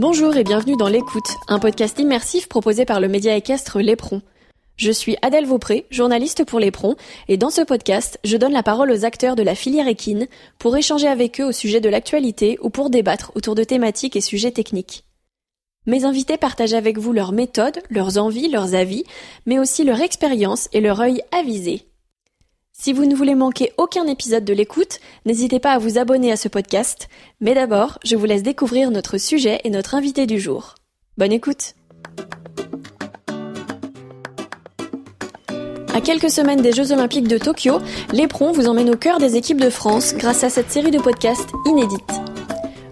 Bonjour 0.00 0.34
et 0.38 0.44
bienvenue 0.44 0.78
dans 0.78 0.88
L'écoute, 0.88 1.36
un 1.46 1.58
podcast 1.58 1.98
immersif 1.98 2.48
proposé 2.48 2.86
par 2.86 3.00
le 3.00 3.08
média 3.08 3.36
équestre 3.36 3.80
Lépron. 3.80 4.22
Je 4.78 4.90
suis 4.90 5.18
Adèle 5.20 5.44
Vaupré, 5.44 5.84
journaliste 5.90 6.46
pour 6.46 6.58
Lépron, 6.58 6.96
et 7.28 7.36
dans 7.36 7.50
ce 7.50 7.60
podcast, 7.60 8.18
je 8.24 8.38
donne 8.38 8.54
la 8.54 8.62
parole 8.62 8.90
aux 8.90 9.04
acteurs 9.04 9.36
de 9.36 9.42
la 9.42 9.54
filière 9.54 9.88
équine 9.88 10.26
pour 10.58 10.74
échanger 10.74 11.06
avec 11.06 11.38
eux 11.38 11.44
au 11.44 11.52
sujet 11.52 11.82
de 11.82 11.90
l'actualité 11.90 12.58
ou 12.62 12.70
pour 12.70 12.88
débattre 12.88 13.30
autour 13.34 13.54
de 13.54 13.62
thématiques 13.62 14.16
et 14.16 14.22
sujets 14.22 14.52
techniques. 14.52 15.04
Mes 15.84 16.06
invités 16.06 16.38
partagent 16.38 16.72
avec 16.72 16.96
vous 16.96 17.12
leurs 17.12 17.32
méthodes, 17.32 17.82
leurs 17.90 18.16
envies, 18.16 18.48
leurs 18.48 18.74
avis, 18.74 19.04
mais 19.44 19.58
aussi 19.58 19.84
leur 19.84 20.00
expérience 20.00 20.70
et 20.72 20.80
leur 20.80 20.98
œil 21.00 21.20
avisé. 21.30 21.89
Si 22.82 22.94
vous 22.94 23.04
ne 23.04 23.14
voulez 23.14 23.34
manquer 23.34 23.74
aucun 23.76 24.06
épisode 24.06 24.46
de 24.46 24.54
l'écoute, 24.54 25.00
n'hésitez 25.26 25.60
pas 25.60 25.72
à 25.72 25.78
vous 25.78 25.98
abonner 25.98 26.32
à 26.32 26.38
ce 26.38 26.48
podcast. 26.48 27.10
Mais 27.42 27.52
d'abord, 27.52 27.98
je 28.04 28.16
vous 28.16 28.24
laisse 28.24 28.42
découvrir 28.42 28.90
notre 28.90 29.18
sujet 29.18 29.60
et 29.64 29.68
notre 29.68 29.94
invité 29.94 30.24
du 30.24 30.40
jour. 30.40 30.76
Bonne 31.18 31.30
écoute 31.30 31.74
À 35.92 36.00
quelques 36.00 36.30
semaines 36.30 36.62
des 36.62 36.72
Jeux 36.72 36.90
Olympiques 36.90 37.28
de 37.28 37.36
Tokyo, 37.36 37.80
l'éperon 38.14 38.52
vous 38.52 38.66
emmène 38.66 38.88
au 38.88 38.96
cœur 38.96 39.18
des 39.18 39.36
équipes 39.36 39.60
de 39.60 39.68
France 39.68 40.14
grâce 40.14 40.42
à 40.42 40.48
cette 40.48 40.70
série 40.70 40.90
de 40.90 41.00
podcasts 41.00 41.50
inédites. 41.66 42.00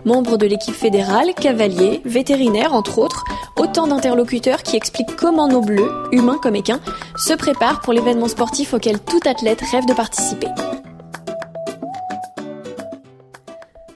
Membres 0.09 0.39
de 0.39 0.47
l'équipe 0.47 0.75
fédérale, 0.75 1.35
cavaliers, 1.35 2.01
vétérinaires 2.07 2.73
entre 2.73 2.99
autres, 2.99 3.25
Autant 3.59 3.89
d'interlocuteurs 3.89 4.63
qui 4.63 4.77
expliquent 4.77 5.17
comment 5.17 5.49
nos 5.49 5.61
bleus, 5.61 5.91
humains 6.13 6.39
comme 6.41 6.55
équins, 6.55 6.81
se 7.17 7.33
préparent 7.33 7.81
pour 7.81 7.93
l'événement 7.93 8.29
sportif 8.29 8.73
auquel 8.73 9.01
tout 9.01 9.21
athlète 9.27 9.61
rêve 9.73 9.85
de 9.85 9.95
participer. 9.95 10.47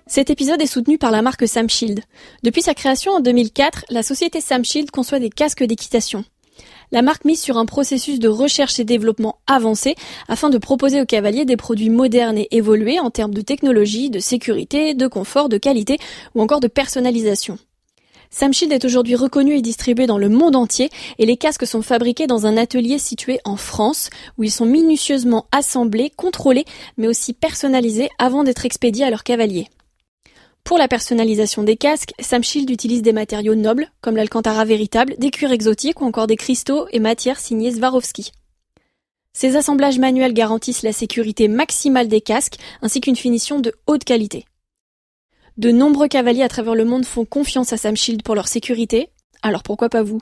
Cet 0.09 0.31
épisode 0.31 0.61
est 0.61 0.67
soutenu 0.67 0.99
par 0.99 1.13
la 1.13 1.23
marque 1.23 1.47
Samshield. 1.47 2.01
Depuis 2.43 2.63
sa 2.63 2.75
création 2.75 3.13
en 3.13 3.21
2004, 3.21 3.85
la 3.89 4.03
société 4.03 4.41
Samshield 4.41 4.91
conçoit 4.91 5.21
des 5.21 5.31
casques 5.31 5.63
d'équitation. 5.63 6.25
La 6.93 7.01
marque 7.01 7.25
mise 7.25 7.41
sur 7.41 7.57
un 7.57 7.65
processus 7.65 8.19
de 8.19 8.29
recherche 8.29 8.79
et 8.79 8.85
développement 8.85 9.39
avancé 9.47 9.95
afin 10.29 10.51
de 10.51 10.59
proposer 10.59 11.01
aux 11.01 11.07
cavaliers 11.07 11.47
des 11.47 11.57
produits 11.57 11.89
modernes 11.89 12.37
et 12.37 12.49
évolués 12.51 13.01
en 13.01 13.09
termes 13.09 13.33
de 13.33 13.41
technologie, 13.41 14.11
de 14.11 14.19
sécurité, 14.19 14.93
de 14.93 15.07
confort, 15.07 15.49
de 15.49 15.57
qualité 15.57 15.99
ou 16.35 16.43
encore 16.43 16.61
de 16.61 16.69
personnalisation. 16.69 17.57
Samshield 18.29 18.73
est 18.73 18.85
aujourd'hui 18.85 19.15
reconnu 19.15 19.57
et 19.57 19.63
distribué 19.63 20.07
dans 20.07 20.19
le 20.19 20.29
monde 20.29 20.55
entier 20.55 20.91
et 21.19 21.25
les 21.25 21.39
casques 21.39 21.67
sont 21.67 21.81
fabriqués 21.81 22.27
dans 22.27 22.45
un 22.45 22.59
atelier 22.59 22.99
situé 22.99 23.41
en 23.47 23.57
France 23.57 24.11
où 24.37 24.45
ils 24.45 24.51
sont 24.51 24.67
minutieusement 24.67 25.47
assemblés, 25.51 26.11
contrôlés 26.15 26.67
mais 26.99 27.09
aussi 27.09 27.33
personnalisés 27.33 28.11
avant 28.19 28.45
d'être 28.45 28.67
expédiés 28.67 29.07
à 29.07 29.11
leurs 29.11 29.25
cavaliers. 29.25 29.69
Pour 30.65 30.79
la 30.79 30.89
personnalisation 30.89 31.65
des 31.65 31.77
casques, 31.77 32.13
Samshield 32.21 32.71
utilise 32.71 33.03
des 33.03 33.13
matériaux 33.13 33.57
nobles 33.57 33.89
comme 34.01 34.17
l'alcantara 34.17 34.65
véritable, 34.65 35.15
des 35.19 35.31
cuirs 35.31 35.53
exotiques 35.53 36.01
ou 36.01 36.05
encore 36.05 36.27
des 36.27 36.37
cristaux 36.37 36.87
et 36.93 37.01
matières 37.01 37.41
signées 37.41 37.73
Swarovski. 37.73 38.33
Ces 39.33 39.57
assemblages 39.57 39.99
manuels 39.99 40.35
garantissent 40.35 40.83
la 40.83 40.93
sécurité 40.93 41.49
maximale 41.49 42.09
des 42.09 42.21
casques 42.21 42.59
ainsi 42.81 43.01
qu'une 43.01 43.17
finition 43.17 43.61
de 43.61 43.73
haute 43.87 44.05
qualité. 44.05 44.45
De 45.57 45.71
nombreux 45.71 46.09
cavaliers 46.09 46.43
à 46.43 46.49
travers 46.49 46.75
le 46.75 46.85
monde 46.85 47.05
font 47.05 47.25
confiance 47.25 47.73
à 47.73 47.77
Sam 47.77 47.97
Shield 47.97 48.23
pour 48.23 48.35
leur 48.35 48.49
sécurité, 48.49 49.11
alors 49.43 49.63
pourquoi 49.63 49.89
pas 49.89 50.03
vous? 50.03 50.21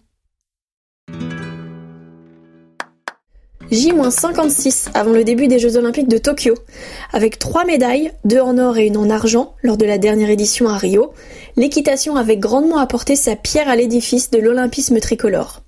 J-56 3.70 4.88
avant 4.94 5.12
le 5.12 5.22
début 5.22 5.46
des 5.46 5.60
Jeux 5.60 5.76
Olympiques 5.76 6.08
de 6.08 6.18
Tokyo. 6.18 6.54
Avec 7.12 7.38
trois 7.38 7.64
médailles, 7.64 8.10
deux 8.24 8.40
en 8.40 8.58
or 8.58 8.78
et 8.78 8.86
une 8.86 8.96
en 8.96 9.10
argent, 9.10 9.54
lors 9.62 9.76
de 9.76 9.84
la 9.84 9.96
dernière 9.96 10.30
édition 10.30 10.68
à 10.68 10.76
Rio, 10.76 11.12
l'équitation 11.56 12.16
avait 12.16 12.36
grandement 12.36 12.78
apporté 12.78 13.14
sa 13.14 13.36
pierre 13.36 13.68
à 13.68 13.76
l'édifice 13.76 14.32
de 14.32 14.38
l'olympisme 14.38 14.98
tricolore. 14.98 15.62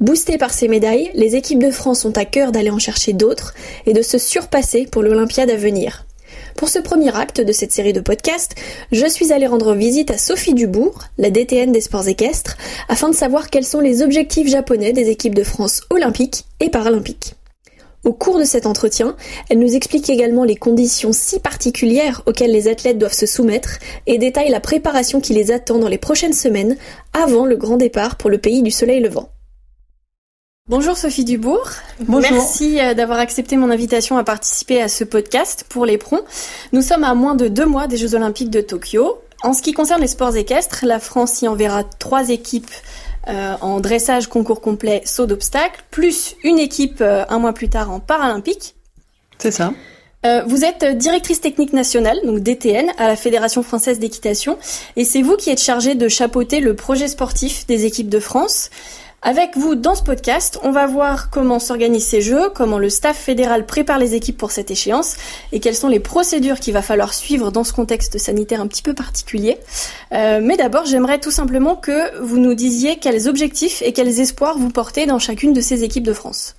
Boostées 0.00 0.38
par 0.38 0.52
ces 0.52 0.66
médailles, 0.66 1.10
les 1.14 1.36
équipes 1.36 1.62
de 1.62 1.70
France 1.70 2.04
ont 2.04 2.12
à 2.12 2.24
cœur 2.24 2.50
d'aller 2.50 2.70
en 2.70 2.80
chercher 2.80 3.12
d'autres 3.12 3.54
et 3.86 3.92
de 3.92 4.02
se 4.02 4.18
surpasser 4.18 4.86
pour 4.90 5.02
l'Olympiade 5.02 5.50
à 5.50 5.56
venir. 5.56 6.06
Pour 6.58 6.68
ce 6.68 6.80
premier 6.80 7.14
acte 7.16 7.40
de 7.40 7.52
cette 7.52 7.72
série 7.72 7.92
de 7.92 8.00
podcasts, 8.00 8.56
je 8.90 9.06
suis 9.06 9.32
allée 9.32 9.46
rendre 9.46 9.74
visite 9.74 10.10
à 10.10 10.18
Sophie 10.18 10.54
Dubourg, 10.54 11.04
la 11.16 11.30
DTN 11.30 11.70
des 11.70 11.80
sports 11.80 12.08
équestres, 12.08 12.56
afin 12.88 13.08
de 13.08 13.14
savoir 13.14 13.48
quels 13.48 13.64
sont 13.64 13.80
les 13.80 14.02
objectifs 14.02 14.48
japonais 14.48 14.92
des 14.92 15.08
équipes 15.08 15.36
de 15.36 15.44
France 15.44 15.82
olympiques 15.90 16.44
et 16.60 16.68
paralympiques. 16.68 17.37
Au 18.08 18.14
cours 18.14 18.38
de 18.38 18.44
cet 18.44 18.64
entretien, 18.64 19.16
elle 19.50 19.58
nous 19.58 19.76
explique 19.76 20.08
également 20.08 20.44
les 20.44 20.56
conditions 20.56 21.12
si 21.12 21.40
particulières 21.40 22.22
auxquelles 22.24 22.52
les 22.52 22.66
athlètes 22.66 22.96
doivent 22.96 23.12
se 23.12 23.26
soumettre 23.26 23.80
et 24.06 24.16
détaille 24.16 24.48
la 24.48 24.60
préparation 24.60 25.20
qui 25.20 25.34
les 25.34 25.52
attend 25.52 25.76
dans 25.76 25.88
les 25.88 25.98
prochaines 25.98 26.32
semaines 26.32 26.78
avant 27.12 27.44
le 27.44 27.56
grand 27.56 27.76
départ 27.76 28.16
pour 28.16 28.30
le 28.30 28.38
pays 28.38 28.62
du 28.62 28.70
soleil 28.70 29.00
levant. 29.00 29.28
Bonjour 30.70 30.96
Sophie 30.96 31.26
Dubourg. 31.26 31.68
Bonjour. 32.00 32.32
Merci 32.32 32.80
euh, 32.80 32.94
d'avoir 32.94 33.18
accepté 33.18 33.58
mon 33.58 33.68
invitation 33.68 34.16
à 34.16 34.24
participer 34.24 34.80
à 34.80 34.88
ce 34.88 35.04
podcast 35.04 35.66
pour 35.68 35.84
les. 35.84 35.98
Nous 36.72 36.80
sommes 36.80 37.04
à 37.04 37.12
moins 37.12 37.34
de 37.34 37.48
deux 37.48 37.66
mois 37.66 37.88
des 37.88 37.98
Jeux 37.98 38.14
Olympiques 38.14 38.48
de 38.48 38.62
Tokyo. 38.62 39.18
En 39.42 39.52
ce 39.52 39.60
qui 39.60 39.72
concerne 39.74 40.00
les 40.00 40.08
sports 40.08 40.34
équestres, 40.34 40.86
la 40.86 40.98
France 40.98 41.42
y 41.42 41.48
enverra 41.48 41.84
trois 41.84 42.30
équipes 42.30 42.70
euh, 43.28 43.56
en 43.60 43.80
dressage, 43.80 44.28
concours 44.28 44.60
complet, 44.60 45.02
saut 45.04 45.26
d'obstacles, 45.26 45.82
plus 45.90 46.36
une 46.44 46.58
équipe 46.58 47.00
euh, 47.00 47.24
un 47.28 47.38
mois 47.38 47.52
plus 47.52 47.68
tard 47.68 47.90
en 47.90 48.00
paralympique. 48.00 48.74
C'est 49.38 49.50
ça. 49.50 49.72
vous 50.46 50.64
êtes 50.64 50.84
directrice 50.98 51.40
technique 51.40 51.72
nationale, 51.72 52.18
donc 52.24 52.40
DTN, 52.40 52.90
à 52.98 53.06
la 53.06 53.16
Fédération 53.16 53.62
française 53.62 53.98
d'équitation, 53.98 54.58
et 54.96 55.04
c'est 55.04 55.22
vous 55.22 55.36
qui 55.36 55.50
êtes 55.50 55.62
chargée 55.62 55.94
de 55.94 56.08
chapeauter 56.08 56.60
le 56.60 56.74
projet 56.74 57.06
sportif 57.06 57.66
des 57.66 57.86
équipes 57.86 58.08
de 58.08 58.18
France. 58.20 58.70
Avec 59.20 59.56
vous 59.56 59.74
dans 59.74 59.96
ce 59.96 60.04
podcast, 60.04 60.60
on 60.62 60.70
va 60.70 60.86
voir 60.86 61.28
comment 61.30 61.58
s'organisent 61.58 62.06
ces 62.06 62.20
jeux, 62.20 62.50
comment 62.54 62.78
le 62.78 62.88
staff 62.88 63.18
fédéral 63.18 63.66
prépare 63.66 63.98
les 63.98 64.14
équipes 64.14 64.38
pour 64.38 64.52
cette 64.52 64.70
échéance 64.70 65.16
et 65.50 65.58
quelles 65.58 65.74
sont 65.74 65.88
les 65.88 65.98
procédures 65.98 66.60
qu'il 66.60 66.72
va 66.72 66.82
falloir 66.82 67.12
suivre 67.12 67.50
dans 67.50 67.64
ce 67.64 67.72
contexte 67.72 68.16
sanitaire 68.18 68.60
un 68.60 68.68
petit 68.68 68.82
peu 68.82 68.94
particulier. 68.94 69.58
Euh, 70.12 70.38
mais 70.40 70.56
d'abord, 70.56 70.86
j'aimerais 70.86 71.18
tout 71.18 71.32
simplement 71.32 71.74
que 71.74 72.16
vous 72.20 72.38
nous 72.38 72.54
disiez 72.54 72.98
quels 72.98 73.28
objectifs 73.28 73.82
et 73.82 73.92
quels 73.92 74.20
espoirs 74.20 74.56
vous 74.56 74.70
portez 74.70 75.04
dans 75.04 75.18
chacune 75.18 75.52
de 75.52 75.60
ces 75.60 75.82
équipes 75.82 76.04
de 76.04 76.12
France. 76.12 76.54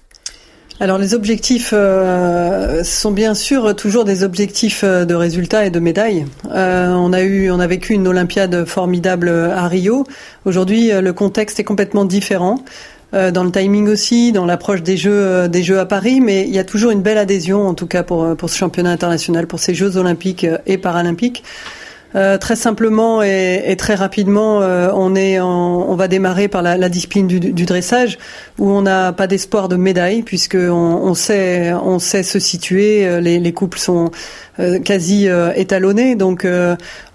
Alors 0.81 0.97
les 0.97 1.13
objectifs 1.13 1.72
euh, 1.73 2.85
sont 2.85 3.12
bien 3.12 3.34
sûr 3.34 3.75
toujours 3.75 4.06
des 4.06 4.23
objectifs 4.23 4.85
euh, 4.85 5.03
de 5.03 5.13
résultats 5.13 5.66
et 5.66 5.69
de 5.69 5.79
médailles. 5.79 6.25
Euh, 6.51 6.94
on 6.94 7.12
a 7.12 7.22
eu, 7.22 7.51
on 7.51 7.59
a 7.59 7.67
vécu 7.67 7.94
une 7.94 8.07
Olympiade 8.07 8.63
formidable 8.63 9.28
à 9.29 9.67
Rio. 9.67 10.06
Aujourd'hui, 10.45 10.91
le 10.91 11.12
contexte 11.12 11.59
est 11.59 11.66
complètement 11.66 12.06
différent. 12.06 12.63
dans 13.12 13.44
le 13.44 13.51
timing 13.51 13.90
aussi, 13.90 14.31
dans 14.31 14.45
l'approche 14.45 14.84
des 14.84 14.95
jeux, 14.95 15.50
des 15.50 15.63
jeux 15.63 15.79
à 15.79 15.85
Paris, 15.85 16.22
mais 16.22 16.44
il 16.47 16.53
y 16.53 16.59
a 16.59 16.63
toujours 16.63 16.91
une 16.91 17.01
belle 17.01 17.17
adhésion, 17.17 17.67
en 17.67 17.73
tout 17.73 17.88
cas 17.88 18.03
pour 18.03 18.35
pour 18.38 18.50
ce 18.50 18.57
championnat 18.57 18.91
international, 18.91 19.47
pour 19.47 19.59
ces 19.59 19.73
Jeux 19.73 19.97
olympiques 19.97 20.46
et 20.67 20.78
paralympiques. 20.78 21.44
Euh, 22.16 22.40
très 22.40 22.56
simplement 22.56 23.22
et, 23.22 23.62
et 23.68 23.75
très 23.75 23.94
rapidement, 23.94 24.62
euh, 24.64 24.90
on 24.96 25.16
est 25.16 25.40
on 25.40 25.96
va 25.96 26.08
démarrer 26.08 26.47
par 26.47 26.64
la, 26.64 26.75
la 26.75 26.90
discipline 26.90 27.28
du, 27.28 27.40
du, 27.40 27.66
dressage 27.66 28.18
où 28.58 28.72
on 28.72 28.81
n'a 28.81 29.14
pas 29.14 29.28
d'espoir 29.28 29.70
de 29.70 29.75
médaille 29.75 30.24
puisque 30.24 30.56
on, 30.56 30.72
on, 30.72 31.14
sait 31.14 31.72
on 31.74 32.00
sait 32.00 32.24
se 32.24 32.40
situer. 32.40 33.06
Euh, 33.06 33.22
les, 33.22 33.40
les 33.40 33.53
couples 33.53 33.78
sont 33.78 34.09
quasi 34.84 35.25
étalonnés, 35.56 36.16
donc 36.16 36.46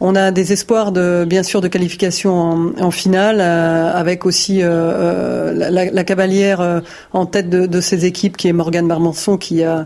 on 0.00 0.14
a 0.14 0.30
des 0.30 0.54
espoirs 0.54 0.92
de 0.92 1.26
bien 1.28 1.42
sûr 1.42 1.60
de 1.60 1.68
qualification 1.68 2.32
en, 2.32 2.72
en 2.80 2.90
finale 2.90 3.42
avec 3.42 4.24
aussi 4.24 4.60
la, 4.60 5.70
la, 5.70 6.04
cavalière 6.04 6.80
en 7.12 7.26
tête 7.26 7.50
de, 7.50 7.66
de, 7.66 7.80
ces 7.82 8.06
équipes 8.06 8.38
qui 8.38 8.48
est 8.48 8.54
Morgane 8.54 8.88
Barmanson 8.88 9.36
qui 9.36 9.62
a 9.62 9.84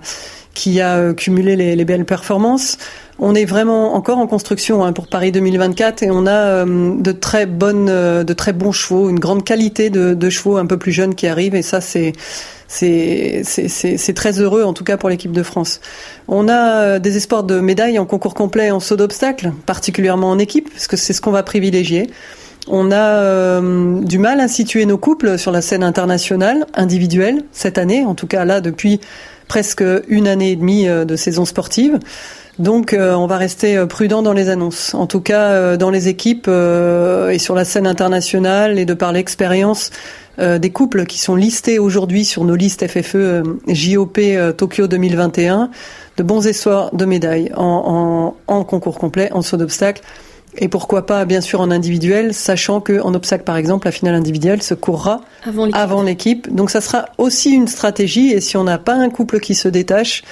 qui 0.58 0.80
a 0.80 1.14
cumulé 1.14 1.54
les, 1.54 1.76
les 1.76 1.84
belles 1.84 2.04
performances. 2.04 2.78
On 3.20 3.34
est 3.34 3.44
vraiment 3.44 3.94
encore 3.94 4.18
en 4.18 4.28
construction 4.28 4.84
hein, 4.84 4.92
pour 4.92 5.08
Paris 5.08 5.32
2024 5.32 6.04
et 6.04 6.10
on 6.10 6.26
a 6.26 6.30
euh, 6.30 6.94
de 7.00 7.12
très 7.12 7.46
bonnes, 7.46 7.88
euh, 7.88 8.22
de 8.22 8.32
très 8.32 8.52
bons 8.52 8.70
chevaux, 8.70 9.10
une 9.10 9.18
grande 9.18 9.44
qualité 9.44 9.90
de, 9.90 10.30
chevaux 10.30 10.56
un 10.56 10.66
peu 10.66 10.76
plus 10.76 10.92
jeunes 10.92 11.14
qui 11.14 11.26
arrivent 11.26 11.54
et 11.54 11.62
ça 11.62 11.80
c'est 11.80 12.12
c'est 12.68 14.12
très 14.14 14.40
heureux 14.40 14.62
en 14.62 14.74
tout 14.74 14.84
cas 14.84 14.96
pour 14.96 15.08
l'équipe 15.08 15.32
de 15.32 15.42
France. 15.42 15.80
On 16.28 16.48
a 16.48 16.82
euh, 16.82 16.98
des 16.98 17.16
espoirs 17.16 17.42
de 17.42 17.58
médailles 17.60 17.98
en 17.98 18.04
concours 18.04 18.34
complet 18.34 18.70
en 18.70 18.78
saut 18.78 18.96
d'obstacles, 18.96 19.52
particulièrement 19.66 20.30
en 20.30 20.38
équipe, 20.38 20.70
parce 20.70 20.86
que 20.86 20.96
c'est 20.96 21.12
ce 21.12 21.20
qu'on 21.20 21.32
va 21.32 21.42
privilégier. 21.42 22.10
On 22.70 22.92
a 22.92 23.62
du 24.02 24.18
mal 24.18 24.40
à 24.40 24.48
situer 24.48 24.84
nos 24.84 24.98
couples 24.98 25.38
sur 25.38 25.50
la 25.50 25.62
scène 25.62 25.82
internationale, 25.82 26.66
individuelle, 26.74 27.44
cette 27.50 27.78
année, 27.78 28.04
en 28.04 28.14
tout 28.14 28.26
cas 28.26 28.44
là 28.44 28.60
depuis 28.60 29.00
presque 29.48 29.84
une 30.08 30.28
année 30.28 30.52
et 30.52 30.56
demie 30.56 30.86
de 30.86 31.16
saison 31.16 31.44
sportive. 31.44 31.98
Donc 32.58 32.92
euh, 32.92 33.14
on 33.14 33.26
va 33.26 33.36
rester 33.36 33.76
euh, 33.76 33.86
prudent 33.86 34.22
dans 34.22 34.32
les 34.32 34.48
annonces. 34.48 34.94
En 34.94 35.06
tout 35.06 35.20
cas, 35.20 35.50
euh, 35.50 35.76
dans 35.76 35.90
les 35.90 36.08
équipes 36.08 36.48
et 36.48 37.38
sur 37.38 37.54
la 37.54 37.64
scène 37.64 37.86
internationale 37.86 38.78
et 38.78 38.84
de 38.84 38.94
par 38.94 39.12
l'expérience 39.12 39.90
des 40.38 40.70
couples 40.70 41.04
qui 41.04 41.18
sont 41.18 41.34
listés 41.34 41.80
aujourd'hui 41.80 42.24
sur 42.24 42.44
nos 42.44 42.54
listes 42.54 42.86
FFE 42.86 43.42
JOP 43.66 44.20
Tokyo 44.56 44.86
2021, 44.86 45.68
de 46.16 46.22
bons 46.22 46.46
espoirs 46.46 46.94
de 46.94 47.04
médailles 47.04 47.50
en, 47.56 48.36
en, 48.46 48.54
en 48.54 48.62
concours 48.62 48.98
complet, 48.98 49.32
en 49.32 49.42
saut 49.42 49.56
d'obstacle 49.56 50.00
et 50.60 50.68
pourquoi 50.68 51.06
pas, 51.06 51.24
bien 51.24 51.40
sûr, 51.40 51.60
en 51.60 51.70
individuel, 51.70 52.34
sachant 52.34 52.80
que 52.80 53.00
en 53.00 53.14
obstacle, 53.14 53.44
par 53.44 53.56
exemple, 53.56 53.86
la 53.86 53.92
finale 53.92 54.14
individuelle 54.14 54.62
se 54.62 54.74
courra 54.74 55.20
avant 55.72 56.02
l'équipe. 56.02 56.52
Donc, 56.52 56.70
ça 56.70 56.80
sera 56.80 57.06
aussi 57.16 57.50
une 57.50 57.68
stratégie. 57.68 58.32
Et 58.32 58.40
si 58.40 58.56
on 58.56 58.64
n'a 58.64 58.78
pas 58.78 58.94
un 58.94 59.08
couple 59.08 59.38
qui 59.38 59.54
se 59.54 59.68
détache, 59.68 60.24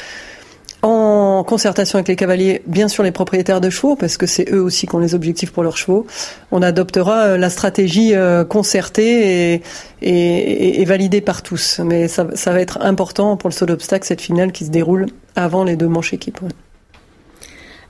en 0.83 1.43
concertation 1.45 1.97
avec 1.97 2.09
les 2.09 2.17
cavaliers, 2.17 2.63
bien 2.67 2.89
sûr 2.89 3.03
les 3.03 3.11
propriétaires 3.11 3.61
de 3.61 3.71
chevaux, 3.71 3.97
parce 3.97 4.17
que 4.17 4.27
c'est 4.27 4.53
eux 4.53 4.63
aussi 4.63 4.87
qui 4.87 4.95
ont 4.95 4.99
les 4.99 5.15
objectifs 5.15 5.51
pour 5.51 5.63
leurs 5.63 5.77
chevaux, 5.77 6.07
on 6.53 6.63
adoptera 6.63 7.19
euh, 7.21 7.39
la 7.39 7.51
stratégie 7.51 8.15
euh, 8.15 8.45
concertée 8.45 9.55
et, 9.55 9.63
et, 10.03 10.81
et 10.83 10.85
validée 10.85 11.21
par 11.21 11.43
tous. 11.43 11.81
Mais 11.85 12.09
ça, 12.09 12.27
ça, 12.35 12.53
va 12.53 12.61
être 12.61 12.79
important 12.83 13.37
pour 13.37 13.49
le 13.49 13.55
saut 13.55 13.67
d'obstacle, 13.67 14.07
cette 14.07 14.21
finale 14.21 14.53
qui 14.53 14.65
se 14.65 14.71
déroule 14.71 15.07
avant 15.35 15.65
les 15.65 15.77
deux 15.77 15.89
manches 15.89 16.13
équipes. 16.13 16.41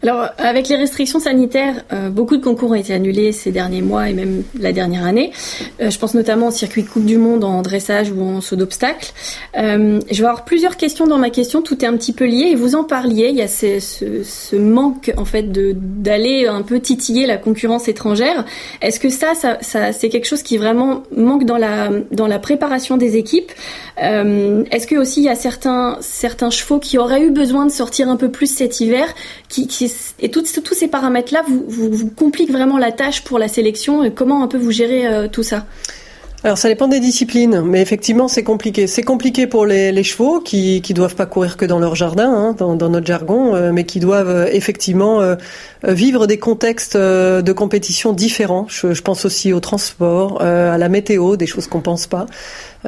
Alors, 0.03 0.29
avec 0.39 0.69
les 0.69 0.77
restrictions 0.77 1.19
sanitaires, 1.21 1.83
euh, 1.93 2.11
beaucoup 2.11 2.37
de 2.37 2.43
concours 2.43 2.71
ont 2.71 2.75
été 2.75 2.93
annulés 2.93 3.33
ces 3.33 3.51
derniers 3.51 3.83
mois 3.83 4.11
et 4.11 4.13
même 4.13 4.43
la 4.59 4.73
dernière 4.73 5.05
année. 5.05 5.33
Euh, 5.81 5.91
je 5.91 5.99
pense 5.99 6.15
notamment 6.15 6.49
au 6.49 6.51
circuit 6.51 6.85
Coupe 6.85 7.07
du 7.07 7.17
Monde 7.17 7.45
en 7.45 7.63
dressage 7.63 8.11
ou 8.11 8.23
en 8.23 8.41
saut 8.41 8.57
d'obstacle. 8.57 9.13
Euh, 9.57 10.01
je 10.11 10.19
vais 10.19 10.29
avoir 10.29 10.45
plusieurs 10.45 10.77
questions 10.77 11.07
dans 11.07 11.19
ma 11.19 11.31
question. 11.31 11.63
Tout 11.63 11.83
est 11.83 11.89
un 11.89 11.97
petit 11.97 12.13
peu 12.13 12.27
lié 12.27 12.49
et 12.51 12.55
vous 12.55 12.75
en 12.75 12.85
parliez. 12.85 13.29
Il 13.31 13.37
y 13.37 13.43
a 13.43 13.49
ce, 13.49 14.57
manque 14.57 15.13
en 15.17 15.25
fait 15.25 15.51
d'aller 15.51 16.47
un 16.47 16.63
peu 16.63 16.79
titiller 16.79 17.27
la 17.27 17.39
concurrence 17.39 17.89
étrangère. 17.89 18.45
Est-ce 18.83 19.01
que 19.01 19.09
ça, 19.09 19.33
ça, 19.35 19.93
c'est 19.93 20.09
quelque 20.09 20.27
chose 20.27 20.43
qui 20.43 20.59
vraiment 20.59 21.03
manque 21.17 21.45
dans 21.45 21.59
la 21.59 21.91
dans 22.11 22.27
la 22.27 22.39
préparation 22.39 22.97
des 22.97 23.17
équipes? 23.17 23.53
Est-ce 23.99 24.87
que 24.87 24.97
il 25.17 25.23
y 25.23 25.29
a 25.29 25.35
certains 25.35 25.97
certains 26.01 26.51
chevaux 26.51 26.79
qui 26.79 26.99
auraient 26.99 27.23
eu 27.23 27.31
besoin 27.31 27.65
de 27.65 27.71
sortir 27.71 28.09
un 28.09 28.17
peu 28.17 28.31
plus 28.31 28.47
cet 28.47 28.81
hiver, 28.81 29.07
et 30.21 30.31
tous 30.31 30.44
ces 30.44 30.88
paramètres-là 30.88 31.44
vous, 31.47 32.11
compliquent 32.11 32.53
vraiment 32.53 32.79
la 32.79 32.93
tâche 32.93 33.23
pour 33.23 33.38
la 33.38 33.49
sélection. 33.49 34.11
Comment 34.15 34.43
un 34.43 34.49
peu 34.49 34.59
vous 34.59 34.71
gérez 34.71 35.06
euh, 35.06 35.29
tout 35.29 35.43
ça? 35.43 35.67
Alors 36.44 36.59
ça 36.59 36.69
dépend 36.69 36.87
des 36.87 37.00
disciplines, 37.00 37.62
mais 37.62 37.81
effectivement 37.81 38.29
c'est 38.29 38.44
compliqué. 38.44 38.87
C'est 38.87 39.03
compliqué 39.03 39.47
pour 39.47 39.67
les, 39.67 40.03
chevaux 40.05 40.41
qui 40.41 40.81
qui 40.81 40.94
doivent 40.94 41.17
pas 41.17 41.27
courir 41.27 41.56
que 41.56 41.65
dans 41.65 41.79
leur 41.79 41.97
jardin, 41.97 42.31
hein, 42.31 42.53
dans, 42.56 42.77
notre 42.77 43.06
jargon, 43.06 43.55
euh, 43.55 43.73
mais 43.73 43.85
qui 43.85 43.99
doivent 43.99 44.29
euh, 44.29 44.47
effectivement 44.53 45.23
vivre 45.83 46.27
des 46.27 46.38
contextes 46.38 46.97
de 46.97 47.53
compétition 47.53 48.12
différents. 48.12 48.67
Je, 48.69 49.00
pense 49.00 49.25
aussi 49.25 49.53
au 49.53 49.61
transport, 49.61 50.41
à 50.43 50.79
la 50.79 50.88
météo, 50.88 51.37
des 51.37 51.47
choses 51.47 51.67
qu'on 51.67 51.81
pense 51.81 52.06
pas. 52.06 52.27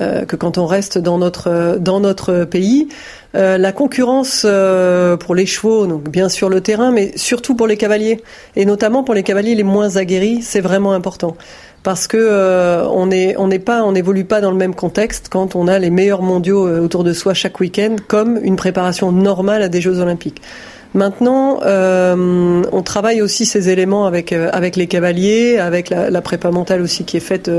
Euh, 0.01 0.25
que 0.25 0.37
quand 0.37 0.59
on 0.59 0.67
reste 0.67 0.99
dans 0.99 1.19
notre 1.19 1.77
dans 1.81 1.99
notre 1.99 2.45
pays. 2.45 2.89
Euh, 3.35 3.59
la 3.59 3.73
concurrence 3.73 4.43
euh, 4.45 5.17
pour 5.17 5.35
les 5.35 5.45
chevaux, 5.45 5.87
donc 5.87 6.09
bien 6.09 6.29
sûr 6.29 6.49
le 6.49 6.61
terrain, 6.61 6.93
mais 6.93 7.13
surtout 7.17 7.55
pour 7.55 7.67
les 7.67 7.77
cavaliers 7.77 8.23
et 8.55 8.65
notamment 8.65 9.03
pour 9.03 9.15
les 9.15 9.23
cavaliers 9.23 9.55
les 9.55 9.65
moins 9.65 9.97
aguerris, 9.97 10.41
c'est 10.43 10.61
vraiment 10.61 10.93
important 10.93 11.37
parce 11.83 12.07
que 12.07 12.87
on 12.91 13.11
est 13.11 13.37
on 13.39 13.49
n'est 13.49 13.59
pas 13.59 13.83
on 13.83 13.93
n'évolue 13.93 14.25
pas 14.25 14.41
dans 14.41 14.51
le 14.51 14.57
même 14.57 14.75
contexte 14.75 15.29
quand 15.31 15.57
on 15.57 15.67
a 15.67 15.79
les 15.79 15.91
meilleurs 15.91 16.23
mondiaux 16.23 16.69
autour 16.81 17.03
de 17.03 17.13
soi 17.13 17.35
chaque 17.35 17.59
week-end 17.61 17.97
comme 18.07 18.39
une 18.43 18.57
préparation 18.57 19.11
normale 19.11 19.63
à 19.63 19.69
des 19.69 19.81
Jeux 19.81 19.99
Olympiques. 19.99 20.41
Maintenant, 20.95 21.61
euh, 21.65 22.63
on 22.73 22.83
travaille 22.83 23.21
aussi 23.21 23.45
ces 23.47 23.69
éléments 23.69 24.07
avec 24.07 24.33
avec 24.33 24.77
les 24.77 24.87
cavaliers, 24.87 25.59
avec 25.59 25.91
la 25.91 26.21
prépa 26.23 26.51
mentale 26.51 26.83
aussi 26.83 27.05
qui 27.05 27.17
est 27.17 27.21
faite 27.21 27.51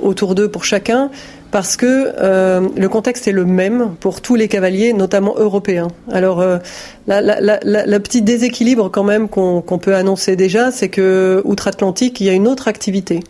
autour 0.00 0.34
d'eux 0.34 0.48
pour 0.48 0.64
chacun 0.64 1.10
parce 1.50 1.76
que 1.76 2.12
euh, 2.20 2.68
le 2.76 2.88
contexte 2.88 3.26
est 3.28 3.32
le 3.32 3.44
même 3.44 3.94
pour 4.00 4.20
tous 4.20 4.36
les 4.36 4.48
cavaliers, 4.48 4.92
notamment 4.92 5.34
européens. 5.36 5.88
Alors, 6.10 6.40
euh, 6.40 6.58
la, 7.06 7.20
la, 7.30 8.00
petite 8.00 8.24
déséquilibre 8.24 8.90
quand 8.90 9.04
même 9.04 9.28
qu'on 9.28 9.78
peut 9.80 9.94
annoncer 9.94 10.36
déjà, 10.36 10.70
c'est 10.70 10.88
que 10.88 11.42
outre-Atlantique, 11.44 12.20
il 12.20 12.26
y 12.26 12.30
a 12.30 12.32
une 12.32 12.48
autre 12.48 12.68
activité. 12.68 13.20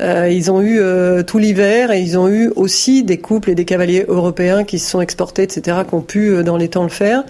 Euh, 0.00 0.28
ils 0.30 0.50
ont 0.50 0.60
eu 0.60 0.78
euh, 0.78 1.22
tout 1.22 1.38
l'hiver 1.38 1.90
et 1.90 2.00
ils 2.00 2.16
ont 2.18 2.28
eu 2.28 2.52
aussi 2.54 3.02
des 3.02 3.18
couples 3.18 3.50
et 3.50 3.54
des 3.54 3.64
cavaliers 3.64 4.04
européens 4.06 4.64
qui 4.64 4.78
se 4.78 4.88
sont 4.88 5.00
exportés, 5.00 5.42
etc., 5.42 5.78
qui 5.88 5.94
ont 5.94 6.02
pu 6.02 6.28
euh, 6.28 6.42
dans 6.42 6.56
les 6.56 6.68
temps 6.68 6.84
le 6.84 6.88
faire. 6.88 7.24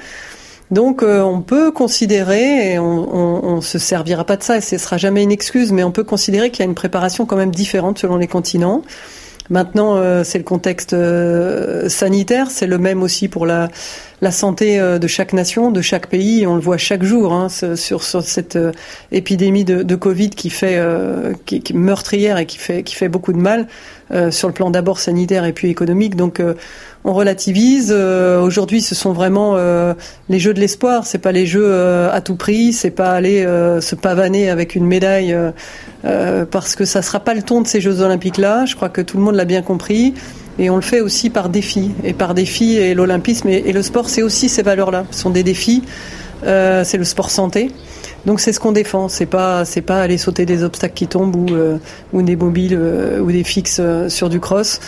Donc 0.71 1.03
on 1.03 1.41
peut 1.41 1.71
considérer, 1.71 2.75
et 2.75 2.79
on, 2.79 2.85
on, 2.85 3.63
se 3.63 3.79
servira 3.79 4.25
pas 4.25 4.37
de 4.37 4.43
ça, 4.43 4.59
et 4.59 4.61
ce 4.61 4.77
sera 4.77 4.99
jamais 4.99 5.23
une 5.23 5.33
excuse, 5.33 5.73
mais 5.73 5.83
on 5.83 5.93
peut 5.93 6.05
considérer 6.05 6.51
qu'il 6.51 6.59
y 6.59 6.63
a 6.63 6.67
une 6.69 6.75
préparation 6.75 7.25
quand 7.25 7.37
même 7.37 7.53
différente 7.53 7.99
selon 7.99 8.19
les 8.19 8.27
continents. 8.27 8.83
Maintenant, 9.51 9.97
euh, 9.97 10.25
c'est 10.25 10.39
le 10.39 10.45
contexte 10.45 10.93
euh, 10.93 11.89
sanitaire, 11.89 12.51
c'est 12.51 12.67
le 12.67 12.77
même 12.77 13.03
aussi 13.03 13.29
pour 13.29 13.47
la, 13.47 13.71
la 14.21 14.31
santé 14.31 14.79
euh, 14.79 14.99
de 14.99 15.07
chaque 15.07 15.33
nation, 15.33 15.71
de 15.71 15.81
chaque 15.81 16.09
pays. 16.09 16.47
On 16.47 16.55
le 16.55 16.61
voit 16.61 16.77
chaque 16.77 17.03
jour 17.03 17.33
hein, 17.33 17.49
sur, 17.49 18.03
sur, 18.03 18.23
cette 18.23 18.59
épidémie 19.11 19.65
de, 19.65 19.83
de, 19.83 19.95
Covid 19.95 20.31
qui 20.31 20.51
fait 20.51 20.83
qui, 21.47 21.63
qui, 21.63 21.75
meurtrière 21.75 22.37
et 22.39 22.47
qui 22.47 22.59
fait 22.59 22.83
qui 22.83 22.95
fait 22.95 23.09
beaucoup 23.09 23.33
de 23.33 23.39
mal 23.39 23.67
sur 24.31 24.49
le 24.49 24.55
plan 24.55 24.71
d'abord 24.71 24.99
sanitaire 24.99 25.45
et 25.45 25.53
puis 25.53 25.69
économique. 25.69 26.17
Donc 26.17 26.43
on 27.05 27.13
relativise. 27.13 27.93
Aujourd'hui, 27.93 28.81
ce 28.81 28.95
sont 28.95 29.13
vraiment 29.13 29.57
les 30.29 30.39
jeux 30.39 30.55
de 30.55 30.61
l'espoir. 30.61 31.07
C'est 31.07 31.19
pas 31.19 31.33
les 31.33 31.47
jeux 31.47 31.75
à 32.11 32.21
tout 32.21 32.37
prix. 32.37 32.73
C'est 32.73 32.91
pas 32.91 33.13
aller 33.13 33.43
se 33.81 33.95
pavaner 33.95 34.51
avec 34.51 34.75
une 34.75 34.87
médaille 34.87 35.37
parce 36.51 36.75
que 36.75 36.85
ça 36.85 37.03
sera 37.03 37.21
pas 37.21 37.35
le 37.35 37.43
ton 37.43 37.61
de 37.61 37.67
ces 37.67 37.81
Jeux 37.81 38.01
Olympiques 38.01 38.39
là. 38.39 38.65
Je 38.65 38.77
crois 38.77 38.89
que 38.89 39.01
tout 39.01 39.19
le 39.19 39.23
monde 39.23 39.35
l'a 39.35 39.45
bien 39.45 39.63
compris. 39.63 40.15
Et 40.59 40.71
on 40.71 40.77
le 40.77 40.83
fait 40.83 41.01
aussi 41.01 41.31
par 41.31 41.49
défi. 41.49 41.93
Et 42.05 42.13
par 42.13 42.35
défi, 42.35 42.77
et 42.77 42.95
l'olympisme 42.95 43.49
et, 43.49 43.73
le 43.73 43.83
sport, 43.83 44.09
c'est 44.09 44.23
aussi 44.23 44.49
ces 44.49 44.63
valeurs-là. 44.63 45.07
Ce 45.11 45.21
sont 45.21 45.31
des 45.31 45.45
défis. 45.45 45.83
Euh, 46.45 46.83
c'est 46.85 46.99
le 46.99 47.05
sport 47.05 47.31
santé. 47.31 47.71
Donc 48.29 48.41
c'est 48.41 48.53
ce 48.53 48.61
qu'on 48.61 48.73
défend. 48.73 49.09
C'est 49.09 49.25
pas 49.25 49.65
c'est 49.65 49.81
pas 49.81 50.03
aller 50.03 50.19
sauter 50.19 50.45
des 50.45 50.63
obstacles 50.63 50.93
qui 50.93 51.07
tombent 51.07 51.35
ou 51.35 51.55
euh, 51.55 51.79
ou 52.13 52.21
des 52.21 52.37
mobiles 52.37 52.77
euh, 52.79 53.21
ou 53.21 53.33
des 53.33 53.43
fixes 53.43 53.79
euh, 53.81 54.11
sur 54.11 54.29
du 54.29 54.39
cross 54.39 54.81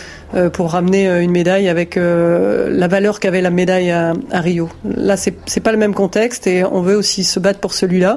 pour 0.53 0.71
ramener 0.71 1.09
une 1.21 1.31
médaille 1.31 1.67
avec 1.67 1.97
la 1.97 2.87
valeur 2.87 3.19
qu'avait 3.19 3.41
la 3.41 3.49
médaille 3.49 3.91
à, 3.91 4.13
Rio. 4.31 4.69
Là 4.85 5.17
c'est 5.17 5.33
c'est 5.45 5.59
pas 5.59 5.73
le 5.73 5.77
même 5.77 5.93
contexte 5.93 6.47
et 6.47 6.63
on 6.63 6.81
veut 6.81 6.95
aussi 6.95 7.25
se 7.25 7.37
battre 7.37 7.59
pour 7.59 7.73
celui-là. 7.73 8.15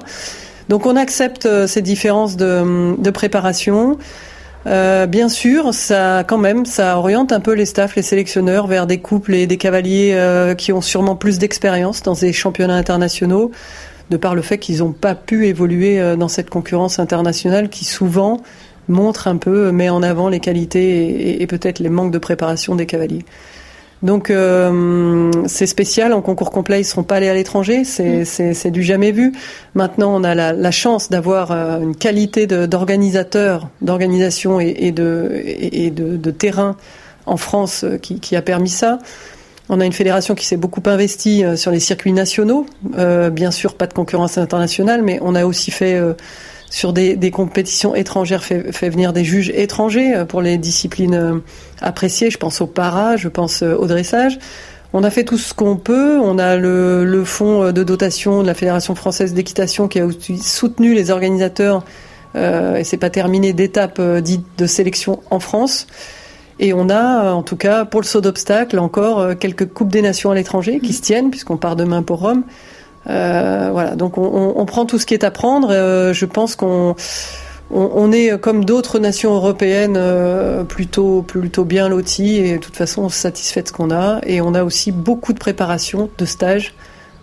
Donc 0.68 0.86
on 0.86 0.94
accepte 0.94 1.48
ces 1.66 1.82
différences 1.82 2.36
de, 2.36 2.94
de 2.96 3.10
préparation. 3.10 3.98
Bien 4.64 5.28
sûr, 5.28 5.74
ça 5.74 6.22
quand 6.24 6.38
même, 6.38 6.66
ça 6.66 6.96
oriente 6.98 7.32
un 7.32 7.40
peu 7.40 7.54
les 7.54 7.66
staffs, 7.66 7.96
les 7.96 8.02
sélectionneurs 8.02 8.68
vers 8.68 8.86
des 8.86 8.98
couples 8.98 9.34
et 9.34 9.48
des 9.48 9.56
cavaliers 9.56 10.54
qui 10.56 10.72
ont 10.72 10.82
sûrement 10.82 11.16
plus 11.16 11.40
d'expérience 11.40 12.00
dans 12.02 12.14
ces 12.14 12.32
championnats 12.32 12.76
internationaux, 12.76 13.50
de 14.10 14.16
par 14.16 14.34
le 14.34 14.42
fait 14.42 14.58
qu'ils 14.58 14.78
n'ont 14.78 14.92
pas 14.92 15.14
pu 15.14 15.46
évoluer 15.46 16.00
euh, 16.00 16.16
dans 16.16 16.28
cette 16.28 16.50
concurrence 16.50 16.98
internationale 16.98 17.68
qui 17.68 17.84
souvent 17.84 18.40
montre 18.88 19.28
un 19.28 19.36
peu, 19.36 19.72
met 19.72 19.88
en 19.88 20.02
avant 20.02 20.28
les 20.28 20.40
qualités 20.40 21.40
et 21.40 21.46
peut-être 21.46 21.78
les 21.78 21.88
manques 21.88 22.12
de 22.12 22.18
préparation 22.18 22.74
des 22.74 22.84
cavaliers. 22.84 23.24
Donc 24.04 24.28
euh, 24.28 25.30
c'est 25.46 25.66
spécial, 25.66 26.12
en 26.12 26.20
concours 26.20 26.50
complet, 26.50 26.76
ils 26.76 26.82
ne 26.82 26.86
seront 26.86 27.04
pas 27.04 27.16
allés 27.16 27.30
à 27.30 27.34
l'étranger, 27.34 27.80
mm. 27.80 28.24
c'est 28.24 28.70
du 28.70 28.82
jamais 28.82 29.12
vu. 29.12 29.32
Maintenant, 29.74 30.14
on 30.14 30.22
a 30.24 30.34
la, 30.34 30.52
la 30.52 30.70
chance 30.70 31.08
d'avoir 31.08 31.52
euh, 31.52 31.80
une 31.80 31.96
qualité 31.96 32.46
d'organisateur, 32.46 33.70
d'organisation 33.80 34.60
et, 34.60 34.74
et, 34.78 34.92
de, 34.92 35.32
et 35.42 35.90
de, 35.90 36.18
de, 36.18 36.30
terrain 36.30 36.76
en 37.24 37.38
France 37.38 37.84
euh, 37.84 37.96
qui, 37.96 38.20
qui, 38.20 38.36
a 38.36 38.42
permis 38.42 38.68
ça. 38.68 38.98
On 39.68 39.80
a 39.80 39.84
une 39.86 39.92
fédération 39.92 40.34
qui 40.34 40.44
s'est 40.44 40.56
beaucoup 40.56 40.82
investie 40.86 41.42
sur 41.56 41.70
les 41.70 41.80
circuits 41.80 42.12
nationaux. 42.12 42.66
Euh, 42.98 43.30
bien 43.30 43.50
sûr, 43.50 43.74
pas 43.74 43.86
de 43.86 43.94
concurrence 43.94 44.36
internationale, 44.36 45.02
mais 45.02 45.18
on 45.22 45.34
a 45.34 45.46
aussi 45.46 45.70
fait 45.70 45.98
sur 46.74 46.92
des, 46.92 47.30
compétitions 47.30 47.94
étrangères 47.94 48.42
fait, 48.42 48.88
venir 48.90 49.12
des 49.12 49.22
juges 49.22 49.50
étrangers 49.54 50.12
euh, 50.12 50.24
pour 50.24 50.42
les 50.42 50.58
disciplines 50.58 51.14
euh, 51.14 51.38
appréciées. 51.80 52.30
Je 52.30 52.36
pense 52.36 52.60
au 52.60 52.66
para, 52.66 53.16
je 53.16 53.28
pense 53.28 53.62
euh, 53.62 53.76
au 53.76 53.86
dressage. 53.86 54.40
On 54.92 55.04
a 55.04 55.10
fait 55.10 55.22
tout 55.22 55.38
ce 55.38 55.54
qu'on 55.54 55.76
peut. 55.76 56.18
On 56.18 56.36
a 56.36 56.56
le, 56.56 57.04
le, 57.04 57.24
fonds 57.24 57.70
de 57.70 57.84
dotation 57.84 58.42
de 58.42 58.48
la 58.48 58.54
Fédération 58.54 58.96
française 58.96 59.34
d'équitation 59.34 59.86
qui 59.86 60.00
a 60.00 60.08
soutenu 60.42 60.94
les 60.94 61.12
organisateurs. 61.12 61.84
Euh, 62.34 62.76
et 62.76 62.84
c'est 62.84 62.96
pas 62.96 63.10
terminé 63.10 63.52
d'étapes 63.52 64.00
dites 64.20 64.46
de 64.58 64.66
sélection 64.66 65.20
en 65.30 65.38
France. 65.38 65.86
Et 66.60 66.72
on 66.72 66.88
a, 66.88 67.32
en 67.32 67.42
tout 67.42 67.56
cas, 67.56 67.84
pour 67.84 68.00
le 68.00 68.06
saut 68.06 68.20
d'obstacle, 68.20 68.78
encore 68.78 69.36
quelques 69.38 69.66
coupes 69.66 69.90
des 69.90 70.02
nations 70.02 70.30
à 70.30 70.34
l'étranger 70.34 70.80
qui 70.80 70.92
se 70.92 71.02
tiennent, 71.02 71.30
puisqu'on 71.30 71.56
part 71.56 71.76
demain 71.76 72.02
pour 72.02 72.20
Rome. 72.20 72.44
Euh, 73.08 73.68
voilà, 73.70 73.96
donc 73.96 74.18
on, 74.18 74.54
on, 74.56 74.64
prend 74.64 74.86
tout 74.86 74.98
ce 74.98 75.06
qui 75.06 75.14
est 75.14 75.24
à 75.24 75.30
prendre. 75.30 75.68
Euh, 75.70 76.12
je 76.12 76.24
pense 76.24 76.56
qu'on 76.56 76.96
on, 77.70 78.12
est 78.12 78.38
comme 78.40 78.64
d'autres 78.64 78.98
nations 78.98 79.34
européennes 79.34 79.96
euh, 79.96 80.64
plutôt 80.64 81.22
plutôt 81.22 81.64
bien 81.64 81.88
lotis 81.88 82.36
et 82.36 82.52
de 82.54 82.58
toute 82.58 82.76
façon 82.76 83.02
on 83.02 83.08
se 83.08 83.18
satisfait 83.18 83.62
de 83.62 83.68
ce 83.68 83.72
qu'on 83.72 83.90
a 83.90 84.20
et 84.26 84.40
on 84.40 84.54
a 84.54 84.64
aussi 84.64 84.92
beaucoup 84.92 85.32
de 85.32 85.38
préparation 85.38 86.08
de 86.16 86.24
stages 86.24 86.74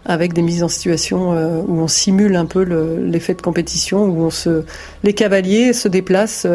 avec 0.05 0.33
des 0.33 0.41
mises 0.41 0.63
en 0.63 0.67
situation 0.67 1.33
euh, 1.33 1.61
où 1.67 1.79
on 1.79 1.87
simule 1.87 2.35
un 2.35 2.45
peu 2.45 2.63
l'effet 2.63 3.33
de 3.33 3.41
compétition 3.41 4.03
où 4.03 4.23
on 4.23 4.31
se 4.31 4.63
les 5.03 5.13
cavaliers 5.13 5.73
se 5.73 5.87
déplacent 5.87 6.47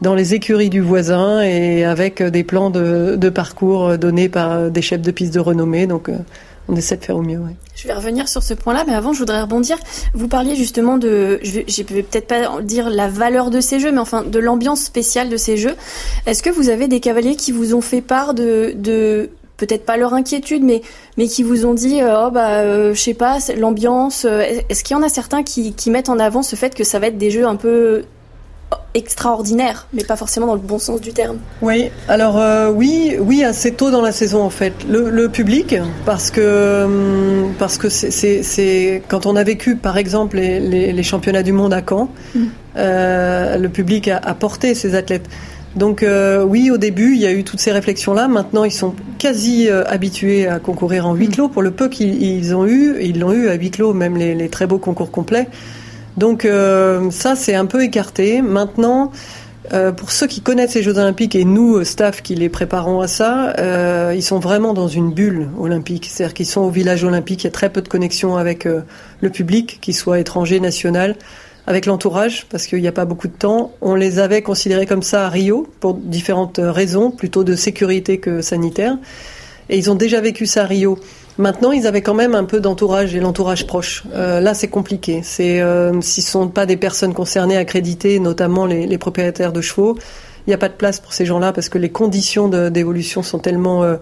dans 0.00 0.14
les 0.14 0.34
écuries 0.34 0.70
du 0.70 0.80
voisin 0.80 1.40
et 1.42 1.84
avec 1.84 2.22
des 2.22 2.44
plans 2.44 2.70
de, 2.70 3.28
parcours 3.28 3.96
donnés 3.98 4.28
par 4.28 4.70
des 4.70 4.82
chefs 4.82 5.02
de 5.02 5.10
piste 5.10 5.34
de 5.34 5.40
renommée 5.40 5.86
donc 5.86 6.10
on 6.68 6.76
essaie 6.76 6.96
de 6.96 7.04
faire 7.04 7.16
au 7.16 7.22
mieux. 7.22 7.40
Je 7.74 7.86
vais 7.86 7.94
revenir 7.94 8.28
sur 8.28 8.42
ce 8.42 8.54
point-là, 8.54 8.84
mais 8.86 8.94
avant, 8.94 9.12
je 9.12 9.18
voudrais 9.18 9.42
rebondir. 9.42 9.76
Vous 10.14 10.28
parliez 10.28 10.56
justement 10.56 10.96
de, 10.96 11.38
je 11.42 11.52
vais, 11.52 11.64
vais 11.66 12.02
peut-être 12.02 12.26
pas 12.26 12.62
dire 12.62 12.88
la 12.88 13.08
valeur 13.08 13.50
de 13.50 13.60
ces 13.60 13.80
jeux, 13.80 13.92
mais 13.92 13.98
enfin 13.98 14.22
de 14.22 14.38
l'ambiance 14.38 14.80
spéciale 14.80 15.28
de 15.28 15.36
ces 15.36 15.56
jeux. 15.56 15.74
Est-ce 16.26 16.42
que 16.42 16.50
vous 16.50 16.70
avez 16.70 16.88
des 16.88 17.00
cavaliers 17.00 17.36
qui 17.36 17.52
vous 17.52 17.74
ont 17.74 17.80
fait 17.80 18.00
part 18.00 18.32
de, 18.32 19.28
peut-être 19.56 19.84
pas 19.84 19.96
leur 19.96 20.14
inquiétude, 20.14 20.62
mais 20.62 20.82
mais 21.18 21.28
qui 21.28 21.42
vous 21.42 21.66
ont 21.66 21.74
dit, 21.74 22.00
euh, 22.00 22.26
oh 22.26 22.30
bah, 22.30 22.60
euh, 22.60 22.94
je 22.94 23.00
sais 23.00 23.14
pas, 23.14 23.38
l'ambiance. 23.58 24.24
Euh, 24.24 24.42
est-ce 24.68 24.82
qu'il 24.84 24.96
y 24.96 24.98
en 24.98 25.02
a 25.02 25.08
certains 25.08 25.42
qui 25.42 25.90
mettent 25.90 26.08
en 26.08 26.18
avant 26.18 26.42
ce 26.42 26.56
fait 26.56 26.74
que 26.74 26.84
ça 26.84 26.98
va 26.98 27.08
être 27.08 27.18
des 27.18 27.30
jeux 27.30 27.46
un 27.46 27.56
peu 27.56 28.04
extraordinaire, 28.94 29.88
mais 29.92 30.04
pas 30.04 30.16
forcément 30.16 30.46
dans 30.46 30.54
le 30.54 30.60
bon 30.60 30.78
sens 30.78 31.00
du 31.00 31.12
terme. 31.12 31.38
Oui, 31.62 31.90
alors 32.08 32.38
euh, 32.38 32.70
oui, 32.70 33.16
oui, 33.18 33.42
assez 33.42 33.72
tôt 33.72 33.90
dans 33.90 34.00
la 34.00 34.12
saison 34.12 34.42
en 34.42 34.50
fait. 34.50 34.72
Le, 34.88 35.26
public, 35.28 35.74
parce 36.06 36.30
que 36.30 36.84
hum, 36.84 37.54
parce 37.58 37.76
que 37.76 37.88
c'est 37.88 39.02
quand 39.08 39.26
on 39.26 39.34
a 39.34 39.42
vécu 39.42 39.74
par 39.74 39.98
exemple 39.98 40.36
les, 40.36 40.92
les, 40.92 41.02
championnats 41.02 41.42
du 41.42 41.52
monde 41.52 41.74
à 41.74 41.82
Caen, 41.86 42.08
mm. 42.34 42.44
euh, 42.76 43.58
le 43.58 43.68
public 43.68 44.08
a, 44.08 44.18
a, 44.18 44.34
porté 44.34 44.74
ces 44.74 44.94
athlètes. 44.94 45.28
Donc 45.74 46.04
euh, 46.04 46.44
oui, 46.44 46.70
au 46.70 46.76
début, 46.76 47.14
il 47.14 47.20
y 47.20 47.26
a 47.26 47.32
eu 47.32 47.42
toutes 47.42 47.58
ces 47.58 47.72
réflexions-là. 47.72 48.28
Maintenant, 48.28 48.62
ils 48.62 48.72
sont 48.72 48.94
quasi 49.18 49.68
habitués 49.68 50.46
à 50.46 50.60
concourir 50.60 51.08
en 51.08 51.14
huis 51.14 51.26
mm. 51.26 51.32
clos. 51.32 51.48
Pour 51.48 51.62
le 51.62 51.72
peu 51.72 51.88
qu'ils 51.88 52.54
ont 52.54 52.64
eu, 52.64 52.96
ils 53.00 53.18
l'ont 53.18 53.32
eu 53.32 53.48
à 53.48 53.54
huis 53.54 53.72
clos, 53.72 53.92
même 53.92 54.16
les, 54.16 54.36
les 54.36 54.48
très 54.48 54.68
beaux 54.68 54.78
concours 54.78 55.10
complets. 55.10 55.48
Donc 56.16 56.44
euh, 56.44 57.10
ça, 57.10 57.36
c'est 57.36 57.54
un 57.54 57.66
peu 57.66 57.82
écarté. 57.82 58.42
Maintenant, 58.42 59.10
euh, 59.72 59.92
pour 59.92 60.12
ceux 60.12 60.26
qui 60.26 60.40
connaissent 60.40 60.74
les 60.74 60.82
Jeux 60.82 60.98
Olympiques 60.98 61.34
et 61.34 61.44
nous, 61.44 61.82
staff 61.84 62.22
qui 62.22 62.34
les 62.34 62.48
préparons 62.48 63.00
à 63.00 63.08
ça, 63.08 63.54
euh, 63.58 64.12
ils 64.14 64.22
sont 64.22 64.38
vraiment 64.38 64.74
dans 64.74 64.88
une 64.88 65.12
bulle 65.12 65.48
olympique. 65.58 66.08
C'est-à-dire 66.10 66.34
qu'ils 66.34 66.46
sont 66.46 66.60
au 66.60 66.70
village 66.70 67.04
olympique, 67.04 67.42
il 67.42 67.46
y 67.46 67.48
a 67.48 67.52
très 67.52 67.70
peu 67.70 67.82
de 67.82 67.88
connexion 67.88 68.36
avec 68.36 68.64
le 68.64 69.30
public, 69.30 69.78
qu'il 69.80 69.94
soit 69.94 70.20
étranger, 70.20 70.60
national, 70.60 71.16
avec 71.66 71.86
l'entourage, 71.86 72.46
parce 72.50 72.66
qu'il 72.66 72.80
n'y 72.80 72.88
a 72.88 72.92
pas 72.92 73.06
beaucoup 73.06 73.28
de 73.28 73.32
temps. 73.32 73.72
On 73.80 73.94
les 73.94 74.18
avait 74.18 74.42
considérés 74.42 74.86
comme 74.86 75.02
ça 75.02 75.26
à 75.26 75.28
Rio, 75.30 75.66
pour 75.80 75.94
différentes 75.94 76.60
raisons, 76.62 77.10
plutôt 77.10 77.42
de 77.42 77.56
sécurité 77.56 78.18
que 78.18 78.42
sanitaire. 78.42 78.98
Et 79.70 79.78
ils 79.78 79.90
ont 79.90 79.94
déjà 79.94 80.20
vécu 80.20 80.46
ça 80.46 80.64
à 80.64 80.66
Rio. 80.66 80.98
Maintenant, 81.36 81.72
ils 81.72 81.86
avaient 81.86 82.02
quand 82.02 82.14
même 82.14 82.34
un 82.34 82.44
peu 82.44 82.60
d'entourage 82.60 83.14
et 83.14 83.20
l'entourage 83.20 83.66
proche. 83.66 84.04
Euh, 84.14 84.40
là, 84.40 84.54
c'est 84.54 84.68
compliqué. 84.68 85.20
C'est 85.24 85.60
euh, 85.60 86.00
s'ils 86.00 86.22
sont 86.22 86.48
pas 86.48 86.64
des 86.64 86.76
personnes 86.76 87.12
concernées 87.12 87.56
accréditées, 87.56 88.20
notamment 88.20 88.66
les, 88.66 88.86
les 88.86 88.98
propriétaires 88.98 89.52
de 89.52 89.60
chevaux, 89.60 89.96
il 90.46 90.50
n'y 90.50 90.54
a 90.54 90.58
pas 90.58 90.68
de 90.68 90.74
place 90.74 91.00
pour 91.00 91.12
ces 91.12 91.24
gens-là 91.24 91.52
parce 91.52 91.68
que 91.68 91.78
les 91.78 91.90
conditions 91.90 92.48
d'évolution 92.48 93.22
sont 93.22 93.38
tellement 93.38 93.82
euh, 93.82 93.96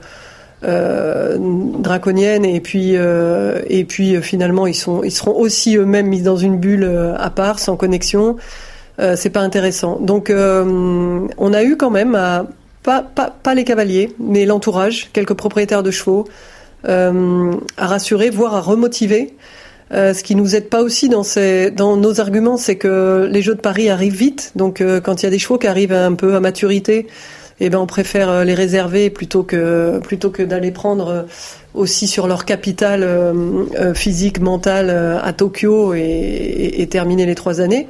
euh, 0.65 1.37
draconiennes 1.39 2.45
et 2.45 2.61
puis 2.61 2.97
euh, 2.97 3.63
et 3.69 3.85
puis 3.85 4.21
finalement 4.23 4.67
ils 4.67 4.75
sont 4.75 5.03
ils 5.03 5.13
seront 5.13 5.37
aussi 5.39 5.77
eux-mêmes 5.77 6.07
mis 6.07 6.23
dans 6.23 6.37
une 6.37 6.59
bulle 6.59 7.15
à 7.17 7.31
part, 7.31 7.59
sans 7.59 7.77
connexion. 7.77 8.37
c'est 8.99 9.31
pas 9.31 9.41
intéressant. 9.41 9.99
Donc, 10.01 10.31
on 10.31 11.53
a 11.53 11.65
eu 11.65 11.77
quand 11.77 11.91
même 11.91 12.13
pas, 12.83 13.03
pas, 13.03 13.33
pas 13.43 13.55
les 13.55 13.65
cavaliers, 13.65 14.15
mais 14.19 14.45
l'entourage, 14.45 15.11
quelques 15.13 15.35
propriétaires 15.35 15.83
de 15.83 15.91
chevaux, 15.91 16.27
euh, 16.89 17.55
à 17.77 17.87
rassurer, 17.87 18.31
voire 18.31 18.55
à 18.55 18.61
remotiver. 18.61 19.35
Euh, 19.93 20.15
ce 20.15 20.23
qui 20.23 20.35
nous 20.35 20.57
aide 20.57 20.69
pas 20.69 20.83
aussi 20.83 21.09
dans, 21.09 21.23
ces, 21.23 21.71
dans 21.71 21.97
nos 21.97 22.21
arguments, 22.21 22.57
c'est 22.57 22.77
que 22.77 23.29
les 23.31 23.43
Jeux 23.43 23.55
de 23.55 23.61
Paris 23.61 23.91
arrivent 23.91 24.17
vite. 24.17 24.53
Donc, 24.57 24.81
euh, 24.81 25.01
quand 25.01 25.23
il 25.23 25.27
y 25.27 25.29
a 25.29 25.31
des 25.31 25.39
chevaux 25.39 25.59
qui 25.59 25.67
arrivent 25.67 25.93
un 25.93 26.15
peu 26.15 26.35
à 26.35 26.41
maturité, 26.41 27.07
eh 27.61 27.69
ben, 27.69 27.79
on 27.79 27.87
préfère 27.87 28.45
les 28.45 28.55
réserver 28.55 29.11
plutôt 29.11 29.43
que 29.43 30.01
plutôt 30.01 30.31
que 30.31 30.43
d'aller 30.43 30.73
prendre 30.73 31.27
aussi 31.75 32.09
sur 32.09 32.27
leur 32.27 32.45
capital 32.45 33.07
physique, 33.95 34.41
mental 34.41 34.91
à 34.91 35.33
Tokyo 35.33 35.95
et, 35.95 36.75
et, 36.79 36.87
terminer 36.89 37.25
les 37.25 37.37
trois 37.37 37.61
années. 37.61 37.87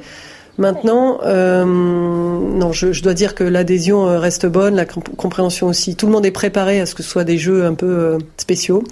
Maintenant, 0.57 1.19
euh, 1.23 1.65
non, 1.65 2.71
je, 2.71 2.91
je, 2.91 3.01
dois 3.01 3.15
dire 3.15 3.33
que 3.33 3.43
l'adhésion 3.43 4.07
euh, 4.07 4.19
reste 4.19 4.45
bonne, 4.45 4.75
la 4.75 4.85
compréhension 4.85 5.67
aussi. 5.67 5.95
Tout 5.95 6.05
le 6.05 6.11
monde 6.11 6.25
est 6.25 6.31
préparé 6.31 6.79
à 6.79 6.85
ce 6.85 6.93
que 6.93 7.01
ce 7.01 7.09
soit 7.09 7.23
des 7.23 7.39
jeux 7.39 7.65
un 7.65 7.73
peu 7.73 7.87
euh, 7.87 8.17
spéciaux. 8.37 8.83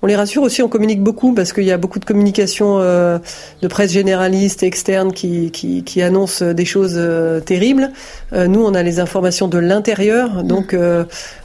On 0.00 0.06
les 0.06 0.14
rassure 0.14 0.42
aussi, 0.42 0.62
on 0.62 0.68
communique 0.68 1.02
beaucoup 1.02 1.34
parce 1.34 1.52
qu'il 1.52 1.64
y 1.64 1.72
a 1.72 1.76
beaucoup 1.76 1.98
de 1.98 2.04
communication 2.04 2.78
euh, 2.78 3.18
de 3.62 3.68
presse 3.68 3.90
généraliste 3.90 4.62
et 4.62 4.66
externe 4.66 5.12
qui, 5.12 5.50
qui, 5.50 5.82
qui 5.82 6.02
annoncent 6.02 6.52
des 6.52 6.64
choses 6.64 6.94
euh, 6.96 7.40
terribles. 7.40 7.90
Euh, 8.32 8.46
nous, 8.46 8.64
on 8.64 8.74
a 8.74 8.84
les 8.84 9.00
informations 9.00 9.48
de 9.48 9.58
l'intérieur, 9.58 10.44
donc 10.44 10.76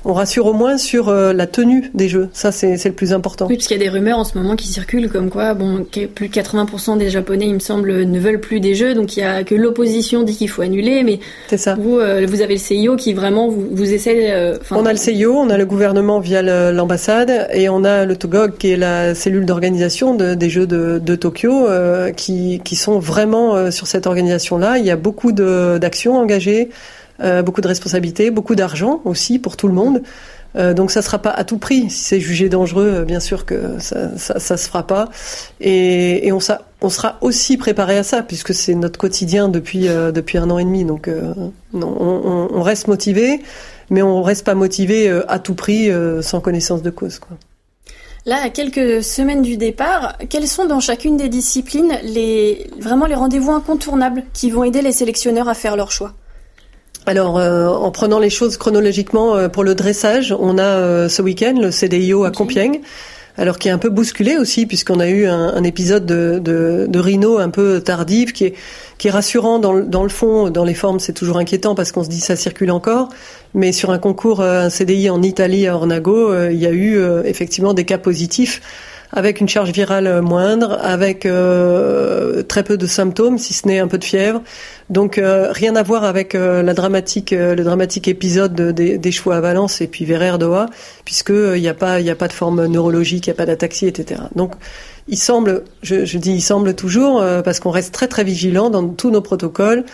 on 0.05 0.13
rassure 0.13 0.45
au 0.45 0.53
moins 0.53 0.77
sur 0.77 1.11
la 1.11 1.47
tenue 1.47 1.91
des 1.93 2.09
jeux. 2.09 2.29
Ça, 2.33 2.51
c'est 2.51 2.83
le 2.83 2.91
plus 2.91 3.13
important. 3.13 3.47
Oui, 3.47 3.55
parce 3.55 3.67
qu'il 3.67 3.77
y 3.77 3.79
a 3.79 3.83
des 3.83 3.89
rumeurs 3.89 4.17
en 4.17 4.23
ce 4.23 4.37
moment 4.37 4.55
qui 4.55 4.67
circulent 4.67 5.09
comme 5.09 5.29
quoi, 5.29 5.53
bon, 5.53 5.85
plus 6.15 6.27
de 6.27 6.33
80% 6.33 6.97
des 6.97 7.09
Japonais, 7.09 7.45
il 7.47 7.53
me 7.53 7.59
semble, 7.59 8.03
ne 8.03 8.19
veulent 8.19 8.39
plus 8.39 8.59
des 8.59 8.75
jeux, 8.75 8.93
donc 8.93 9.15
il 9.15 9.21
y 9.21 9.23
a 9.23 9.43
que 9.43 9.55
l'opposition 9.55 10.23
dit 10.23 10.35
qu'il 10.35 10.49
faut 10.49 10.61
annuler, 10.61 11.03
mais 11.03 11.19
ça. 11.55 11.75
vous, 11.75 11.99
vous 12.27 12.41
avez 12.41 12.53
le 12.53 12.59
CIO 12.59 12.95
qui 12.95 13.13
vraiment 13.13 13.49
vous, 13.49 13.67
vous 13.71 13.93
essaie. 13.93 14.57
on 14.71 14.85
a 14.85 14.91
le 14.91 14.97
CIO, 14.97 15.33
on 15.35 15.49
a 15.49 15.57
le 15.57 15.65
gouvernement 15.65 16.19
via 16.19 16.41
l'ambassade 16.71 17.47
et 17.53 17.69
on 17.69 17.83
a 17.83 18.05
le 18.05 18.15
Togo 18.15 18.49
qui 18.57 18.71
est 18.71 18.77
la 18.77 19.15
cellule 19.15 19.45
d'organisation 19.45 20.15
des 20.15 20.49
Jeux 20.49 20.67
de, 20.67 21.15
Tokyo, 21.15 21.67
euh, 21.67 22.11
qui, 22.11 22.75
sont 22.75 22.99
vraiment 22.99 23.55
euh, 23.55 23.71
sur 23.71 23.87
cette 23.87 24.07
organisation-là. 24.07 24.77
Il 24.77 24.85
y 24.85 24.91
a 24.91 24.95
beaucoup 24.95 25.31
d'actions 25.31 26.17
engagées, 26.17 26.69
euh, 26.69 26.73
beaucoup 27.19 27.61
de 27.61 27.67
responsabilités, 27.67 28.31
beaucoup 28.31 28.55
d'argent 28.55 29.01
aussi 29.05 29.39
pour 29.39 29.55
tout 29.57 29.67
le 29.67 29.73
monde. 29.73 30.01
donc 30.55 30.91
ça 30.91 30.99
ne 30.99 31.03
sera 31.03 31.19
pas 31.19 31.29
à 31.29 31.43
tout 31.43 31.57
prix. 31.57 31.89
Si 31.89 32.03
c'est 32.03 32.19
jugé 32.19 32.49
dangereux, 32.49 33.03
bien 33.05 33.19
sûr 33.19 33.45
que 33.45 33.79
ça, 33.79 34.17
ça, 34.17 34.57
se 34.57 34.67
fera 34.67 34.85
pas. 34.85 35.09
Et, 35.61 36.31
on, 36.31 36.39
sera 36.39 37.17
aussi 37.21 37.57
préparé 37.57 37.97
à 37.97 38.03
ça 38.03 38.23
puisque 38.23 38.53
c'est 38.53 38.75
notre 38.75 38.99
quotidien 38.99 39.47
depuis 39.47 39.87
un 39.87 40.49
an 40.49 40.57
et 40.57 40.65
demi. 40.65 40.85
Donc 40.85 41.09
on, 41.73 42.49
on, 42.51 42.61
reste 42.61 42.87
motivé, 42.87 43.41
mais 43.89 44.01
on 44.01 44.21
reste 44.21 44.45
pas 44.45 44.55
motivé 44.55 45.09
à 45.27 45.39
tout 45.39 45.55
prix 45.55 45.89
sans 46.21 46.41
connaissance 46.41 46.81
de 46.81 46.89
cause. 46.89 47.19
Là, 48.25 48.41
à 48.41 48.49
quelques 48.49 49.03
semaines 49.03 49.41
du 49.41 49.57
départ, 49.57 50.17
quels 50.29 50.47
sont 50.47 50.65
dans 50.65 50.79
chacune 50.79 51.17
des 51.17 51.27
disciplines 51.27 51.97
les, 52.03 52.69
vraiment 52.79 53.05
les 53.05 53.15
rendez-vous 53.15 53.51
incontournables 53.51 54.23
qui 54.33 54.49
vont 54.49 54.63
aider 54.63 54.81
les 54.81 54.93
sélectionneurs 54.93 55.49
à 55.49 55.53
faire 55.53 55.75
leur 55.75 55.91
choix? 55.91 56.13
Alors, 57.05 57.37
euh, 57.37 57.67
en 57.67 57.91
prenant 57.91 58.19
les 58.19 58.29
choses 58.29 58.55
chronologiquement, 58.57 59.35
euh, 59.35 59.49
pour 59.49 59.63
le 59.63 59.75
dressage, 59.75 60.33
on 60.37 60.57
a 60.57 60.63
euh, 60.63 61.09
ce 61.09 61.21
week-end 61.21 61.55
le 61.59 61.69
CDIO 61.69 62.23
à 62.23 62.31
Compiègne 62.31 62.81
alors 63.37 63.57
qui 63.57 63.67
est 63.67 63.71
un 63.71 63.77
peu 63.77 63.89
bousculé 63.89 64.37
aussi 64.37 64.65
puisqu'on 64.65 64.99
a 64.99 65.07
eu 65.07 65.25
un, 65.25 65.53
un 65.55 65.63
épisode 65.63 66.05
de, 66.05 66.39
de, 66.39 66.85
de, 66.87 66.99
Rhino 66.99 67.39
un 67.39 67.49
peu 67.49 67.81
tardif 67.81 68.31
qui 68.31 68.45
est 68.45 68.53
qui 68.97 69.07
est 69.07 69.11
rassurant 69.11 69.59
dans, 69.59 69.73
dans 69.73 70.03
le 70.03 70.09
fond, 70.09 70.49
dans 70.49 70.63
les 70.63 70.75
formes 70.75 70.99
c'est 70.99 71.13
toujours 71.13 71.37
inquiétant 71.37 71.75
parce 71.75 71.91
qu'on 71.91 72.03
se 72.03 72.09
dit 72.09 72.19
ça 72.19 72.35
circule 72.35 72.71
encore, 72.71 73.09
mais 73.53 73.71
sur 73.71 73.89
un 73.89 73.97
concours 73.97 74.41
un 74.41 74.69
CDI 74.69 75.09
en 75.09 75.21
Italie 75.23 75.67
à 75.67 75.75
Ornago, 75.75 76.31
euh, 76.31 76.51
il 76.51 76.59
y 76.59 76.67
a 76.67 76.71
eu 76.71 76.97
euh, 76.97 77.23
effectivement 77.25 77.73
des 77.73 77.85
cas 77.85 77.97
positifs 77.97 78.61
avec 79.13 79.39
une 79.39 79.47
charge 79.47 79.71
virale 79.71 80.21
moindre, 80.21 80.77
avec 80.81 81.25
euh, 81.25 82.41
très 82.41 82.63
peu 82.63 82.77
de 82.77 82.87
symptômes, 82.87 83.37
si 83.37 83.53
ce 83.53 83.67
n'est 83.67 83.77
un 83.79 83.87
peu 83.87 83.99
de 83.99 84.03
fièvre. 84.03 84.41
Donc 84.89 85.17
euh, 85.17 85.51
rien 85.51 85.75
à 85.75 85.83
voir 85.83 86.03
avec 86.03 86.33
euh, 86.33 86.63
la 86.63 86.73
dramatique, 86.73 87.31
le 87.31 87.63
dramatique 87.63 88.07
épisode 88.07 88.55
des 88.55 89.11
chevaux 89.11 89.31
à 89.31 89.39
Valence 89.39 89.81
et 89.81 89.87
puis 89.87 90.03
Verrer 90.05 90.37
Doha, 90.39 90.65
puisque 91.05 91.29
il 91.29 91.61
n'y 91.61 91.67
a 91.67 91.75
pas, 91.75 91.97
a 91.97 92.15
pas 92.15 92.27
de 92.27 92.33
forme 92.33 92.65
neurologique, 92.65 93.27
il 93.27 93.29
n'y 93.29 93.35
a 93.35 93.37
pas 93.37 93.45
d'ataxie, 93.45 93.85
etc. 93.85 94.21
Donc 94.35 94.53
il 95.07 95.17
semble, 95.17 95.63
je, 95.83 96.05
je 96.05 96.17
dis 96.17 96.33
il 96.33 96.41
semble 96.41 96.73
toujours, 96.73 97.23
parce 97.45 97.59
qu'on 97.59 97.71
reste 97.71 97.93
très 97.93 98.07
très 98.07 98.23
vigilant 98.23 98.71
dans 98.71 98.87
tous 98.87 99.11
nos 99.11 99.21
protocoles. 99.21 99.85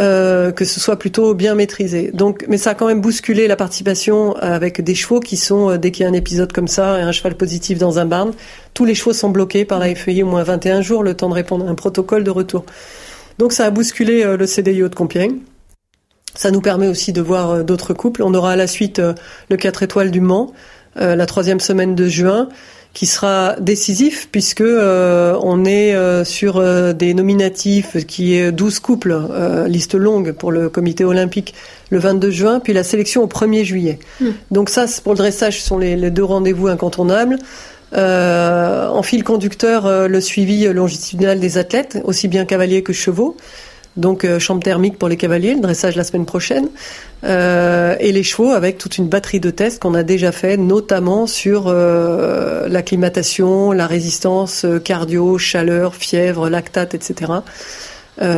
Euh, 0.00 0.52
que 0.52 0.64
ce 0.64 0.78
soit 0.78 0.96
plutôt 0.96 1.34
bien 1.34 1.56
maîtrisé. 1.56 2.12
Donc, 2.14 2.44
mais 2.48 2.56
ça 2.56 2.70
a 2.70 2.74
quand 2.76 2.86
même 2.86 3.00
bousculé 3.00 3.48
la 3.48 3.56
participation 3.56 4.36
avec 4.36 4.80
des 4.80 4.94
chevaux 4.94 5.18
qui 5.18 5.36
sont, 5.36 5.70
euh, 5.70 5.76
dès 5.76 5.90
qu'il 5.90 6.04
y 6.04 6.06
a 6.06 6.08
un 6.08 6.14
épisode 6.14 6.52
comme 6.52 6.68
ça, 6.68 7.00
et 7.00 7.02
un 7.02 7.10
cheval 7.10 7.34
positif 7.34 7.78
dans 7.78 7.98
un 7.98 8.06
barn, 8.06 8.32
tous 8.74 8.84
les 8.84 8.94
chevaux 8.94 9.12
sont 9.12 9.30
bloqués 9.30 9.64
par 9.64 9.80
la 9.80 9.92
FEI 9.92 10.22
au 10.22 10.26
moins 10.26 10.44
21 10.44 10.82
jours, 10.82 11.02
le 11.02 11.14
temps 11.14 11.28
de 11.28 11.34
répondre 11.34 11.66
à 11.66 11.70
un 11.70 11.74
protocole 11.74 12.22
de 12.22 12.30
retour. 12.30 12.64
Donc 13.38 13.52
ça 13.52 13.64
a 13.64 13.70
bousculé 13.70 14.22
euh, 14.22 14.36
le 14.36 14.46
CDIO 14.46 14.88
de 14.88 14.94
Compiègne. 14.94 15.38
Ça 16.36 16.52
nous 16.52 16.60
permet 16.60 16.86
aussi 16.86 17.12
de 17.12 17.20
voir 17.20 17.64
d'autres 17.64 17.92
couples. 17.92 18.22
On 18.22 18.34
aura 18.34 18.52
à 18.52 18.56
la 18.56 18.68
suite 18.68 19.02
le 19.50 19.56
4 19.56 19.82
étoiles 19.82 20.12
du 20.12 20.20
Mans, 20.20 20.52
la 20.94 21.26
troisième 21.26 21.58
semaine 21.58 21.96
de 21.96 22.06
juin 22.06 22.48
qui 22.94 23.06
sera 23.06 23.54
décisif 23.60 24.28
puisque 24.32 24.60
euh, 24.60 25.38
on 25.42 25.64
est 25.64 25.94
euh, 25.94 26.24
sur 26.24 26.56
euh, 26.56 26.92
des 26.92 27.14
nominatifs 27.14 28.04
qui 28.06 28.34
est 28.34 28.50
12 28.50 28.80
couples, 28.80 29.16
liste 29.66 29.94
longue 29.94 30.32
pour 30.32 30.52
le 30.52 30.68
comité 30.68 31.04
olympique 31.04 31.54
le 31.90 31.98
22 31.98 32.30
juin, 32.30 32.60
puis 32.60 32.72
la 32.72 32.84
sélection 32.84 33.22
au 33.22 33.26
1er 33.26 33.64
juillet. 33.64 33.98
Hmm. 34.20 34.30
Donc 34.50 34.68
ça, 34.68 34.86
pour 35.02 35.12
le 35.12 35.18
dressage, 35.18 35.60
ce 35.60 35.66
sont 35.66 35.78
les, 35.78 35.96
les 35.96 36.10
deux 36.10 36.24
rendez-vous 36.24 36.68
incontournables. 36.68 37.38
en 37.94 39.02
fil 39.02 39.24
conducteur, 39.24 40.08
le 40.08 40.20
suivi 40.20 40.66
longitudinal 40.66 41.40
des 41.40 41.56
athlètes, 41.56 41.98
aussi 42.04 42.28
bien 42.28 42.44
cavaliers 42.44 42.82
que 42.82 42.92
chevaux. 42.92 43.36
Donc 43.98 44.26
chambre 44.38 44.62
thermique 44.62 44.96
pour 44.96 45.08
les 45.08 45.16
cavaliers, 45.16 45.54
le 45.54 45.60
dressage 45.60 45.96
la 45.96 46.04
semaine 46.04 46.24
prochaine, 46.24 46.68
et 47.24 48.12
les 48.12 48.22
chevaux 48.22 48.52
avec 48.52 48.78
toute 48.78 48.96
une 48.96 49.08
batterie 49.08 49.40
de 49.40 49.50
tests 49.50 49.82
qu'on 49.82 49.94
a 49.94 50.04
déjà 50.04 50.32
fait, 50.32 50.56
notamment 50.56 51.26
sur 51.26 51.70
l'acclimatation, 51.70 53.72
la 53.72 53.86
résistance 53.86 54.64
cardio, 54.84 55.36
chaleur, 55.36 55.96
fièvre, 55.96 56.48
lactate, 56.48 56.94
etc. 56.94 57.32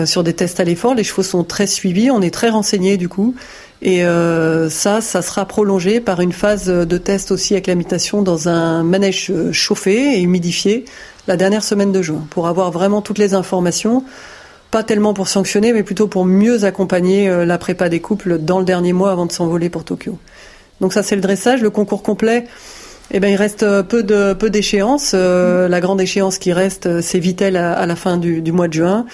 sur 0.06 0.24
des 0.24 0.32
tests 0.32 0.60
à 0.60 0.64
l'effort, 0.64 0.94
les 0.94 1.04
chevaux 1.04 1.22
sont 1.22 1.44
très 1.44 1.66
suivis, 1.66 2.10
on 2.10 2.22
est 2.22 2.32
très 2.32 2.48
renseignés 2.48 2.96
du 2.96 3.08
coup. 3.08 3.34
Et 3.82 4.04
euh, 4.04 4.68
ça, 4.68 5.00
ça 5.00 5.22
sera 5.22 5.46
prolongé 5.46 6.00
par 6.00 6.20
une 6.20 6.32
phase 6.32 6.66
de 6.66 6.98
test 6.98 7.30
aussi 7.30 7.56
acclimatation 7.56 8.22
dans 8.22 8.48
un 8.48 8.82
manège 8.82 9.32
chauffé 9.52 10.18
et 10.18 10.20
humidifié 10.20 10.84
la 11.26 11.36
dernière 11.36 11.64
semaine 11.64 11.92
de 11.92 12.02
juin 12.02 12.26
pour 12.30 12.46
avoir 12.46 12.70
vraiment 12.72 13.00
toutes 13.00 13.18
les 13.18 13.32
informations. 13.32 14.04
Pas 14.70 14.84
tellement 14.84 15.14
pour 15.14 15.28
sanctionner, 15.28 15.72
mais 15.72 15.82
plutôt 15.82 16.06
pour 16.06 16.24
mieux 16.24 16.64
accompagner 16.64 17.28
euh, 17.28 17.44
la 17.44 17.58
prépa 17.58 17.88
des 17.88 18.00
couples 18.00 18.38
dans 18.38 18.60
le 18.60 18.64
dernier 18.64 18.92
mois 18.92 19.10
avant 19.10 19.26
de 19.26 19.32
s'envoler 19.32 19.68
pour 19.68 19.84
Tokyo. 19.84 20.16
Donc 20.80 20.92
ça, 20.92 21.02
c'est 21.02 21.16
le 21.16 21.20
dressage. 21.20 21.60
Le 21.60 21.70
concours 21.70 22.02
complet, 22.02 22.46
eh 23.10 23.18
ben, 23.18 23.28
il 23.28 23.36
reste 23.36 23.64
peu 23.82 24.04
de 24.04 24.32
peu 24.32 24.48
d'échéances. 24.48 25.12
Euh, 25.14 25.68
la 25.68 25.80
grande 25.80 26.00
échéance 26.00 26.38
qui 26.38 26.52
reste, 26.52 27.00
c'est 27.00 27.18
Vitel 27.18 27.56
à, 27.56 27.84
la 27.84 27.96
fin 27.96 28.16
du, 28.16 28.42
du 28.42 28.52
mois 28.52 28.68
de 28.68 28.74
juin. 28.74 29.06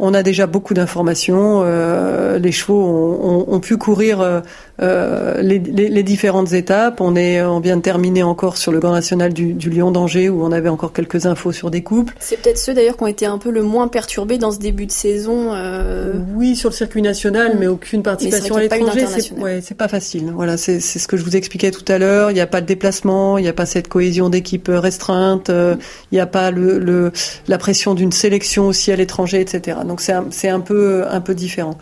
On 0.00 0.12
a 0.12 0.24
déjà 0.24 0.48
beaucoup 0.48 0.74
d'informations. 0.74 1.62
Euh, 1.64 2.38
les 2.38 2.50
chevaux 2.50 2.82
ont, 2.82 3.44
ont, 3.48 3.60
pu 3.60 3.76
courir 3.76 4.42
euh, 4.82 5.14
euh, 5.14 5.42
les, 5.42 5.58
les, 5.58 5.88
les, 5.88 6.02
différentes 6.02 6.52
étapes. 6.52 7.00
On 7.00 7.16
est, 7.16 7.42
on 7.42 7.60
vient 7.60 7.76
de 7.76 7.82
terminer 7.82 8.22
encore 8.22 8.56
sur 8.56 8.72
le 8.72 8.80
Grand 8.80 8.92
National 8.92 9.32
du, 9.32 9.52
du 9.52 9.70
Lyon 9.70 9.90
d'Angers 9.90 10.28
où 10.28 10.44
on 10.44 10.52
avait 10.52 10.68
encore 10.68 10.92
quelques 10.92 11.26
infos 11.26 11.52
sur 11.52 11.70
des 11.70 11.82
couples. 11.82 12.14
C'est 12.18 12.40
peut-être 12.40 12.58
ceux 12.58 12.74
d'ailleurs 12.74 12.96
qui 12.96 13.02
ont 13.02 13.08
été 13.08 13.26
un 13.26 13.38
peu 13.38 13.50
le 13.50 13.62
moins 13.62 13.88
perturbés 13.88 14.38
dans 14.38 14.50
ce 14.50 14.58
début 14.58 14.86
de 14.86 14.92
saison. 14.92 15.52
Euh... 15.52 16.12
Oui, 16.34 16.56
sur 16.56 16.70
le 16.70 16.74
circuit 16.74 17.02
national, 17.02 17.56
mais 17.58 17.66
aucune 17.66 18.02
participation 18.02 18.56
à 18.56 18.60
l'étranger. 18.60 19.06
C'est 19.06 19.32
ouais, 19.38 19.60
pas 19.76 19.88
facile. 19.88 20.32
Voilà, 20.34 20.56
c'est 20.56 20.80
ce 20.80 21.08
que 21.08 21.16
je 21.16 21.24
vous 21.24 21.36
expliquais 21.36 21.70
tout 21.70 21.84
à 21.88 21.98
l'heure. 21.98 22.30
Il 22.30 22.34
n'y 22.34 22.40
a 22.40 22.46
pas 22.46 22.60
de 22.60 22.66
déplacement, 22.66 23.38
il 23.38 23.42
n'y 23.42 23.48
a 23.48 23.52
pas 23.52 23.66
cette 23.66 23.88
cohésion 23.88 24.28
d'équipe 24.28 24.68
restreinte, 24.68 25.50
euh, 25.50 25.76
il 26.10 26.16
n'y 26.16 26.20
a 26.20 26.26
pas 26.26 26.50
le, 26.50 26.78
le 26.78 27.12
la 27.48 27.58
pression 27.58 27.94
d'une 27.94 28.12
sélection 28.12 28.66
aussi 28.68 28.92
à 28.92 28.96
l'étranger, 28.96 29.40
etc. 29.40 29.78
Donc 29.86 30.00
c'est 30.00 30.12
un, 30.12 30.54
un 30.54 30.60
peu 30.60 31.04
un 31.08 31.20
peu 31.20 31.34
différent. 31.34 31.76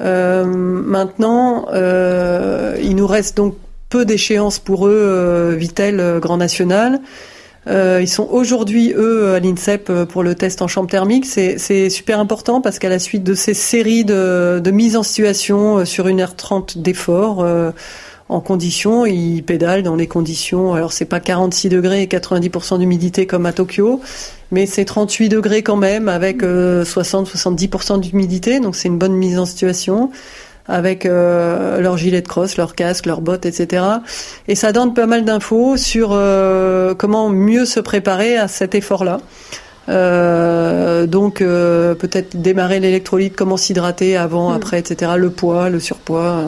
Euh, 0.00 0.44
maintenant, 0.44 1.66
euh, 1.72 2.76
il 2.80 2.96
nous 2.96 3.06
reste 3.06 3.36
donc 3.36 3.54
peu 3.88 4.04
d'échéances 4.04 4.58
pour 4.58 4.86
eux, 4.86 4.92
euh, 4.92 5.54
Vitel, 5.56 6.00
euh, 6.00 6.20
Grand 6.20 6.36
National. 6.36 7.00
Euh, 7.66 7.98
ils 8.00 8.08
sont 8.08 8.26
aujourd'hui, 8.30 8.94
eux, 8.96 9.34
à 9.34 9.40
l'INSEP 9.40 9.92
pour 10.04 10.22
le 10.22 10.34
test 10.34 10.62
en 10.62 10.68
chambre 10.68 10.88
thermique. 10.88 11.26
C'est 11.26 11.90
super 11.90 12.18
important 12.18 12.60
parce 12.60 12.78
qu'à 12.78 12.88
la 12.88 12.98
suite 12.98 13.24
de 13.24 13.34
ces 13.34 13.52
séries 13.52 14.04
de, 14.04 14.60
de 14.62 14.70
mises 14.70 14.96
en 14.96 15.02
situation 15.02 15.84
sur 15.84 16.08
une 16.08 16.20
heure 16.20 16.34
trente 16.34 16.78
d'effort, 16.78 17.44
en 18.28 18.40
conditions, 18.40 19.06
ils 19.06 19.42
pédalent 19.42 19.82
dans 19.82 19.96
les 19.96 20.06
conditions. 20.06 20.74
Alors 20.74 20.92
c'est 20.92 21.06
pas 21.06 21.20
46 21.20 21.68
degrés 21.68 22.02
et 22.02 22.06
90% 22.06 22.78
d'humidité 22.78 23.26
comme 23.26 23.46
à 23.46 23.52
Tokyo, 23.52 24.00
mais 24.50 24.66
c'est 24.66 24.84
38 24.84 25.28
degrés 25.28 25.62
quand 25.62 25.76
même 25.76 26.08
avec 26.08 26.42
60-70% 26.42 27.94
euh, 27.94 27.98
d'humidité, 27.98 28.60
donc 28.60 28.76
c'est 28.76 28.88
une 28.88 28.98
bonne 28.98 29.14
mise 29.14 29.38
en 29.38 29.46
situation 29.46 30.10
avec 30.68 31.06
euh, 31.06 31.80
leur 31.80 31.96
gilet 31.96 32.20
de 32.20 32.28
crosse, 32.28 32.56
leur 32.56 32.74
casque, 32.74 33.06
leurs 33.06 33.22
bottes, 33.22 33.46
etc. 33.46 33.84
Et 34.46 34.54
ça 34.54 34.72
donne 34.72 34.94
pas 34.94 35.06
mal 35.06 35.24
d'infos 35.24 35.76
sur 35.76 36.10
euh, 36.12 36.94
comment 36.94 37.30
mieux 37.30 37.64
se 37.64 37.80
préparer 37.80 38.36
à 38.36 38.48
cet 38.48 38.74
effort-là. 38.74 39.20
Euh, 39.88 41.06
donc 41.06 41.38
peut-être 41.38 42.36
démarrer 42.36 42.78
l'électrolyte, 42.78 43.34
comment 43.34 43.56
s'hydrater 43.56 44.18
avant, 44.18 44.50
hmm. 44.50 44.56
après, 44.56 44.78
etc. 44.78 45.12
Le 45.16 45.30
poids, 45.30 45.70
le 45.70 45.80
surpoids. 45.80 46.44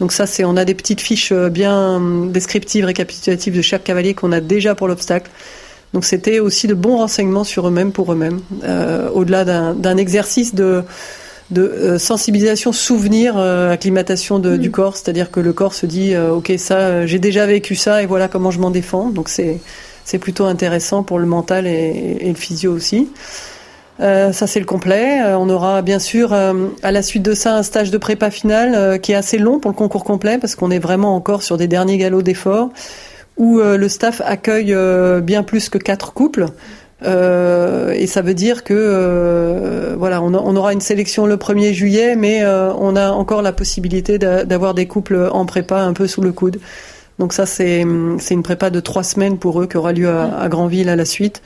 Donc 0.00 0.12
ça, 0.12 0.26
c'est 0.26 0.44
on 0.44 0.56
a 0.56 0.64
des 0.64 0.74
petites 0.74 1.00
fiches 1.00 1.32
bien 1.32 2.00
descriptives, 2.26 2.84
récapitulatives 2.84 3.56
de 3.56 3.62
chaque 3.62 3.84
cavalier 3.84 4.14
qu'on 4.14 4.32
a 4.32 4.40
déjà 4.40 4.74
pour 4.74 4.88
l'obstacle. 4.88 5.30
Donc 5.94 6.04
c'était 6.04 6.38
aussi 6.38 6.66
de 6.66 6.74
bons 6.74 6.98
renseignements 6.98 7.44
sur 7.44 7.66
eux-mêmes 7.66 7.92
pour 7.92 8.12
eux-mêmes, 8.12 8.40
euh, 8.64 9.08
au-delà 9.10 9.44
d'un 9.44 9.96
exercice 9.96 10.54
de, 10.54 10.82
de 11.50 11.62
euh, 11.62 11.98
sensibilisation, 11.98 12.72
souvenir, 12.72 13.38
euh, 13.38 13.70
acclimatation 13.70 14.38
de, 14.38 14.56
du 14.56 14.68
mm. 14.68 14.72
corps, 14.72 14.96
c'est-à-dire 14.96 15.30
que 15.30 15.40
le 15.40 15.52
corps 15.52 15.74
se 15.74 15.86
dit 15.86 16.14
ok 16.16 16.52
ça 16.58 17.06
j'ai 17.06 17.18
déjà 17.18 17.46
vécu 17.46 17.74
ça 17.74 18.02
et 18.02 18.06
voilà 18.06 18.28
comment 18.28 18.50
je 18.50 18.60
m'en 18.60 18.70
défends. 18.70 19.08
Donc 19.08 19.28
c'est 19.28 19.58
c'est 20.04 20.18
plutôt 20.18 20.44
intéressant 20.44 21.02
pour 21.02 21.18
le 21.18 21.26
mental 21.26 21.66
et, 21.66 22.18
et 22.20 22.28
le 22.28 22.34
physio 22.34 22.72
aussi. 22.72 23.08
Euh, 24.00 24.32
ça 24.32 24.46
c'est 24.46 24.60
le 24.60 24.66
complet. 24.66 25.20
on 25.34 25.50
aura 25.50 25.82
bien 25.82 25.98
sûr 25.98 26.32
à 26.32 26.92
la 26.92 27.02
suite 27.02 27.22
de 27.24 27.34
ça 27.34 27.56
un 27.56 27.62
stage 27.62 27.90
de 27.90 27.98
prépa 27.98 28.30
final 28.30 29.00
qui 29.00 29.12
est 29.12 29.16
assez 29.16 29.38
long 29.38 29.58
pour 29.58 29.70
le 29.70 29.76
concours 29.76 30.04
complet 30.04 30.38
parce 30.38 30.54
qu'on 30.54 30.70
est 30.70 30.78
vraiment 30.78 31.16
encore 31.16 31.42
sur 31.42 31.56
des 31.56 31.66
derniers 31.66 31.98
galops 31.98 32.22
d'effort 32.22 32.70
où 33.38 33.60
euh, 33.60 33.76
le 33.76 33.88
staff 33.88 34.20
accueille 34.24 34.74
euh, 34.74 35.20
bien 35.20 35.42
plus 35.42 35.68
que 35.68 35.78
quatre 35.78 36.12
couples. 36.12 36.46
Euh, 37.04 37.92
et 37.92 38.08
ça 38.08 38.22
veut 38.22 38.34
dire 38.34 38.64
que 38.64 39.94
voilà, 39.96 40.20
on, 40.20 40.56
aura 40.56 40.72
une 40.72 40.80
sélection 40.80 41.26
le 41.26 41.36
1er 41.36 41.72
juillet, 41.72 42.16
mais 42.16 42.44
on 42.44 42.96
a 42.96 43.10
encore 43.10 43.40
la 43.40 43.52
possibilité 43.52 44.18
d'avoir 44.18 44.74
des 44.74 44.86
couples 44.86 45.28
en 45.32 45.46
prépa 45.46 45.80
un 45.80 45.92
peu 45.92 46.08
sous 46.08 46.22
le 46.22 46.32
coude. 46.32 46.58
Donc 47.20 47.32
ça, 47.32 47.46
c'est 47.46 47.80
une 47.80 48.42
prépa 48.42 48.70
de 48.70 48.80
trois 48.80 49.04
semaines 49.04 49.38
pour 49.38 49.60
eux 49.60 49.66
qui 49.66 49.76
aura 49.76 49.92
lieu 49.92 50.08
à, 50.08 50.40
à 50.40 50.48
Granville 50.48 50.88
à 50.88 50.96
la 50.96 51.04
suite. 51.04 51.40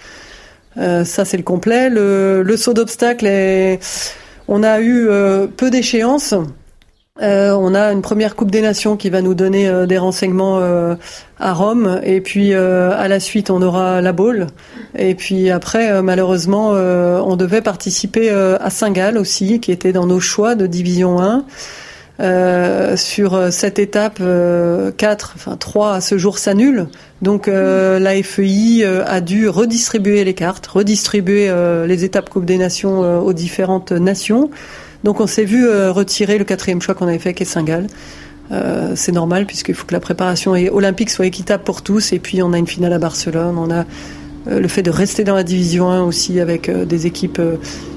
Ça, 0.77 1.25
c'est 1.25 1.37
le 1.37 1.43
complet. 1.43 1.91
Le, 1.91 2.55
saut 2.57 2.75
d'obstacle, 2.75 3.27
on 4.49 4.63
a 4.63 4.81
eu 4.81 5.09
peu 5.57 5.71
d'échéances. 5.71 6.35
Euh, 7.21 7.53
on 7.53 7.75
a 7.75 7.93
une 7.93 8.01
première 8.01 8.35
Coupe 8.37 8.51
des 8.51 8.63
Nations 8.63 8.97
qui 8.97 9.11
va 9.11 9.21
nous 9.21 9.35
donner 9.35 9.69
euh, 9.69 9.85
des 9.85 9.99
renseignements 9.99 10.61
euh, 10.61 10.95
à 11.39 11.53
Rome, 11.53 12.01
et 12.05 12.23
puis 12.23 12.55
à 12.55 13.09
la 13.09 13.21
suite 13.21 13.51
on 13.51 13.61
aura 13.61 14.01
la 14.01 14.13
Baule, 14.13 14.47
et 14.97 15.15
puis 15.17 15.51
après 15.51 16.01
malheureusement 16.01 16.71
on 16.71 17.35
devait 17.35 17.63
participer 17.63 18.31
à 18.31 18.71
Saint-Gall 18.71 19.19
aussi, 19.19 19.59
qui 19.59 19.73
était 19.73 19.93
dans 19.93 20.07
nos 20.07 20.21
choix 20.21 20.55
de 20.55 20.69
Division 20.69 21.21
1. 21.21 21.45
Sur 22.97 23.53
cette 23.53 23.79
étape, 23.79 24.19
euh, 24.21 24.93
4, 24.97 25.33
enfin 25.37 25.57
3 25.57 25.95
à 25.95 26.01
ce 26.01 26.19
jour 26.19 26.39
s'annulent. 26.39 26.87
Donc 27.21 27.47
la 27.47 28.23
FEI 28.23 28.85
a 28.85 29.21
dû 29.21 29.49
redistribuer 29.49 30.25
les 30.25 30.35
cartes, 30.35 30.67
redistribuer 30.67 31.53
les 31.87 32.05
étapes 32.05 32.31
Coupe 32.31 32.45
des 32.45 32.59
Nations 32.59 33.01
aux 33.25 33.33
différentes 33.33 33.93
nations. 33.93 34.51
Donc 35.05 35.21
on 35.21 35.27
s'est 35.27 35.45
vu 35.45 35.67
euh, 35.67 35.93
retirer 35.93 36.39
le 36.39 36.45
quatrième 36.45 36.81
choix 36.81 36.95
qu'on 36.95 37.09
avait 37.09 37.19
fait, 37.19 37.35
qui 37.35 37.43
est 37.43 37.47
Saint-Gall. 37.47 37.87
Euh, 38.51 38.93
c'est 38.97 39.13
normal 39.13 39.47
puisqu'il 39.47 39.75
faut 39.75 39.87
que 39.87 39.95
la 39.95 40.01
préparation 40.01 40.53
olympique 40.53 41.11
soit 41.11 41.27
équitable 41.27 41.65
pour 41.65 41.83
tous. 41.83 42.13
Et 42.13 42.19
puis 42.19 42.43
on 42.43 42.53
a 42.53 42.59
une 42.59 42.67
finale 42.67 42.93
à 42.93 42.99
Barcelone, 42.99 43.57
on 43.59 43.71
a 43.71 43.81
euh, 43.81 43.85
le 44.47 44.69
fait 44.69 44.83
de 44.83 44.91
rester 44.91 45.25
dans 45.25 45.35
la 45.35 45.45
division 45.45 45.91
1 45.91 46.03
aussi 46.03 46.41
avec 46.41 46.71
des 46.71 47.07
équipes 47.07 47.41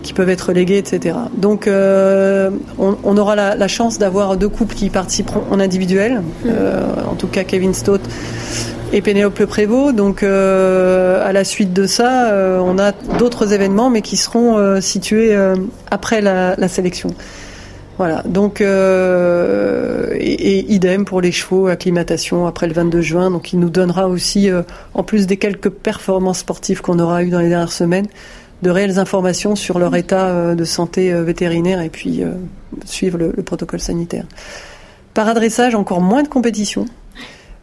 qui 0.03 0.13
peuvent 0.13 0.29
être 0.29 0.49
reléguées, 0.49 0.77
etc. 0.77 1.15
Donc 1.37 1.67
on, 1.67 3.17
aura 3.17 3.35
la, 3.35 3.67
chance 3.67 3.97
d'avoir 3.97 4.37
deux 4.37 4.49
couples 4.49 4.75
qui 4.75 4.89
participeront 4.89 5.43
en 5.49 5.59
individuel. 5.59 6.21
Mmh. 6.43 6.49
en 7.09 7.15
tout 7.15 7.27
cas 7.27 7.43
Kevin 7.43 7.73
Stott 7.73 8.01
et 8.93 9.01
Pénélope 9.01 9.45
Prévost. 9.45 9.95
Donc 9.95 10.23
euh, 10.23 11.25
à 11.27 11.33
la 11.33 11.43
suite 11.43 11.73
de 11.73 11.85
ça, 11.85 12.31
euh, 12.31 12.59
on 12.59 12.79
a 12.79 12.91
d'autres 13.19 13.53
événements, 13.53 13.89
mais 13.89 14.01
qui 14.01 14.17
seront 14.17 14.57
euh, 14.57 14.81
situés 14.81 15.35
après 15.91 16.21
la, 16.21 16.67
sélection. 16.67 17.09
Voilà, 17.97 18.23
donc 18.25 18.59
et, 18.59 18.65
et, 18.65 20.73
idem 20.73 21.05
pour 21.05 21.21
les 21.21 21.31
chevaux, 21.31 21.67
acclimatation 21.67 22.45
après 22.45 22.67
le 22.67 22.73
22 22.73 23.01
juin. 23.01 23.31
Donc 23.31 23.53
il 23.53 23.59
nous 23.59 23.69
donnera 23.69 24.07
aussi, 24.07 24.49
en 24.93 25.03
plus 25.03 25.27
des 25.27 25.37
quelques 25.37 25.69
performances 25.69 26.39
sportives 26.39 26.81
qu'on 26.81 26.99
aura 26.99 27.23
eues 27.23 27.29
dans 27.29 27.39
les 27.39 27.47
dernières 27.47 27.71
semaines, 27.71 28.07
de 28.63 28.69
réelles 28.69 28.99
informations 28.99 29.55
sur 29.55 29.79
leur 29.79 29.95
état 29.95 30.55
de 30.55 30.63
santé 30.65 31.13
vétérinaire 31.23 31.79
et 31.79 31.89
puis 31.89 32.21
suivre 32.83 33.17
le, 33.17 33.33
le 33.35 33.43
protocole 33.43 33.79
sanitaire. 33.79 34.25
Par 35.13 35.29
adressage, 35.29 35.73
encore 35.73 36.01
moins 36.01 36.23
de 36.23 36.27
compétition. 36.27 36.87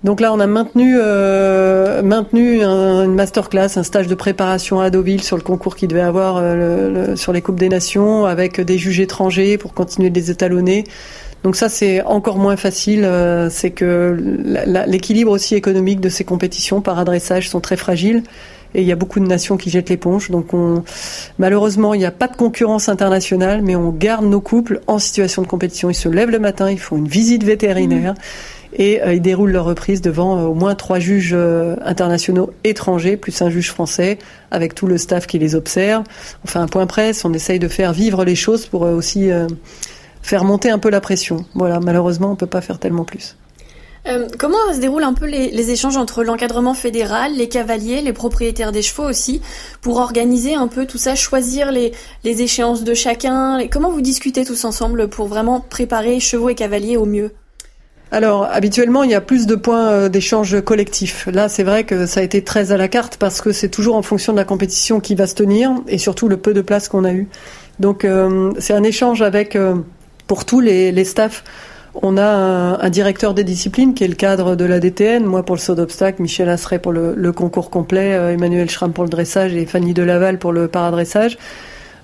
Donc 0.04 0.20
là, 0.20 0.32
on 0.32 0.40
a 0.40 0.48
maintenu, 0.48 0.96
euh, 0.98 2.02
maintenu 2.02 2.62
un, 2.62 3.04
une 3.04 3.14
masterclass, 3.14 3.76
un 3.76 3.84
stage 3.84 4.08
de 4.08 4.14
préparation 4.16 4.80
à 4.80 4.90
Deauville 4.90 5.22
sur 5.22 5.36
le 5.36 5.42
concours 5.42 5.76
qui 5.76 5.86
devait 5.86 6.00
avoir 6.00 6.38
euh, 6.38 7.14
sur 7.14 7.32
les 7.32 7.40
Coupes 7.40 7.58
des 7.58 7.68
Nations, 7.68 8.26
avec 8.26 8.60
des 8.60 8.78
juges 8.78 8.98
étrangers 8.98 9.58
pour 9.58 9.74
continuer 9.74 10.10
de 10.10 10.18
les 10.18 10.30
étalonner. 10.30 10.84
Donc 11.44 11.54
ça, 11.54 11.68
c'est 11.68 12.02
encore 12.02 12.36
moins 12.36 12.56
facile. 12.56 13.04
Euh, 13.04 13.48
c'est 13.48 13.70
que 13.70 14.16
l'équilibre 14.86 15.30
aussi 15.30 15.54
économique 15.54 16.00
de 16.00 16.08
ces 16.08 16.24
compétitions 16.24 16.80
par 16.80 16.98
adressage 16.98 17.48
sont 17.48 17.60
très 17.60 17.76
fragiles. 17.76 18.24
Et 18.74 18.80
il 18.80 18.88
y 18.88 18.92
a 18.92 18.96
beaucoup 18.96 19.20
de 19.20 19.26
nations 19.26 19.56
qui 19.56 19.70
jettent 19.70 19.90
l'éponge. 19.90 20.30
Donc 20.30 20.54
on, 20.54 20.82
malheureusement, 21.38 21.94
il 21.94 21.98
n'y 21.98 22.06
a 22.06 22.10
pas 22.10 22.26
de 22.26 22.36
concurrence 22.36 22.88
internationale, 22.88 23.60
mais 23.62 23.76
on 23.76 23.90
garde 23.90 24.24
nos 24.24 24.40
couples 24.40 24.80
en 24.86 24.98
situation 24.98 25.42
de 25.42 25.46
compétition. 25.46 25.90
Ils 25.90 25.94
se 25.94 26.08
lèvent 26.08 26.30
le 26.30 26.38
matin, 26.38 26.70
ils 26.70 26.80
font 26.80 26.96
une 26.96 27.08
visite 27.08 27.44
vétérinaire. 27.44 28.14
Et 28.74 29.00
ils 29.06 29.20
déroulent 29.20 29.52
leur 29.52 29.64
reprise 29.64 30.00
devant 30.00 30.42
au 30.44 30.54
moins 30.54 30.74
trois 30.74 30.98
juges 30.98 31.36
internationaux 31.84 32.52
étrangers, 32.64 33.16
plus 33.16 33.42
un 33.42 33.50
juge 33.50 33.70
français, 33.70 34.18
avec 34.50 34.74
tout 34.74 34.86
le 34.86 34.98
staff 34.98 35.26
qui 35.26 35.38
les 35.38 35.54
observe. 35.54 36.04
On 36.44 36.48
fait 36.48 36.58
un 36.58 36.68
point 36.68 36.86
presse, 36.86 37.24
on 37.24 37.32
essaye 37.32 37.58
de 37.58 37.68
faire 37.68 37.92
vivre 37.92 38.24
les 38.24 38.34
choses 38.34 38.66
pour 38.66 38.82
aussi 38.82 39.30
faire 40.22 40.44
monter 40.44 40.70
un 40.70 40.78
peu 40.78 40.90
la 40.90 41.00
pression. 41.00 41.44
Voilà, 41.54 41.80
malheureusement, 41.80 42.32
on 42.32 42.36
peut 42.36 42.46
pas 42.46 42.60
faire 42.60 42.78
tellement 42.78 43.04
plus. 43.04 43.36
Euh, 44.08 44.26
comment 44.36 44.58
se 44.74 44.80
déroulent 44.80 45.04
un 45.04 45.14
peu 45.14 45.26
les, 45.26 45.70
échanges 45.70 45.96
entre 45.96 46.24
l'encadrement 46.24 46.74
fédéral, 46.74 47.34
les 47.36 47.48
cavaliers, 47.48 48.00
les 48.00 48.12
propriétaires 48.12 48.72
des 48.72 48.82
chevaux 48.82 49.08
aussi, 49.08 49.40
pour 49.80 49.98
organiser 49.98 50.54
un 50.54 50.66
peu 50.66 50.86
tout 50.86 50.98
ça, 50.98 51.14
choisir 51.14 51.70
les, 51.70 51.92
échéances 52.24 52.82
de 52.82 52.94
chacun? 52.94 53.60
Comment 53.70 53.90
vous 53.90 54.00
discutez 54.00 54.44
tous 54.44 54.64
ensemble 54.64 55.08
pour 55.08 55.28
vraiment 55.28 55.60
préparer 55.60 56.18
chevaux 56.18 56.48
et 56.48 56.54
cavaliers 56.54 56.96
au 56.96 57.06
mieux? 57.06 57.32
Alors, 58.12 58.46
habituellement, 58.50 59.02
il 59.02 59.10
y 59.10 59.14
a 59.14 59.20
plus 59.20 59.46
de 59.46 59.54
points 59.54 59.90
euh, 59.90 60.08
d'échange 60.08 60.60
collectif. 60.60 61.26
Là, 61.32 61.48
c'est 61.48 61.64
vrai 61.64 61.84
que 61.84 62.06
ça 62.06 62.20
a 62.20 62.22
été 62.22 62.44
très 62.44 62.70
à 62.70 62.76
la 62.76 62.86
carte 62.86 63.16
parce 63.16 63.40
que 63.40 63.52
c'est 63.52 63.70
toujours 63.70 63.96
en 63.96 64.02
fonction 64.02 64.32
de 64.32 64.38
la 64.38 64.44
compétition 64.44 65.00
qui 65.00 65.14
va 65.14 65.26
se 65.26 65.34
tenir 65.34 65.72
et 65.88 65.98
surtout 65.98 66.28
le 66.28 66.36
peu 66.36 66.54
de 66.54 66.60
place 66.60 66.88
qu'on 66.88 67.04
a 67.04 67.12
eu. 67.12 67.26
Donc, 67.80 68.04
euh, 68.04 68.52
c'est 68.58 68.74
un 68.74 68.84
échange 68.84 69.22
avec, 69.22 69.58
pour 70.26 70.44
tous 70.44 70.60
les, 70.60 70.92
les 70.92 71.04
staffs, 71.04 71.42
on 71.94 72.16
a 72.16 72.24
un, 72.24 72.90
directeur 72.90 73.34
des 73.34 73.44
disciplines 73.44 73.92
qui 73.92 74.04
est 74.04 74.08
le 74.08 74.14
cadre 74.14 74.56
de 74.56 74.64
la 74.64 74.80
DTN, 74.80 75.24
moi 75.24 75.42
pour 75.42 75.56
le 75.56 75.60
saut 75.60 75.74
d'obstacle, 75.74 76.22
Michel 76.22 76.48
Asseret 76.48 76.78
pour 76.78 76.92
le, 76.92 77.32
concours 77.32 77.68
complet, 77.68 78.14
euh, 78.14 78.32
Emmanuel 78.32 78.70
Schramm 78.70 78.92
pour 78.92 79.04
le 79.04 79.10
dressage 79.10 79.54
et 79.54 79.66
Fanny 79.66 79.92
Delaval 79.92 80.38
pour 80.38 80.52
le 80.52 80.68
paradressage. 80.68 81.36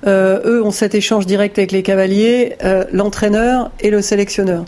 Euh, 0.06 0.40
eux 0.44 0.62
ont 0.62 0.70
cet 0.70 0.94
échange 0.94 1.26
direct 1.26 1.58
avec 1.58 1.72
les 1.72 1.82
cavaliers, 1.82 2.56
euh, 2.64 2.84
l'entraîneur 2.92 3.70
et 3.80 3.90
le 3.90 4.02
sélectionneur. 4.02 4.64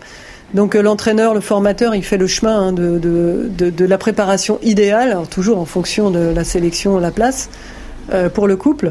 Donc 0.55 0.75
l'entraîneur, 0.75 1.35
le 1.35 1.41
formateur, 1.41 1.95
il 1.95 2.03
fait 2.03 2.17
le 2.17 2.27
chemin 2.27 2.69
hein, 2.69 2.73
de, 2.73 2.99
de, 2.99 3.85
la 3.85 3.99
préparation 3.99 4.59
idéale, 4.63 5.17
toujours 5.31 5.59
en 5.59 5.65
fonction 5.65 6.11
de 6.11 6.19
la 6.19 6.45
sélection, 6.45 6.99
la 6.99 7.11
place, 7.11 7.51
pour 8.35 8.49
le 8.49 8.57
couple. 8.57 8.91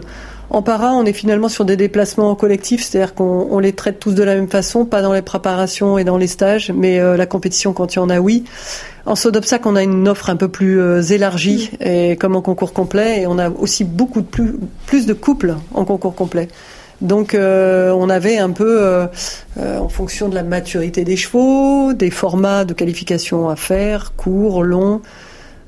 En 0.52 0.64
para, 0.64 0.94
on 0.94 1.06
est 1.06 1.14
finalement 1.14 1.48
sur 1.48 1.64
des 1.64 1.78
déplacements 1.78 2.34
collectifs, 2.34 2.84
c'est-à-dire 2.84 3.14
qu'on 3.14 3.60
les 3.60 3.74
traite 3.74 4.00
tous 4.00 4.14
de 4.14 4.24
la 4.24 4.34
même 4.34 4.50
façon, 4.50 4.84
pas 4.84 5.04
dans 5.04 5.14
les 5.14 5.22
préparations 5.22 6.00
et 6.00 6.04
dans 6.04 6.18
les 6.18 6.26
stages, 6.26 6.72
mais 6.76 7.00
euh, 7.00 7.18
la 7.18 7.28
compétition 7.28 7.72
quand 7.72 7.94
il 7.94 7.98
y 7.98 8.00
en 8.00 8.10
a, 8.10 8.20
oui. 8.20 8.46
En 9.06 9.16
saut 9.16 9.30
d'obstacle, 9.30 9.68
on 9.68 9.76
a 9.76 9.84
une 9.84 10.08
offre 10.08 10.32
un 10.32 10.36
peu 10.36 10.48
plus 10.48 10.82
euh, 10.82 11.02
élargie, 11.04 11.70
et 11.80 12.16
comme 12.16 12.36
en 12.36 12.42
concours 12.42 12.74
complet, 12.74 13.22
et 13.22 13.28
on 13.28 13.38
a 13.38 13.52
aussi 13.52 13.84
beaucoup 13.84 14.22
de 14.22 14.26
plus, 14.26 14.56
plus 14.88 15.06
de 15.06 15.14
couples 15.14 15.56
en 15.76 15.86
concours 15.86 16.16
complet. 16.16 16.48
Donc 17.02 17.34
euh, 17.34 17.92
on 17.92 18.10
avait 18.10 18.38
un 18.38 18.52
peu, 18.52 19.08
en 19.58 19.90
fonction 19.90 20.30
de 20.30 20.36
la 20.36 20.44
maturité 20.44 21.04
des 21.04 21.16
chevaux, 21.16 21.94
des 21.94 22.12
formats 22.12 22.66
de 22.66 22.74
qualification 22.74 23.50
à 23.50 23.56
faire, 23.56 24.14
court, 24.16 24.64
long, 24.64 25.02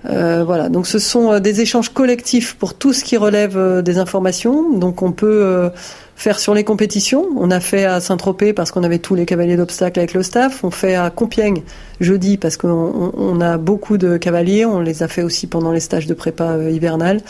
euh, 0.10 0.44
voilà, 0.44 0.70
donc 0.70 0.88
ce 0.88 0.98
sont 0.98 1.32
euh, 1.32 1.40
des 1.40 1.62
échanges 1.62 1.90
collectifs 1.90 2.56
pour 2.56 2.74
tout 2.74 2.92
ce 2.92 3.04
qui 3.04 3.18
relève 3.18 3.56
euh, 3.56 3.82
des 3.82 4.00
informations. 4.00 4.78
Donc 4.78 5.02
on 5.02 5.12
peut 5.12 5.70
faire 6.16 6.40
sur 6.40 6.54
les 6.54 6.64
compétitions. 6.64 7.28
On 7.38 7.52
a 7.52 7.60
fait 7.60 7.86
à 7.86 8.00
Saint-Tropez 8.00 8.54
parce 8.54 8.72
qu'on 8.72 8.84
avait 8.84 9.00
tous 9.00 9.16
les 9.16 9.26
cavaliers 9.26 9.58
d'obstacles 9.58 10.00
avec 10.00 10.14
le 10.14 10.24
staff. 10.24 10.64
On 10.64 10.72
fait 10.72 10.96
à 10.96 11.10
Compiègne 11.10 11.64
jeudi 12.00 12.38
parce 12.38 12.58
qu'on 12.58 13.42
a 13.42 13.58
beaucoup 13.58 13.98
de 13.98 14.18
cavaliers. 14.18 14.66
On 14.66 14.80
les 14.80 15.04
a 15.04 15.08
fait 15.08 15.24
aussi 15.24 15.48
pendant 15.48 15.72
les 15.72 15.80
stages 15.80 16.08
de 16.08 16.14
prépa 16.14 16.58
hivernale. 16.70 17.22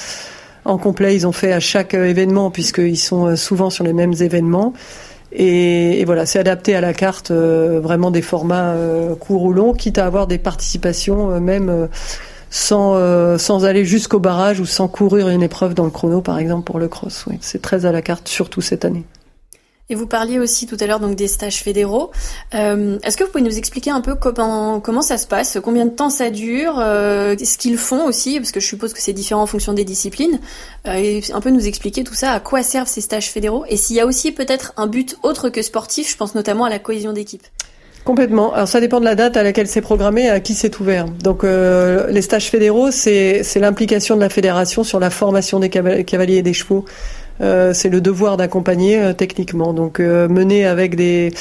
En 0.65 0.77
complet, 0.77 1.15
ils 1.15 1.25
ont 1.25 1.31
fait 1.31 1.53
à 1.53 1.59
chaque 1.59 1.93
événement 1.93 2.51
puisqu'ils 2.51 2.97
sont 2.97 3.35
souvent 3.35 3.69
sur 3.69 3.83
les 3.83 3.93
mêmes 3.93 4.13
événements. 4.19 4.73
Et, 5.33 6.03
voilà, 6.05 6.25
c'est 6.25 6.39
adapté 6.39 6.75
à 6.75 6.81
la 6.81 6.93
carte, 6.93 7.31
vraiment 7.31 8.11
des 8.11 8.21
formats 8.21 8.75
courts 9.19 9.43
ou 9.43 9.53
longs, 9.53 9.73
quitte 9.73 9.97
à 9.97 10.05
avoir 10.05 10.27
des 10.27 10.37
participations 10.37 11.39
même 11.39 11.87
sans, 12.51 12.95
euh, 12.95 13.37
sans 13.37 13.65
aller 13.65 13.85
jusqu'au 13.85 14.19
barrage 14.19 14.59
ou 14.59 14.65
sans 14.65 14.87
courir 14.87 15.29
une 15.29 15.41
épreuve 15.41 15.73
dans 15.73 15.85
le 15.85 15.89
chrono, 15.89 16.21
par 16.21 16.37
exemple, 16.37 16.65
pour 16.65 16.77
le 16.77 16.87
cross. 16.87 17.25
Oui, 17.27 17.37
c'est 17.41 17.61
très 17.61 17.85
à 17.85 17.91
la 17.91 18.03
carte, 18.03 18.27
surtout 18.27 18.61
cette 18.61 18.85
année. 18.85 19.05
Et 19.91 19.95
vous 19.95 20.07
parliez 20.07 20.39
aussi 20.39 20.67
tout 20.67 20.77
à 20.79 20.87
l'heure 20.87 21.01
donc 21.01 21.17
des 21.17 21.27
stages 21.27 21.61
fédéraux. 21.61 22.11
Euh, 22.55 22.97
Est-ce 23.03 23.17
que 23.17 23.25
vous 23.25 23.29
pouvez 23.29 23.43
nous 23.43 23.57
expliquer 23.57 23.91
un 23.91 23.99
peu 23.99 24.15
comment 24.15 25.01
ça 25.01 25.17
se 25.17 25.27
passe, 25.27 25.57
combien 25.61 25.85
de 25.85 25.91
temps 25.91 26.09
ça 26.09 26.29
dure, 26.29 26.75
euh, 26.79 27.35
ce 27.37 27.57
qu'ils 27.57 27.77
font 27.77 28.05
aussi, 28.05 28.39
parce 28.39 28.53
que 28.53 28.61
je 28.61 28.67
suppose 28.67 28.93
que 28.93 29.01
c'est 29.01 29.11
différent 29.11 29.41
en 29.41 29.47
fonction 29.47 29.73
des 29.73 29.83
disciplines, 29.83 30.39
euh, 30.87 30.93
et 30.93 31.21
un 31.33 31.41
peu 31.41 31.49
nous 31.49 31.67
expliquer 31.67 32.05
tout 32.05 32.13
ça, 32.13 32.31
à 32.31 32.39
quoi 32.39 32.63
servent 32.63 32.87
ces 32.87 33.01
stages 33.01 33.29
fédéraux, 33.29 33.65
et 33.67 33.75
s'il 33.75 33.97
y 33.97 33.99
a 33.99 34.05
aussi 34.05 34.31
peut-être 34.31 34.71
un 34.77 34.87
but 34.87 35.17
autre 35.23 35.49
que 35.49 35.61
sportif, 35.61 36.09
je 36.09 36.15
pense 36.15 36.35
notamment 36.35 36.63
à 36.63 36.69
la 36.69 36.79
cohésion 36.79 37.11
d'équipe. 37.11 37.43
Complètement. 38.05 38.53
Alors 38.53 38.69
ça 38.69 38.79
dépend 38.79 38.99
de 38.99 39.05
la 39.05 39.15
date 39.15 39.35
à 39.35 39.43
laquelle 39.43 39.67
c'est 39.67 39.81
programmé 39.81 40.29
à 40.29 40.39
qui 40.39 40.55
c'est 40.55 40.79
ouvert. 40.79 41.05
Donc 41.05 41.43
les 41.43 42.21
stages 42.23 42.49
fédéraux, 42.49 42.89
c'est 42.89 43.43
l'implication 43.57 44.15
de 44.15 44.21
la 44.21 44.29
fédération 44.29 44.83
sur 44.83 44.99
la 44.99 45.11
formation 45.11 45.59
des 45.59 45.69
cavaliers 45.69 46.37
et 46.37 46.41
des 46.41 46.53
chevaux. 46.53 46.85
Euh, 47.41 47.73
c'est 47.73 47.89
le 47.89 48.01
devoir 48.01 48.37
d'accompagner 48.37 48.99
euh, 48.99 49.13
techniquement. 49.13 49.73
Donc 49.73 49.99
mener 49.99 50.65
avec 50.65 50.95
des, 50.95 51.33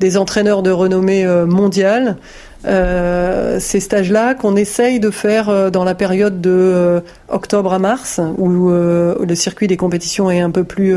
des 0.00 0.16
entraîneurs 0.16 0.62
de 0.62 0.70
renommée 0.70 1.26
mondiale. 1.46 2.16
ces 2.64 3.80
stages-là 3.80 4.34
qu'on 4.34 4.56
essaye 4.56 5.00
de 5.00 5.10
faire 5.10 5.70
dans 5.70 5.84
la 5.84 5.94
période 5.94 6.40
de 6.40 7.02
octobre 7.28 7.72
à 7.72 7.78
mars, 7.78 8.20
où 8.36 8.68
le 8.70 9.34
circuit 9.34 9.66
des 9.66 9.76
compétitions 9.76 10.30
est 10.30 10.40
un 10.40 10.50
peu 10.50 10.64
plus 10.64 10.96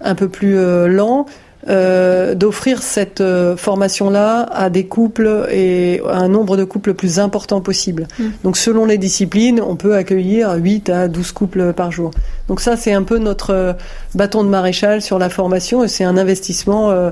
un 0.00 0.14
peu 0.14 0.28
plus 0.28 0.56
lent, 0.88 1.26
euh, 1.68 2.34
d'offrir 2.34 2.82
cette 2.82 3.20
euh, 3.20 3.56
formation-là 3.56 4.42
à 4.52 4.68
des 4.68 4.86
couples 4.86 5.46
et 5.50 6.00
à 6.06 6.18
un 6.18 6.28
nombre 6.28 6.56
de 6.56 6.64
couples 6.64 6.94
plus 6.94 7.18
important 7.18 7.60
possible. 7.60 8.06
Mm. 8.18 8.24
Donc 8.42 8.56
selon 8.56 8.84
les 8.84 8.98
disciplines, 8.98 9.60
on 9.60 9.76
peut 9.76 9.94
accueillir 9.94 10.52
8 10.54 10.90
à 10.90 11.08
12 11.08 11.32
couples 11.32 11.72
par 11.72 11.90
jour. 11.90 12.10
Donc 12.48 12.60
ça, 12.60 12.76
c'est 12.76 12.92
un 12.92 13.02
peu 13.02 13.18
notre 13.18 13.50
euh, 13.50 13.72
bâton 14.14 14.44
de 14.44 14.48
maréchal 14.48 15.00
sur 15.00 15.18
la 15.18 15.30
formation 15.30 15.82
et 15.84 15.88
c'est 15.88 16.04
un 16.04 16.16
investissement 16.16 16.90
euh, 16.90 17.10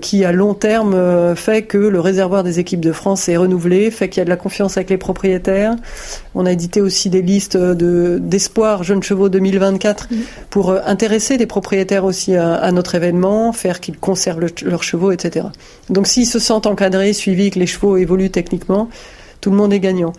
qui 0.00 0.24
à 0.24 0.32
long 0.32 0.54
terme 0.54 0.94
euh, 0.94 1.34
fait 1.34 1.62
que 1.62 1.78
le 1.78 2.00
réservoir 2.00 2.42
des 2.42 2.58
équipes 2.58 2.80
de 2.80 2.92
France 2.92 3.28
est 3.28 3.36
renouvelé, 3.36 3.90
fait 3.90 4.08
qu'il 4.08 4.20
y 4.20 4.22
a 4.22 4.24
de 4.24 4.30
la 4.30 4.36
confiance 4.36 4.76
avec 4.76 4.90
les 4.90 4.96
propriétaires. 4.96 5.76
On 6.34 6.46
a 6.46 6.52
édité 6.52 6.80
aussi 6.80 7.10
des 7.10 7.22
listes 7.22 7.56
de 7.56 8.18
d'espoir 8.22 8.82
jeunes 8.82 9.02
chevaux 9.02 9.28
2024 9.28 10.08
mmh. 10.10 10.16
pour 10.50 10.70
euh, 10.70 10.80
intéresser 10.86 11.36
les 11.36 11.46
propriétaires 11.46 12.04
aussi 12.04 12.34
à, 12.36 12.70
notre 12.72 12.94
événement, 12.94 13.52
faire 13.52 13.80
qu'ils 13.80 13.98
conservent 13.98 14.46
leurs 14.64 14.82
chevaux, 14.82 15.12
etc. 15.12 15.46
Donc 15.90 16.06
s'ils 16.06 16.26
se 16.26 16.38
sentent 16.38 16.66
encadrés, 16.66 17.12
suivis, 17.12 17.50
que 17.50 17.58
les 17.58 17.66
chevaux 17.66 17.96
évoluent 17.96 18.30
techniquement, 18.30 18.88
tout 19.40 19.50
le 19.50 19.56
monde 19.56 19.72
est 19.72 19.80
gagnant. 19.80 20.12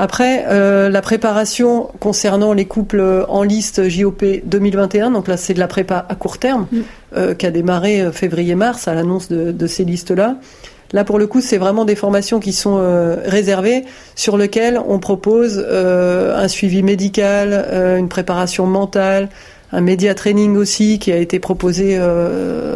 Après, 0.00 0.44
euh, 0.46 0.88
la 0.88 1.02
préparation 1.02 1.88
concernant 1.98 2.52
les 2.52 2.66
couples 2.66 3.26
en 3.28 3.42
liste 3.42 3.88
JOP 3.88 4.24
2021, 4.44 5.10
donc 5.10 5.26
là 5.26 5.36
c'est 5.36 5.54
de 5.54 5.58
la 5.58 5.66
prépa 5.66 6.06
à 6.08 6.14
court 6.14 6.38
terme, 6.38 6.68
mm. 6.70 6.78
euh, 7.16 7.34
qui 7.34 7.46
a 7.46 7.50
démarré 7.50 8.00
euh, 8.00 8.12
février-mars 8.12 8.86
à 8.86 8.94
l'annonce 8.94 9.28
de, 9.28 9.66
ces 9.66 9.84
listes-là. 9.84 10.36
Là, 10.92 11.04
pour 11.04 11.18
le 11.18 11.26
coup, 11.26 11.40
c'est 11.40 11.58
vraiment 11.58 11.84
des 11.84 11.96
formations 11.96 12.38
qui 12.38 12.52
sont 12.54 12.80
réservées, 13.26 13.84
sur 14.14 14.38
lesquelles 14.38 14.80
on 14.88 14.98
propose 14.98 15.58
un 15.58 16.48
suivi 16.48 16.82
médical, 16.82 17.98
une 17.98 18.08
préparation 18.08 18.64
mentale, 18.64 19.28
un 19.70 19.82
média 19.82 20.14
training 20.14 20.56
aussi 20.56 20.98
qui 20.98 21.12
a 21.12 21.18
été 21.18 21.40
proposé 21.40 21.98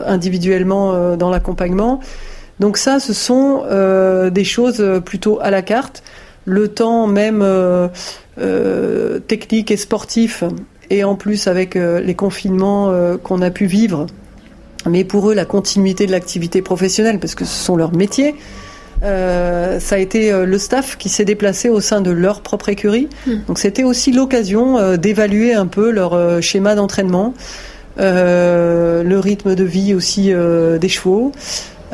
individuellement 0.07 1.17
dans 1.17 1.31
l'accompagnement. 1.31 2.01
Donc 2.61 2.77
ça, 2.77 3.01
ce 3.01 3.15
sont 3.15 3.65
des 4.31 4.45
choses 4.45 5.01
plutôt 5.07 5.39
à 5.41 5.51
la 5.51 5.63
carte 5.63 6.03
le 6.45 6.69
temps 6.69 7.07
même 7.07 7.41
euh, 7.43 7.89
euh, 8.41 9.19
technique 9.21 9.71
et 9.71 9.77
sportif, 9.77 10.45
et 10.91 11.05
en 11.05 11.15
plus 11.15 11.47
avec 11.47 11.77
euh, 11.77 12.01
les 12.01 12.15
confinements 12.15 12.93
qu'on 13.23 13.43
a 13.43 13.51
pu 13.51 13.67
vivre, 13.67 14.07
mais 14.89 15.05
pour 15.05 15.31
eux 15.31 15.35
la 15.35 15.45
continuité 15.45 16.07
de 16.07 16.13
l'activité 16.13 16.63
professionnelle, 16.63 17.19
parce 17.19 17.35
que 17.35 17.45
ce 17.45 17.65
sont 17.65 17.77
leurs 17.77 17.95
métiers. 17.95 18.35
ça 19.01 19.95
a 19.95 19.99
été 19.99 20.33
le 20.33 20.59
staff 20.59 20.97
qui 20.97 21.09
s'est 21.09 21.25
déplacé 21.25 21.69
au 21.69 21.81
sein 21.81 22.01
de 22.01 22.11
leur 22.11 22.41
propre 22.41 22.69
écurie. 22.69 23.09
Hmm. 23.27 23.39
Donc 23.49 23.59
c'était 23.59 23.85
aussi 23.85 24.13
l'occasion 24.13 24.97
d'évaluer 24.97 25.55
un 25.55 25.67
peu 25.67 25.91
leur 25.91 26.43
schéma 26.43 26.75
d'entraînement, 26.75 27.35
le 27.97 29.17
rythme 29.19 29.55
de 29.55 29.65
vie 29.65 29.95
aussi 29.95 30.33
des 30.33 30.89
chevaux, 30.89 31.33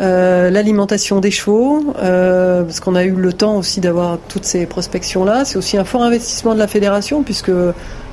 euh, 0.01 0.51
l'alimentation 0.51 1.19
des 1.19 1.33
chevaux, 1.33 1.93
euh, 2.01 2.63
parce 2.63 2.79
qu'on 2.79 2.95
a 2.95 3.03
eu 3.03 3.11
le 3.11 3.33
temps 3.33 3.57
aussi 3.57 3.81
d'avoir 3.81 4.19
toutes 4.29 4.45
ces 4.45 4.65
prospections-là. 4.65 5.45
C'est 5.45 5.59
aussi 5.59 5.77
un 5.77 5.85
fort 5.85 6.05
investissement 6.05 6.55
de 6.55 6.59
la 6.61 6.69
fédération, 6.69 7.25
puisque 7.25 7.51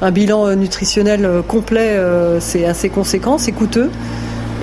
un 0.01 0.11
bilan 0.11 0.47
euh, 0.47 0.55
nutritionnel 0.55 1.29
complet, 1.47 1.99
c'est 2.39 2.65
assez 2.65 2.89
conséquent, 2.89 3.37
c'est 3.37 3.51
coûteux, 3.51 3.91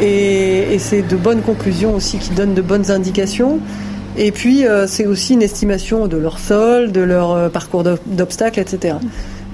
et, 0.00 0.74
et 0.74 0.78
c'est 0.80 1.02
de 1.02 1.16
bonnes 1.16 1.42
conclusions 1.42 1.94
aussi 1.94 2.18
qui 2.18 2.30
donnent 2.30 2.54
de 2.54 2.62
bonnes 2.62 2.90
indications. 2.90 3.60
Et 4.16 4.32
puis, 4.32 4.64
c'est 4.88 5.06
aussi 5.06 5.34
une 5.34 5.42
estimation 5.42 6.06
de 6.06 6.18
leur 6.18 6.38
sol, 6.38 6.92
de 6.92 7.00
leur 7.00 7.50
parcours 7.50 7.82
d'obstacles, 7.82 8.60
etc. 8.60 8.96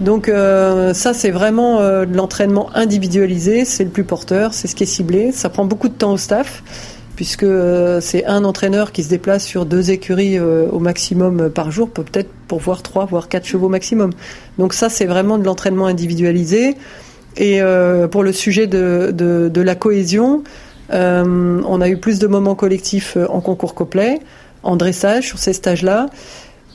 Donc 0.01 0.29
ça, 0.29 1.15
c'est 1.15 1.31
vraiment 1.31 1.81
de 1.81 2.17
l'entraînement 2.17 2.69
individualisé, 2.75 3.65
c'est 3.65 3.85
le 3.85 3.91
plus 3.91 4.03
porteur, 4.03 4.55
c'est 4.55 4.67
ce 4.67 4.75
qui 4.75 4.83
est 4.83 4.87
ciblé. 4.87 5.31
Ça 5.31 5.49
prend 5.49 5.65
beaucoup 5.65 5.89
de 5.89 5.95
temps 5.95 6.13
au 6.13 6.17
staff 6.17 6.63
puisque 7.19 7.45
c'est 8.01 8.27
un 8.27 8.45
entraîneur 8.45 8.93
qui 8.93 9.03
se 9.03 9.09
déplace 9.09 9.45
sur 9.45 9.67
deux 9.67 9.91
écuries 9.91 10.39
au 10.39 10.79
maximum 10.79 11.51
par 11.51 11.73
jour, 11.73 11.91
peut-être 11.91 12.31
pour 12.47 12.61
voir 12.61 12.81
trois, 12.85 13.07
voire 13.07 13.29
quatre 13.29 13.45
chevaux 13.45 13.69
maximum. 13.69 14.13
Donc 14.57 14.73
ça, 14.73 14.89
c'est 14.89 15.05
vraiment 15.05 15.37
de 15.37 15.43
l'entraînement 15.43 15.87
individualisé. 15.87 16.77
Et 17.37 17.61
pour 18.13 18.23
le 18.23 18.33
sujet 18.33 18.69
de, 18.69 19.11
de, 19.13 19.51
de 19.53 19.61
la 19.61 19.75
cohésion, 19.75 20.45
on 20.93 21.81
a 21.81 21.89
eu 21.89 21.97
plus 21.97 22.21
de 22.21 22.29
moments 22.29 22.55
collectifs 22.55 23.19
en 23.29 23.41
concours 23.41 23.75
complet, 23.75 24.21
en 24.63 24.77
dressage 24.77 25.27
sur 25.27 25.41
ces 25.41 25.55
stages-là. 25.55 26.07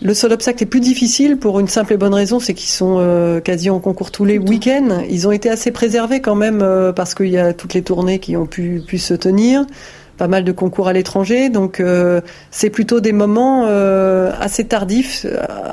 Le 0.01 0.13
sol 0.13 0.33
obstacle 0.33 0.61
est 0.63 0.65
plus 0.65 0.81
difficile 0.81 1.37
pour 1.37 1.61
une 1.61 1.69
simple 1.69 1.93
et 1.93 1.97
bonne 1.97 2.13
raison, 2.13 2.41
c'est 2.41 2.53
qu'ils 2.53 2.71
sont 2.71 2.97
euh, 2.99 3.39
quasi 3.39 3.69
en 3.69 3.79
concours 3.79 4.11
tous 4.11 4.25
les 4.25 4.37
week-ends. 4.37 5.01
Ils 5.09 5.25
ont 5.29 5.31
été 5.31 5.49
assez 5.49 5.71
préservés 5.71 6.19
quand 6.19 6.35
même 6.35 6.59
euh, 6.61 6.91
parce 6.91 7.15
qu'il 7.15 7.29
y 7.29 7.37
a 7.37 7.53
toutes 7.53 7.73
les 7.73 7.83
tournées 7.83 8.19
qui 8.19 8.35
ont 8.35 8.45
pu, 8.45 8.81
pu 8.85 8.97
se 8.97 9.13
tenir, 9.13 9.65
pas 10.17 10.27
mal 10.27 10.43
de 10.43 10.51
concours 10.51 10.87
à 10.87 10.93
l'étranger. 10.93 11.49
Donc 11.49 11.79
euh, 11.79 12.21
c'est 12.51 12.69
plutôt 12.69 12.99
des 12.99 13.13
moments 13.13 13.65
assez 14.39 14.65
tardifs, 14.65 15.25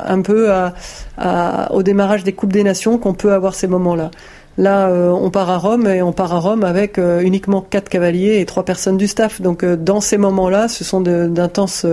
un 0.07 0.23
peu 0.23 0.51
à, 0.51 1.73
au 1.73 1.83
démarrage 1.83 2.25
des 2.25 2.33
coupes 2.33 2.53
des 2.53 2.65
nations 2.65 2.99
qu'on 2.99 3.15
peut 3.15 3.33
avoir 3.33 3.55
ces 3.55 3.67
moments-là. 3.67 4.11
Là, 4.59 4.91
on 4.91 5.31
part 5.31 5.49
à 5.49 5.57
Rome 5.59 5.87
et 5.87 6.03
on 6.03 6.13
part 6.13 6.35
à 6.35 6.39
Rome 6.39 6.65
avec 6.65 6.99
uniquement 6.99 7.63
quatre 7.63 7.89
cavaliers 7.89 8.41
et 8.41 8.47
trois 8.47 8.65
personnes 8.65 8.97
du 8.97 9.07
staff. 9.07 9.41
Donc 9.41 9.65
dans 9.65 10.01
ces 10.01 10.19
moments-là, 10.19 10.69
ce 10.69 10.85
sont 10.85 11.01
d'intenses 11.01 11.87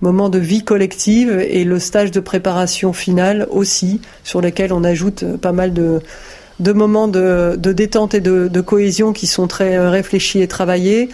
moment 0.00 0.28
de 0.28 0.38
vie 0.38 0.64
collective 0.64 1.30
et 1.48 1.64
le 1.64 1.78
stage 1.78 2.10
de 2.10 2.20
préparation 2.20 2.92
finale 2.92 3.46
aussi, 3.50 4.00
sur 4.24 4.40
lesquels 4.40 4.72
on 4.72 4.84
ajoute 4.84 5.22
euh, 5.22 5.36
pas 5.36 5.52
mal 5.52 5.72
de, 5.72 6.00
de 6.58 6.72
moments 6.72 7.08
de, 7.08 7.56
de 7.58 7.72
détente 7.72 8.14
et 8.14 8.20
de, 8.20 8.48
de, 8.48 8.60
cohésion 8.60 9.12
qui 9.12 9.26
sont 9.26 9.46
très 9.46 9.76
euh, 9.76 9.90
réfléchis 9.90 10.40
et 10.40 10.48
travaillés, 10.48 11.10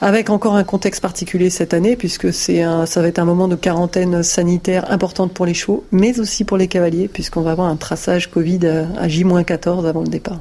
avec 0.00 0.30
encore 0.30 0.54
un 0.54 0.64
contexte 0.64 1.00
particulier 1.00 1.50
cette 1.50 1.74
année, 1.74 1.96
puisque 1.96 2.32
c'est 2.32 2.62
un, 2.62 2.86
ça 2.86 3.02
va 3.02 3.08
être 3.08 3.18
un 3.18 3.24
moment 3.24 3.48
de 3.48 3.56
quarantaine 3.56 4.22
sanitaire 4.22 4.90
importante 4.92 5.32
pour 5.32 5.46
les 5.46 5.54
chevaux, 5.54 5.84
mais 5.90 6.20
aussi 6.20 6.44
pour 6.44 6.56
les 6.56 6.68
cavaliers, 6.68 7.08
puisqu'on 7.08 7.42
va 7.42 7.52
avoir 7.52 7.68
un 7.68 7.76
traçage 7.76 8.30
Covid 8.30 8.66
à 8.96 9.08
J-14 9.08 9.86
avant 9.86 10.02
le 10.02 10.08
départ. 10.08 10.40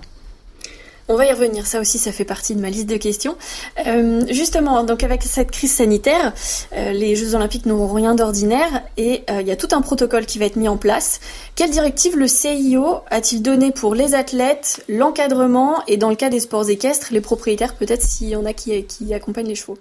On 1.09 1.15
va 1.15 1.25
y 1.25 1.31
revenir, 1.31 1.65
ça 1.65 1.79
aussi, 1.79 1.99
ça 1.99 2.11
fait 2.11 2.25
partie 2.25 2.53
de 2.53 2.59
ma 2.59 2.69
liste 2.69 2.87
de 2.87 2.97
questions. 2.97 3.37
Euh, 3.85 4.25
justement, 4.29 4.83
donc 4.83 5.03
avec 5.03 5.23
cette 5.23 5.51
crise 5.51 5.71
sanitaire, 5.71 6.33
euh, 6.73 6.91
les 6.91 7.15
Jeux 7.15 7.33
Olympiques 7.33 7.65
n'auront 7.65 7.93
rien 7.93 8.13
d'ordinaire 8.13 8.83
et 8.97 9.23
euh, 9.29 9.39
il 9.39 9.47
y 9.47 9.51
a 9.51 9.55
tout 9.55 9.69
un 9.71 9.79
protocole 9.79 10.25
qui 10.25 10.37
va 10.37 10.45
être 10.45 10.57
mis 10.57 10.67
en 10.67 10.75
place. 10.75 11.21
Quelle 11.55 11.71
directive 11.71 12.17
le 12.17 12.27
CIO 12.27 12.97
a-t-il 13.09 13.41
donné 13.41 13.71
pour 13.71 13.95
les 13.95 14.15
athlètes, 14.15 14.83
l'encadrement 14.89 15.81
et 15.87 15.95
dans 15.95 16.09
le 16.09 16.17
cas 16.17 16.29
des 16.29 16.41
sports 16.41 16.69
équestres, 16.69 17.07
les 17.11 17.21
propriétaires 17.21 17.75
peut-être 17.75 18.01
s'il 18.01 18.27
y 18.27 18.35
en 18.35 18.45
a 18.45 18.51
qui, 18.51 18.83
qui 18.83 19.13
accompagnent 19.13 19.47
les 19.47 19.55
chevaux? 19.55 19.77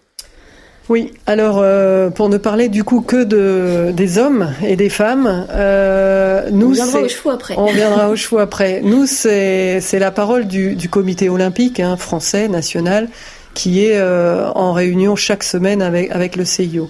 Oui, 0.88 1.12
alors 1.26 1.58
euh, 1.58 2.10
pour 2.10 2.28
ne 2.28 2.38
parler 2.38 2.68
du 2.68 2.84
coup 2.84 3.00
que 3.00 3.24
de 3.24 3.90
des 3.92 4.18
hommes 4.18 4.52
et 4.64 4.76
des 4.76 4.88
femmes, 4.88 5.46
euh, 5.50 6.48
nous 6.52 6.68
on 6.68 6.72
viendra 6.72 7.00
aux 7.00 7.08
chevaux 7.08 7.30
après. 7.30 7.54
On 7.56 7.72
viendra 7.72 8.08
aux 8.08 8.16
chevaux 8.16 8.38
après. 8.38 8.82
Nous 8.82 9.06
c'est 9.06 9.80
c'est 9.80 9.98
la 9.98 10.12
parole 10.12 10.46
du, 10.46 10.76
du 10.76 10.88
comité 10.88 11.28
olympique 11.28 11.80
hein, 11.80 11.96
français 11.96 12.46
national 12.46 13.08
qui 13.54 13.84
est 13.84 13.96
euh, 13.96 14.48
en 14.54 14.72
réunion 14.72 15.16
chaque 15.16 15.42
semaine 15.42 15.82
avec 15.82 16.12
avec 16.12 16.36
le 16.36 16.44
CIO. 16.44 16.88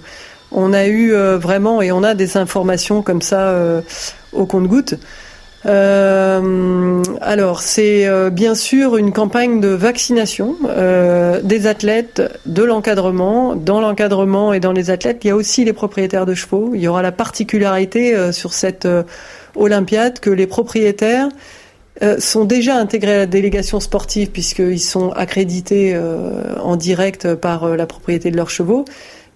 On 0.51 0.73
a 0.73 0.85
eu 0.85 1.13
euh, 1.13 1.37
vraiment 1.37 1.81
et 1.81 1.91
on 1.91 2.03
a 2.03 2.13
des 2.13 2.37
informations 2.37 3.01
comme 3.01 3.21
ça 3.21 3.49
euh, 3.49 3.81
au 4.31 4.45
compte-gouttes. 4.45 4.95
Euh, 5.67 7.03
alors, 7.21 7.61
c'est 7.61 8.07
euh, 8.07 8.29
bien 8.29 8.55
sûr 8.55 8.95
une 8.95 9.11
campagne 9.11 9.59
de 9.59 9.67
vaccination 9.67 10.55
euh, 10.65 11.41
des 11.41 11.67
athlètes, 11.67 12.21
de 12.45 12.63
l'encadrement. 12.63 13.55
Dans 13.55 13.81
l'encadrement 13.81 14.53
et 14.53 14.59
dans 14.59 14.71
les 14.71 14.89
athlètes, 14.89 15.19
il 15.23 15.27
y 15.27 15.31
a 15.31 15.35
aussi 15.35 15.65
les 15.65 15.73
propriétaires 15.73 16.25
de 16.25 16.33
chevaux. 16.33 16.71
Il 16.73 16.81
y 16.81 16.87
aura 16.87 17.01
la 17.01 17.11
particularité 17.11 18.31
sur 18.31 18.53
cette 18.53 18.87
Olympiade 19.55 20.19
que 20.19 20.29
les 20.29 20.47
propriétaires 20.47 21.29
sont 22.19 22.45
déjà 22.45 22.75
intégrés 22.75 23.13
à 23.13 23.17
la 23.17 23.25
délégation 23.25 23.79
sportive 23.79 24.29
puisqu'ils 24.29 24.79
sont 24.79 25.09
accrédités 25.11 25.99
en 26.61 26.75
direct 26.75 27.33
par 27.33 27.75
la 27.75 27.85
propriété 27.87 28.29
de 28.29 28.37
leurs 28.37 28.51
chevaux. 28.51 28.85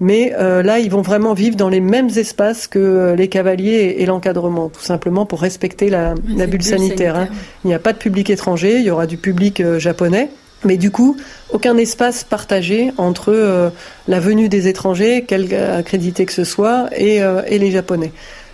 Mais 0.01 0.33
euh, 0.35 0.63
là, 0.63 0.79
ils 0.79 0.89
vont 0.89 1.03
vraiment 1.03 1.35
vivre 1.35 1.55
dans 1.55 1.69
les 1.69 1.79
mêmes 1.79 2.09
espaces 2.09 2.65
que 2.65 2.79
euh, 2.79 3.15
les 3.15 3.27
cavaliers 3.27 3.97
et, 3.99 4.05
l'encadrement, 4.07 4.67
tout 4.67 4.81
simplement 4.81 5.27
pour 5.27 5.39
respecter 5.41 5.91
la, 5.91 6.15
la 6.27 6.47
bulle 6.47 6.63
sanitaire. 6.63 7.15
Hein. 7.15 7.27
Il 7.63 7.67
n'y 7.67 7.75
a 7.75 7.79
pas 7.79 7.93
de 7.93 7.99
public 7.99 8.31
étranger, 8.31 8.77
il 8.79 8.83
y 8.83 8.89
aura 8.89 9.05
du 9.05 9.17
public 9.17 9.61
euh, 9.61 9.77
japonais. 9.77 10.29
Mais 10.65 10.77
du 10.77 10.89
coup, 10.89 11.17
aucun 11.51 11.77
espace 11.77 12.23
partagé 12.23 12.91
entre 12.97 13.71
la 14.07 14.19
venue 14.19 14.47
des 14.47 14.67
étrangers, 14.67 15.25
quel 15.27 15.51
accrédité 15.55 16.27
que 16.27 16.33
ce 16.33 16.43
soit, 16.43 16.87
et, 16.95 17.15
et 17.47 17.57
les 17.57 17.71
Japonais. 17.71 18.11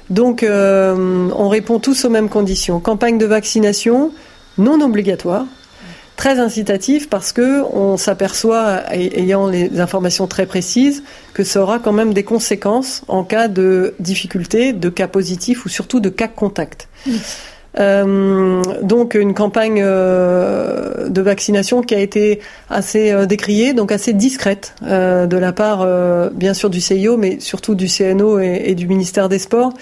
Donc, 0.10 0.46
on 0.50 1.50
répond 1.50 1.80
tous 1.80 2.06
aux 2.06 2.10
mêmes 2.10 2.30
conditions. 2.30 2.80
Campagne 2.80 3.18
de 3.18 3.26
vaccination 3.26 4.12
non 4.58 4.80
obligatoire, 4.80 5.48
très 6.18 6.40
incitatif 6.40 7.10
parce 7.10 7.32
que 7.32 7.64
on 7.74 7.96
s'aperçoit, 7.96 8.84
ayant 8.92 9.48
les 9.48 9.80
informations 9.80 10.28
très 10.28 10.46
précises, 10.46 11.04
que 11.34 11.44
ça 11.44 11.62
aura 11.62 11.80
quand 11.80 11.94
même 11.94 12.14
des 12.14 12.24
conséquences 12.24 13.04
en 13.08 13.24
cas 13.24 13.48
de 13.48 13.94
difficulté, 14.00 14.74
de 14.74 14.90
cas 14.90 15.08
positifs 15.08 15.64
ou 15.66 15.70
surtout 15.70 16.02
de 16.02 16.10
cas 16.10 16.28
contact. 16.28 16.90
Euh, 17.80 18.64
donc 18.82 19.14
une 19.14 19.36
campagne 19.36 19.84
euh, 19.86 21.10
de 21.10 21.22
vaccination 21.22 21.84
qui 21.84 21.94
a 21.94 22.00
été 22.00 22.40
assez 22.72 23.12
euh, 23.12 23.28
décriée, 23.28 23.74
donc 23.74 23.92
assez 23.92 24.14
discrète 24.14 24.74
de 24.82 25.38
la 25.38 25.52
part, 25.54 25.86
bien 26.32 26.54
sûr, 26.54 26.70
du 26.70 26.82
CIO, 26.82 27.18
mais 27.18 27.40
surtout 27.40 27.76
du 27.76 27.88
CNO 27.88 28.40
et, 28.40 28.64
et 28.66 28.76
du 28.76 28.88
ministère 28.88 29.30
des 29.30 29.40
Sports 29.40 29.74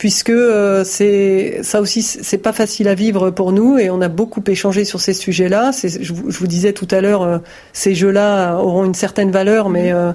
puisque 0.00 0.30
euh, 0.30 0.82
c'est 0.82 1.60
ça 1.62 1.82
aussi 1.82 2.00
c'est 2.00 2.38
pas 2.38 2.54
facile 2.54 2.88
à 2.88 2.94
vivre 2.94 3.28
pour 3.28 3.52
nous 3.52 3.76
et 3.76 3.90
on 3.90 4.00
a 4.00 4.08
beaucoup 4.08 4.42
échangé 4.46 4.86
sur 4.86 4.98
ces 4.98 5.12
sujets-là. 5.12 5.72
Je, 5.72 5.88
je, 6.00 6.12
vous 6.14 6.46
disais 6.46 6.72
tout 6.72 6.88
à 6.90 7.02
l'heure, 7.02 7.20
euh, 7.20 7.36
ces 7.74 7.94
jeux-là 7.94 8.56
auront 8.56 8.86
une 8.86 8.94
certaine 8.94 9.30
valeur, 9.30 9.68
mais 9.68 9.92
euh, 9.92 10.12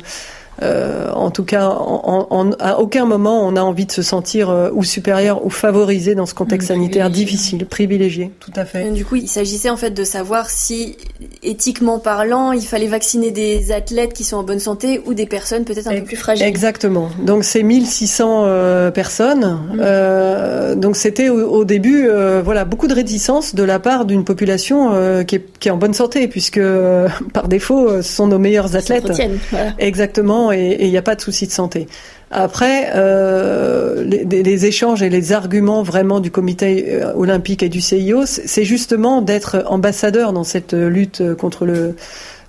euh, 0.62 1.12
en 1.12 1.32
tout 1.32 1.44
cas, 1.44 1.68
en, 1.68 2.28
en, 2.30 2.52
à 2.60 2.80
aucun 2.80 3.06
moment 3.06 3.46
on 3.46 3.56
a 3.56 3.62
envie 3.62 3.86
de 3.86 3.92
se 3.92 4.02
sentir 4.02 4.50
euh, 4.50 4.70
ou 4.74 4.84
supérieur 4.84 5.46
ou 5.46 5.50
favorisé 5.50 6.16
dans 6.16 6.26
ce 6.26 6.34
contexte 6.34 6.70
sanitaire 6.70 7.10
difficile, 7.10 7.66
privilégié, 7.66 8.32
tout 8.40 8.54
à 8.56 8.66
fait. 8.66 8.92
Du 8.92 9.06
coup, 9.06 9.16
il 9.16 9.28
s'agissait 9.28 9.70
en 9.70 9.78
fait 9.78 9.92
de 9.92 10.04
savoir 10.04 10.50
si, 10.50 10.98
éthiquement 11.44 12.00
parlant, 12.00 12.52
il 12.52 12.62
fallait 12.62 12.88
vacciner 12.88 13.32
des 13.32 13.72
athlètes 13.72 14.14
qui 14.14 14.24
sont 14.24 14.38
en 14.38 14.44
bonne 14.44 14.60
santé 14.60 15.02
ou 15.06 15.14
des 15.14 15.26
personnes 15.26 15.66
peut-être 15.66 15.88
un 15.88 16.00
peu 16.00 16.04
plus 16.04 16.16
fragiles. 16.16 16.46
Exactement. 16.46 17.10
Donc 17.20 17.44
c'est 17.44 17.64
1600 17.64 18.44
euh, 18.46 18.92
personnes. 18.92 19.60
Mmh. 19.74 19.80
Euh, 19.82 20.76
donc 20.76 20.96
c'était 20.96 21.30
au, 21.30 21.50
au, 21.50 21.66
début, 21.66 22.08
euh, 22.08 22.42
voilà, 22.44 22.66
beaucoup 22.66 22.88
de 22.88 22.94
réticence 22.94 23.56
de 23.56 23.64
la 23.64 23.80
part 23.80 24.06
d'une 24.06 24.24
population 24.24 24.92
qui 25.26 25.36
est, 25.36 25.60
qui, 25.60 25.68
est, 25.68 25.72
en 25.72 25.78
bonne 25.78 25.94
santé, 25.94 26.28
puisque 26.28 26.62
par 27.34 27.48
défaut, 27.48 28.02
ce 28.02 28.14
sont 28.14 28.28
nos 28.28 28.40
meilleurs 28.40 28.76
athlètes. 28.76 29.12
Voilà. 29.52 29.74
Exactement 29.80 30.45
et 30.52 30.78
il 30.86 30.90
n'y 30.90 30.98
a 30.98 31.02
pas 31.02 31.16
de 31.16 31.22
souci 31.22 31.48
de 31.48 31.52
santé. 31.52 31.88
Après, 32.32 32.92
euh, 32.96 34.04
les, 34.04 34.66
échanges 34.66 35.04
et 35.04 35.10
les 35.10 35.32
arguments 35.32 35.84
vraiment 35.84 36.20
du 36.20 36.32
comité 36.32 37.02
euh, 37.02 37.14
olympique 37.14 37.64
et 37.64 37.70
du 37.70 37.82
CIO, 37.82 38.26
c'est 38.26 38.66
justement 38.66 39.22
d'être 39.22 39.64
ambassadeur 39.68 40.34
dans 40.34 40.44
cette 40.44 40.74
lutte 40.74 41.36
contre 41.36 41.66
le, 41.66 41.96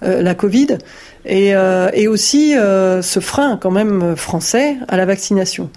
euh, 0.03 0.21
la 0.21 0.35
Covid 0.35 0.77
et, 1.25 1.55
euh, 1.55 1.89
aussi 2.11 2.55
euh, 2.55 3.01
ce 3.01 3.19
frein 3.19 3.59
quand 3.61 3.71
même 3.71 4.15
français 4.15 4.77
à 4.89 4.99
la 4.99 5.07
vaccination. 5.07 5.71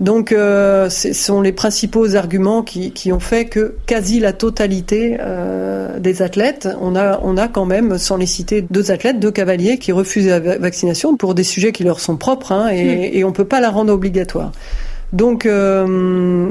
Donc, 0.00 0.32
euh, 0.32 0.88
ce 0.88 1.12
sont 1.12 1.42
les 1.42 1.52
principaux 1.52 2.16
arguments 2.16 2.62
qui, 2.62 2.90
qui, 2.92 3.12
ont 3.12 3.20
fait 3.20 3.44
que 3.44 3.74
quasi 3.86 4.18
la 4.18 4.32
totalité 4.32 5.18
euh, 5.20 5.98
des 5.98 6.22
athlètes, 6.22 6.68
on 6.80 6.96
a, 6.96 7.20
on 7.22 7.36
a 7.36 7.48
quand 7.48 7.66
même, 7.66 7.98
sans 7.98 8.16
les 8.16 8.24
citer, 8.24 8.62
deux 8.62 8.90
athlètes, 8.90 9.20
deux 9.20 9.30
cavaliers 9.30 9.76
qui 9.76 9.92
refusent 9.92 10.28
la 10.28 10.40
vaccination 10.40 11.16
pour 11.16 11.34
des 11.34 11.44
sujets 11.44 11.72
qui 11.72 11.84
leur 11.84 12.00
sont 12.00 12.16
propres, 12.16 12.50
hein, 12.52 12.68
et, 12.68 12.84
mmh. 12.84 13.16
et 13.18 13.24
on 13.24 13.32
peut 13.32 13.44
pas 13.44 13.60
la 13.60 13.68
rendre 13.68 13.92
obligatoire. 13.92 14.52
Donc, 15.12 15.44
euh, 15.44 16.50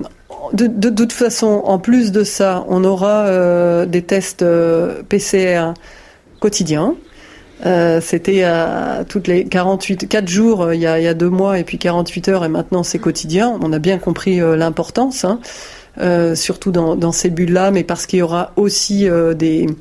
de, 0.54 0.68
de, 0.68 0.90
de, 0.90 0.96
toute 0.96 1.14
façon, 1.14 1.64
en 1.66 1.80
plus 1.80 2.12
de 2.12 2.24
ça, 2.24 2.66
on 2.68 2.84
aura 2.84 3.26
euh, 3.26 3.88
des 3.88 4.04
tests 4.04 4.46
PCR 5.10 5.74
quotidiens. 6.40 6.96
Euh, 7.66 8.00
c'était 8.02 8.44
à 8.44 9.04
toutes 9.08 9.28
les 9.28 9.44
48, 9.44 10.08
4 10.08 10.28
jours 10.30 10.62
euh, 10.62 10.76
il 10.76 10.82
y, 10.82 10.88
a, 10.88 11.14
deux 11.14 11.30
mois 11.30 11.60
et 11.60 11.66
puis 11.66 11.78
48 11.78 12.30
heures 12.30 12.46
et 12.46 12.50
maintenant 12.50 12.84
c'est 12.84 13.00
quotidien. 13.00 13.58
On 13.62 13.74
a 13.74 13.80
bien 13.80 13.98
compris 13.98 14.40
euh, 14.40 14.56
l'importance, 14.56 15.26
hein, 15.26 15.40
euh, 16.00 16.36
surtout 16.36 16.72
dans, 16.72 16.96
dans 16.96 17.12
ces 17.12 17.30
bulles-là, 17.30 17.72
mais 17.72 17.84
parce 17.84 18.06
qu'il 18.06 18.20
y 18.20 18.22
aura 18.22 18.54
aussi 18.56 19.10
euh, 19.10 19.34
des, 19.34 19.68
euh, 19.68 19.74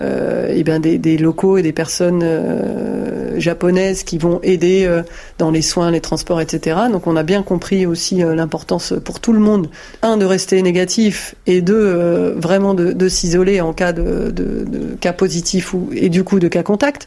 et 0.00 0.64
bien 0.64 0.80
des, 0.80 0.98
des, 0.98 1.16
locaux 1.18 1.56
et 1.56 1.62
des 1.62 1.72
personnes 1.72 2.22
euh, 2.22 3.38
japonaises 3.38 4.02
qui 4.02 4.18
vont 4.18 4.40
aider 4.42 4.84
euh, 4.86 5.02
dans 5.38 5.50
les 5.50 5.62
soins, 5.62 5.90
les 5.90 6.00
transports, 6.00 6.40
etc. 6.40 6.76
Donc 6.90 7.06
on 7.06 7.16
a 7.16 7.22
bien 7.22 7.42
compris 7.42 7.86
aussi 7.86 8.22
euh, 8.22 8.34
l'importance 8.34 8.94
pour 9.04 9.20
tout 9.20 9.32
le 9.32 9.40
monde, 9.40 9.68
un, 10.02 10.16
de 10.16 10.24
rester 10.24 10.60
négatif 10.62 11.34
et 11.46 11.60
deux, 11.60 11.74
euh, 11.74 12.34
vraiment 12.36 12.74
de, 12.74 12.92
de 12.92 13.08
s'isoler 13.08 13.60
en 13.60 13.72
cas 13.72 13.92
de, 13.92 14.30
de, 14.30 14.64
de, 14.64 14.94
cas 15.00 15.12
positif 15.12 15.74
ou, 15.74 15.88
et 15.94 16.08
du 16.08 16.24
coup 16.24 16.38
de 16.38 16.48
cas 16.48 16.62
contact. 16.62 17.06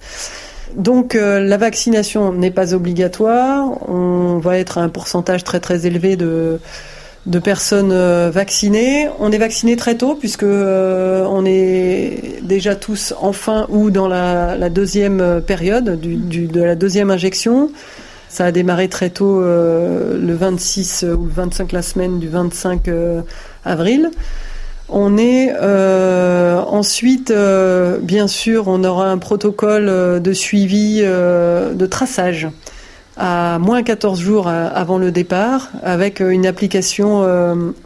Donc 0.76 1.13
la 1.13 1.58
vaccination 1.58 2.34
n'est 2.34 2.52
pas 2.52 2.73
obligatoire. 2.73 3.89
On 3.89 4.38
va 4.38 4.60
être 4.60 4.78
à 4.78 4.82
un 4.82 4.89
pourcentage 4.89 5.45
très 5.45 5.62
très 5.62 5.88
élevé 5.88 6.17
de 6.17 6.60
de 7.27 7.39
personnes 7.39 7.93
vaccinées. 8.29 9.07
On 9.19 9.31
est 9.31 9.37
vacciné 9.37 9.75
très 9.75 9.95
tôt 9.95 10.15
puisque 10.15 10.43
on 10.43 11.45
est 11.45 12.41
déjà 12.41 12.75
tous 12.75 13.13
en 13.19 13.33
fin 13.33 13.67
ou 13.69 13.91
dans 13.91 14.07
la, 14.07 14.69
deuxième 14.69 15.41
période 15.45 15.99
de 15.99 16.61
la 16.61 16.75
deuxième 16.75 17.11
injection. 17.11 17.69
Ça 18.29 18.45
a 18.45 18.51
démarré 18.51 18.89
très 18.89 19.09
tôt, 19.09 19.41
euh, 19.41 20.17
le 20.19 20.35
26 20.35 21.05
ou 21.17 21.25
le 21.25 21.31
25, 21.31 21.71
la 21.71 21.81
semaine 21.81 22.19
du 22.19 22.27
25 22.27 22.87
euh, 22.87 23.21
avril. 23.63 24.11
On 24.89 25.17
est 25.17 25.53
euh, 25.53 26.59
ensuite, 26.59 27.33
bien 28.01 28.27
sûr, 28.27 28.67
on 28.67 28.83
aura 28.83 29.09
un 29.09 29.17
protocole 29.17 30.21
de 30.21 30.33
suivi 30.33 31.01
de 31.01 31.85
traçage 31.87 32.47
à 33.17 33.58
moins 33.60 33.84
14 33.84 34.19
jours 34.19 34.47
avant 34.47 34.97
le 34.97 35.12
départ, 35.12 35.69
avec 35.84 36.19
une 36.19 36.45
application 36.45 37.25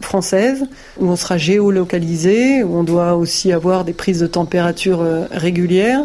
française 0.00 0.64
où 0.98 1.08
on 1.08 1.16
sera 1.16 1.38
géolocalisé, 1.38 2.62
où 2.62 2.76
on 2.76 2.84
doit 2.84 3.14
aussi 3.14 3.52
avoir 3.52 3.84
des 3.84 3.92
prises 3.92 4.20
de 4.20 4.26
température 4.26 5.04
régulières. 5.30 6.04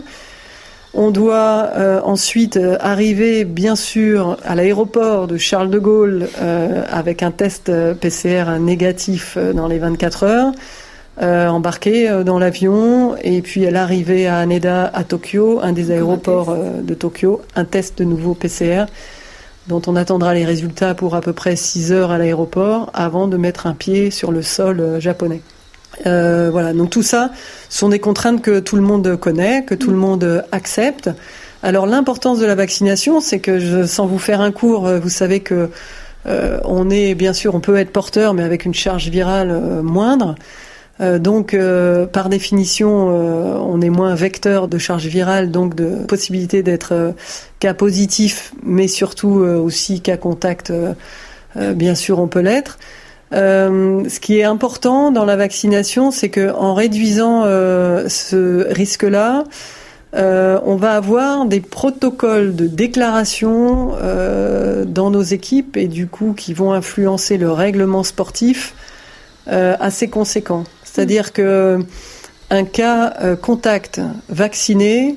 On 1.00 1.12
doit 1.12 1.70
euh, 1.76 2.02
ensuite 2.04 2.58
euh, 2.58 2.76
arriver, 2.80 3.46
bien 3.46 3.76
sûr, 3.76 4.36
à 4.44 4.56
l'aéroport 4.56 5.28
de 5.28 5.38
Charles 5.38 5.70
de 5.70 5.78
Gaulle 5.78 6.28
euh, 6.42 6.84
avec 6.90 7.22
un 7.22 7.30
test 7.30 7.72
PCR 8.02 8.58
négatif 8.60 9.38
dans 9.38 9.68
les 9.68 9.78
24 9.78 10.24
heures, 10.24 10.52
embarquer 11.20 12.24
dans 12.24 12.38
l'avion, 12.38 13.16
et 13.22 13.42
puis 13.42 13.66
à 13.66 13.72
l'arrivée 13.72 14.28
à 14.28 14.38
Haneda, 14.38 14.92
à 14.94 15.04
Tokyo, 15.04 15.60
un 15.64 15.72
des 15.72 15.92
aéroports 15.92 16.56
de 16.56 16.94
Tokyo, 16.94 17.42
un 17.56 17.66
test 17.66 17.98
de 17.98 18.04
nouveau 18.04 18.36
PCR 18.36 18.86
dont 19.68 19.82
on 19.88 19.96
attendra 19.96 20.34
les 20.34 20.46
résultats 20.46 20.94
pour 20.96 21.16
à 21.16 21.22
peu 21.22 21.34
près 21.34 21.56
6 21.56 21.92
heures 21.92 22.12
à 22.12 22.18
l'aéroport 22.18 22.90
avant 22.94 23.28
de 23.28 23.36
mettre 23.36 23.68
un 23.68 23.74
pied 23.74 24.12
sur 24.12 24.32
le 24.32 24.42
sol 24.42 25.00
japonais. 25.00 25.42
Euh, 26.06 26.50
voilà, 26.52 26.74
donc 26.74 26.90
tout 26.90 27.02
ça 27.02 27.32
sont 27.70 27.90
des 27.90 28.00
contraintes 28.00 28.42
que 28.42 28.60
tout 28.60 28.76
le 28.76 28.82
monde 28.82 29.16
connaît, 29.18 29.64
que 29.66 29.74
tout 29.74 29.90
le 29.90 29.98
monde 29.98 30.46
accepte. 30.52 31.10
Alors 31.64 31.88
l'importance 31.88 32.40
de 32.40 32.46
la 32.46 32.56
vaccination, 32.56 33.20
c'est 33.20 33.40
que 33.40 33.60
je, 33.60 33.86
sans 33.86 34.06
vous 34.06 34.20
faire 34.20 34.42
un 34.42 34.52
cours, 34.52 34.88
euh, 34.88 35.00
vous 35.00 35.10
savez 35.10 35.40
que 35.40 35.70
euh, 36.28 36.60
on 36.66 36.90
est 36.90 37.16
bien 37.16 37.34
sûr, 37.34 37.56
on 37.56 37.60
peut 37.60 37.78
être 37.78 37.92
porteur, 37.92 38.34
mais 38.34 38.44
avec 38.44 38.66
une 38.66 38.74
charge 38.74 39.10
virale 39.10 39.82
moindre. 39.82 40.36
Donc, 41.00 41.56
par 42.12 42.30
définition, 42.30 42.90
on 42.90 43.82
est 43.82 43.90
moins 43.90 44.16
vecteur 44.16 44.68
de 44.68 44.78
charge 44.78 45.06
virale, 45.06 45.52
donc 45.52 45.76
de 45.76 46.06
possibilité 46.06 46.64
d'être 46.64 47.14
cas 47.60 47.76
positif, 47.76 48.54
mais 48.64 48.88
surtout 48.88 49.30
aussi 49.30 50.02
cas 50.02 50.18
contact. 50.18 50.74
bien 51.56 51.94
sûr, 51.94 52.18
on 52.18 52.28
peut 52.28 52.40
l'être. 52.40 52.80
Euh, 53.34 54.08
ce 54.08 54.20
qui 54.20 54.38
est 54.38 54.44
important 54.44 55.12
dans 55.12 55.26
la 55.26 55.36
vaccination, 55.36 56.12
c'est 56.12 56.30
que 56.30 56.52
en 56.54 56.74
réduisant 56.74 57.44
euh, 57.46 58.08
ce 58.08 58.72
risque-là, 58.72 59.44
euh, 60.16 60.60
on 60.64 60.78
va 60.78 60.96
avoir 60.96 61.46
des 61.46 61.60
protocoles 61.60 62.56
de 62.56 62.68
déclaration 62.68 63.92
euh, 64.02 64.86
dans 64.86 65.12
nos 65.12 65.22
équipes 65.22 65.76
et 65.76 65.88
du 65.88 66.08
coup 66.08 66.34
qui 66.36 66.54
vont 66.54 66.72
influencer 66.72 67.38
le 67.38 67.52
règlement 67.52 68.04
sportif 68.04 68.74
euh, 69.50 69.76
assez 69.80 70.10
conséquent. 70.10 70.64
C'est-à-dire 70.98 71.32
que 71.32 71.80
un 72.50 72.64
cas 72.64 73.14
contact 73.42 74.02
vacciné 74.30 75.16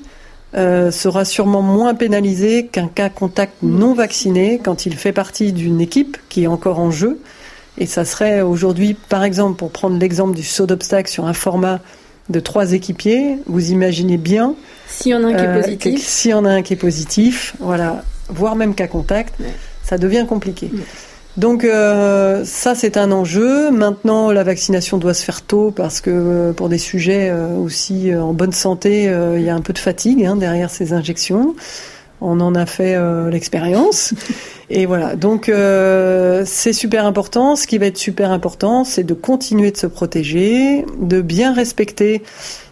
sera 0.52 1.24
sûrement 1.24 1.62
moins 1.62 1.94
pénalisé 1.94 2.66
qu'un 2.66 2.88
cas 2.88 3.08
contact 3.08 3.54
non 3.62 3.94
vacciné 3.94 4.60
quand 4.62 4.84
il 4.84 4.94
fait 4.96 5.12
partie 5.12 5.52
d'une 5.52 5.80
équipe 5.80 6.18
qui 6.28 6.42
est 6.42 6.48
encore 6.48 6.80
en 6.80 6.90
jeu 6.90 7.18
et 7.80 7.86
ça 7.86 8.04
serait 8.04 8.42
aujourd'hui, 8.42 8.94
par 9.08 9.24
exemple, 9.24 9.56
pour 9.56 9.70
prendre 9.70 9.98
l'exemple 9.98 10.36
du 10.36 10.42
saut 10.42 10.66
d'obstacle 10.66 11.10
sur 11.10 11.24
un 11.24 11.32
format 11.32 11.80
de 12.28 12.38
trois 12.38 12.74
équipiers, 12.74 13.38
vous 13.46 13.70
imaginez 13.70 14.18
bien. 14.18 14.54
S'il 14.86 15.12
y 15.12 15.14
en 15.14 15.24
a 15.24 15.28
un 15.28 15.34
qui 15.34 15.42
est 15.42 15.48
euh, 15.48 15.60
positif. 15.62 16.06
S'il 16.06 16.30
y 16.30 16.34
en 16.34 16.44
a 16.44 16.50
un 16.50 16.62
qui 16.62 16.74
est 16.74 16.76
positif, 16.76 17.54
voilà, 17.58 18.04
voire 18.28 18.54
même 18.54 18.74
qu'à 18.74 18.86
contact, 18.86 19.34
ça 19.82 19.98
devient 19.98 20.26
compliqué. 20.28 20.70
Donc 21.36 21.64
euh, 21.64 22.44
ça 22.44 22.74
c'est 22.74 22.96
un 22.96 23.12
enjeu. 23.12 23.70
Maintenant 23.70 24.30
la 24.30 24.42
vaccination 24.44 24.98
doit 24.98 25.14
se 25.14 25.24
faire 25.24 25.42
tôt 25.42 25.70
parce 25.70 26.00
que 26.00 26.10
euh, 26.10 26.52
pour 26.52 26.68
des 26.68 26.78
sujets 26.78 27.32
aussi 27.32 28.14
en 28.14 28.32
bonne 28.32 28.52
santé, 28.52 29.04
il 29.36 29.42
y 29.42 29.48
a 29.48 29.54
un 29.54 29.60
peu 29.60 29.72
de 29.72 29.78
fatigue 29.78 30.24
hein, 30.24 30.36
derrière 30.36 30.70
ces 30.70 30.92
injections. 30.92 31.54
On 32.20 32.40
en 32.40 32.54
a 32.54 32.66
fait 32.66 32.98
l'expérience. 33.30 34.12
Et 34.72 34.86
voilà, 34.86 35.16
donc 35.16 35.48
euh, 35.48 36.44
c'est 36.46 36.72
super 36.72 37.04
important. 37.04 37.56
Ce 37.56 37.66
qui 37.66 37.76
va 37.76 37.86
être 37.86 37.98
super 37.98 38.30
important, 38.30 38.84
c'est 38.84 39.02
de 39.02 39.14
continuer 39.14 39.72
de 39.72 39.76
se 39.76 39.88
protéger, 39.88 40.86
de 41.00 41.20
bien 41.20 41.52
respecter 41.52 42.22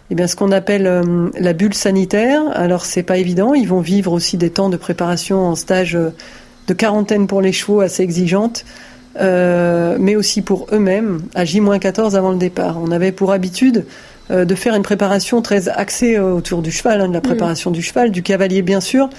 eh 0.09 0.15
bien, 0.15 0.25
ce 0.25 0.37
qu'on 0.37 0.51
appelle 0.53 0.87
euh, 0.87 1.29
la 1.37 1.51
bulle 1.51 1.73
sanitaire. 1.73 2.41
Alors 2.53 2.85
c'est 2.85 3.03
pas 3.03 3.17
évident. 3.17 3.53
Ils 3.53 3.67
vont 3.67 3.81
vivre 3.81 4.13
aussi 4.13 4.37
des 4.37 4.49
temps 4.49 4.69
de 4.69 4.77
préparation 4.77 5.45
en 5.45 5.55
stage 5.55 5.95
euh, 5.95 6.11
de 6.69 6.73
quarantaine 6.73 7.27
pour 7.27 7.41
les 7.41 7.51
chevaux 7.51 7.81
assez 7.81 8.03
exigeantes. 8.03 8.65
Euh, 9.19 9.97
mais 9.99 10.15
aussi 10.15 10.41
pour 10.41 10.67
eux-mêmes, 10.71 11.21
à 11.33 11.43
J-14 11.43 12.15
avant 12.15 12.31
le 12.31 12.37
départ. 12.37 12.77
On 12.81 12.91
avait 12.91 13.11
pour 13.11 13.33
habitude 13.33 13.85
euh, 14.31 14.45
de 14.45 14.55
faire 14.55 14.75
une 14.75 14.83
préparation 14.83 15.41
très 15.41 15.67
axée 15.67 16.19
autour 16.19 16.61
du 16.61 16.71
cheval, 16.71 17.01
hein, 17.01 17.07
de 17.09 17.13
la 17.13 17.19
mm. 17.19 17.23
préparation 17.23 17.71
du 17.71 17.81
cheval, 17.81 18.11
du 18.11 18.21
cavalier 18.21 18.61
bien 18.61 18.79
sûr, 18.79 19.09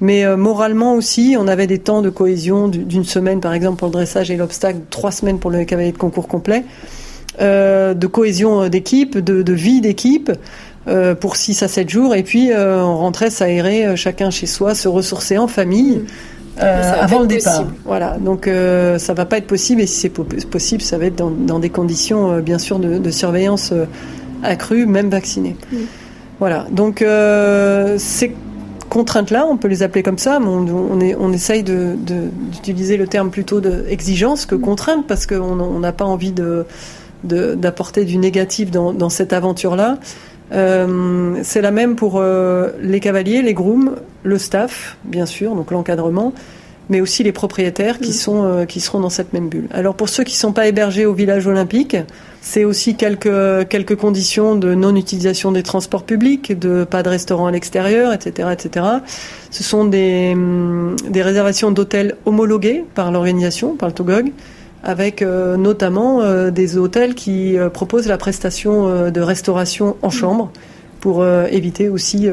mais 0.00 0.24
euh, 0.24 0.36
moralement 0.36 0.94
aussi, 0.94 1.36
on 1.38 1.48
avait 1.48 1.66
des 1.66 1.78
temps 1.78 2.02
de 2.02 2.10
cohésion 2.10 2.68
d'une 2.68 3.04
semaine, 3.04 3.40
par 3.40 3.52
exemple, 3.52 3.78
pour 3.78 3.88
le 3.88 3.92
dressage 3.92 4.30
et 4.30 4.36
l'obstacle, 4.36 4.78
trois 4.90 5.10
semaines 5.10 5.38
pour 5.38 5.50
le 5.50 5.64
cavalier 5.64 5.92
de 5.92 5.98
concours 5.98 6.28
complet, 6.28 6.64
euh, 7.40 7.94
de 7.94 8.06
cohésion 8.06 8.62
euh, 8.62 8.68
d'équipe, 8.68 9.18
de, 9.18 9.42
de, 9.42 9.52
vie 9.52 9.80
d'équipe. 9.80 10.30
Euh, 10.86 11.14
pour 11.14 11.36
6 11.36 11.64
à 11.64 11.68
7 11.68 11.90
jours 11.90 12.14
et 12.14 12.22
puis 12.22 12.50
euh, 12.50 12.82
on 12.82 12.96
rentrait 12.96 13.28
s'aérer 13.28 13.94
chacun 13.94 14.30
chez 14.30 14.46
soi, 14.46 14.74
se 14.74 14.88
ressourcer 14.88 15.36
en 15.36 15.46
famille 15.46 16.00
avant 16.60 17.20
le 17.20 17.26
départ. 17.26 17.64
Voilà, 17.84 18.16
donc 18.18 18.48
ça 18.98 19.14
va 19.14 19.24
pas 19.24 19.38
être 19.38 19.46
possible 19.46 19.80
et 19.80 19.86
si 19.86 20.00
c'est 20.00 20.46
possible, 20.46 20.82
ça 20.82 20.98
va 20.98 21.06
être 21.06 21.16
dans, 21.16 21.30
dans 21.30 21.58
des 21.58 21.70
conditions 21.70 22.40
bien 22.40 22.58
sûr 22.58 22.78
de, 22.78 22.98
de 22.98 23.10
surveillance 23.10 23.72
accrue, 24.42 24.86
même 24.86 25.08
vaccinée. 25.08 25.56
Mm. 25.72 25.76
Voilà, 26.38 26.66
donc 26.70 27.04
c'est 27.98 28.32
contraintes-là, 28.88 29.46
on 29.46 29.56
peut 29.56 29.68
les 29.68 29.82
appeler 29.82 30.02
comme 30.02 30.18
ça, 30.18 30.40
mais 30.40 30.48
on, 30.48 31.00
est, 31.00 31.14
on 31.14 31.32
essaye 31.32 31.62
d'utiliser 31.62 32.96
le 32.96 33.06
terme 33.06 33.30
plutôt 33.30 33.60
d'exigence 33.60 34.46
que 34.46 34.54
contrainte, 34.54 35.06
parce 35.06 35.26
qu'on 35.26 35.78
n'a 35.78 35.92
pas 35.92 36.04
envie 36.04 36.32
d'apporter 37.24 38.04
du 38.04 38.18
négatif 38.18 38.70
dans, 38.70 39.10
cette 39.10 39.32
aventure-là. 39.32 39.98
Euh, 40.52 41.40
c'est 41.42 41.60
la 41.60 41.70
même 41.70 41.96
pour 41.96 42.14
euh, 42.16 42.70
les 42.80 43.00
cavaliers, 43.00 43.42
les 43.42 43.54
grooms, 43.54 43.96
le 44.22 44.38
staff, 44.38 44.96
bien 45.04 45.26
sûr, 45.26 45.54
donc 45.54 45.70
l'encadrement, 45.70 46.32
mais 46.88 47.00
aussi 47.00 47.22
les 47.22 47.32
propriétaires 47.32 47.98
qui, 47.98 48.10
mm. 48.10 48.14
sont, 48.14 48.44
euh, 48.44 48.64
qui 48.64 48.80
seront 48.80 49.00
dans 49.00 49.10
cette 49.10 49.32
même 49.32 49.48
bulle. 49.48 49.68
Alors 49.72 49.94
pour 49.94 50.08
ceux 50.08 50.24
qui 50.24 50.34
ne 50.34 50.38
sont 50.38 50.52
pas 50.52 50.66
hébergés 50.66 51.04
au 51.04 51.12
village 51.12 51.46
olympique, 51.46 51.96
c'est 52.40 52.64
aussi 52.64 52.94
quelques, 52.94 53.68
quelques 53.68 53.96
conditions 53.96 54.56
de 54.56 54.74
non-utilisation 54.74 55.52
des 55.52 55.62
transports 55.62 56.04
publics, 56.04 56.58
de 56.58 56.84
pas 56.84 57.02
de 57.02 57.10
restaurant 57.10 57.46
à 57.46 57.50
l'extérieur, 57.50 58.12
etc., 58.12 58.48
etc. 58.52 58.86
Ce 59.50 59.62
sont 59.62 59.84
des, 59.84 60.34
mm, 60.34 60.96
des 61.10 61.22
réservations 61.22 61.70
d'hôtels 61.70 62.16
homologués 62.24 62.84
par 62.94 63.12
l'organisation, 63.12 63.74
par 63.74 63.88
le 63.88 63.94
TOGOG, 63.94 64.32
avec 64.82 65.22
euh, 65.22 65.56
notamment 65.56 66.22
euh, 66.22 66.50
des 66.50 66.76
hôtels 66.76 67.14
qui 67.14 67.56
proposent 67.72 68.06
la 68.06 68.18
prestation 68.18 69.10
de 69.10 69.20
restauration 69.20 69.96
en 70.02 70.10
chambre 70.10 70.50
pour 71.00 71.24
éviter 71.24 71.88
aussi 71.88 72.28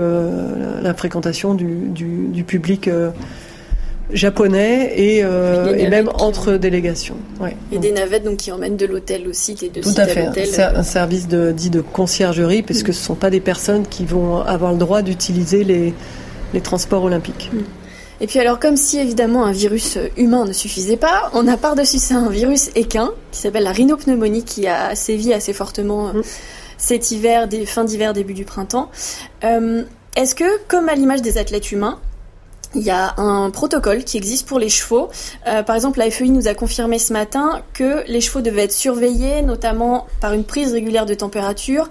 la 0.82 0.94
fréquentation 0.96 1.54
du, 1.54 1.88
du, 1.90 2.28
du 2.30 2.44
public 2.44 2.90
japonais 4.12 4.94
et, 4.96 5.24
euh, 5.24 5.76
et 5.76 5.90
même 5.90 6.10
entre 6.20 6.54
délégations. 6.54 7.18
Ouais. 7.40 7.56
Et 7.72 7.78
des 7.80 7.92
navettes 7.92 8.24
donc 8.24 8.38
qui 8.38 8.52
emmènent 8.52 8.78
de 8.78 8.86
l'hôtel 8.86 9.28
aussi, 9.28 9.56
des 9.56 9.70
deux 9.70 9.82
Tout 9.82 9.94
à 9.98 10.08
fait. 10.08 10.30
C'est 10.46 10.64
un 10.64 10.84
service 10.84 11.28
de, 11.28 11.52
dit 11.52 11.70
de 11.70 11.82
conciergerie, 11.82 12.62
puisque 12.62 12.90
mm. 12.90 12.94
ce 12.94 13.00
ne 13.00 13.06
sont 13.06 13.16
pas 13.16 13.30
des 13.30 13.40
personnes 13.40 13.86
qui 13.88 14.06
vont 14.06 14.42
avoir 14.42 14.72
le 14.72 14.78
droit 14.78 15.02
d'utiliser 15.02 15.64
les, 15.64 15.94
les 16.54 16.62
transports 16.62 17.04
olympiques. 17.04 17.50
Mm. 17.54 17.60
Et 18.22 18.28
puis 18.28 18.40
alors 18.40 18.60
comme 18.60 18.78
si 18.78 18.98
évidemment 18.98 19.46
un 19.46 19.52
virus 19.52 19.98
humain 20.18 20.46
ne 20.46 20.54
suffisait 20.54 20.98
pas, 20.98 21.30
on 21.34 21.48
a 21.48 21.58
par-dessus 21.58 22.00
ça 22.00 22.16
un 22.16 22.30
virus 22.30 22.70
équin 22.76 23.12
qui 23.32 23.40
s'appelle 23.40 23.64
la 23.64 23.72
rhinopneumonie 23.72 24.44
qui 24.44 24.68
a 24.68 24.96
sévi 24.96 25.34
assez 25.34 25.54
fortement 25.54 26.14
mm. 26.14 26.22
cet 26.78 27.12
hiver, 27.12 27.48
des, 27.48 27.66
fin 27.66 27.84
d'hiver, 27.84 28.14
début 28.14 28.34
du 28.34 28.46
printemps. 28.46 28.90
Euh, 29.44 29.84
Est-ce 30.16 30.36
que 30.36 30.66
comme 30.68 30.88
à 30.88 30.96
l'image 30.96 31.22
des 31.22 31.38
athlètes 31.38 31.72
humains, 31.72 32.00
il 32.74 32.82
y 32.82 32.90
a 32.90 33.16
un 33.18 33.50
protocole 33.52 34.04
qui 34.04 34.18
existe 34.18 34.48
pour 34.48 34.60
les 34.60 34.70
chevaux? 34.70 35.10
Euh, 35.48 35.64
par 35.64 35.76
exemple, 35.76 36.00
la 36.00 36.10
FEI 36.10 36.30
nous 36.30 36.48
a 36.48 36.54
confirmé 36.54 37.00
ce 37.00 37.14
matin 37.14 37.62
que 37.74 38.04
les 38.08 38.22
chevaux 38.22 38.42
devaient 38.42 38.64
être 38.64 38.74
surveillés, 38.74 39.42
notamment 39.42 40.08
par 40.22 40.34
une 40.34 40.44
prise 40.44 40.74
régulière 40.74 41.06
de 41.06 41.14
température, 41.14 41.90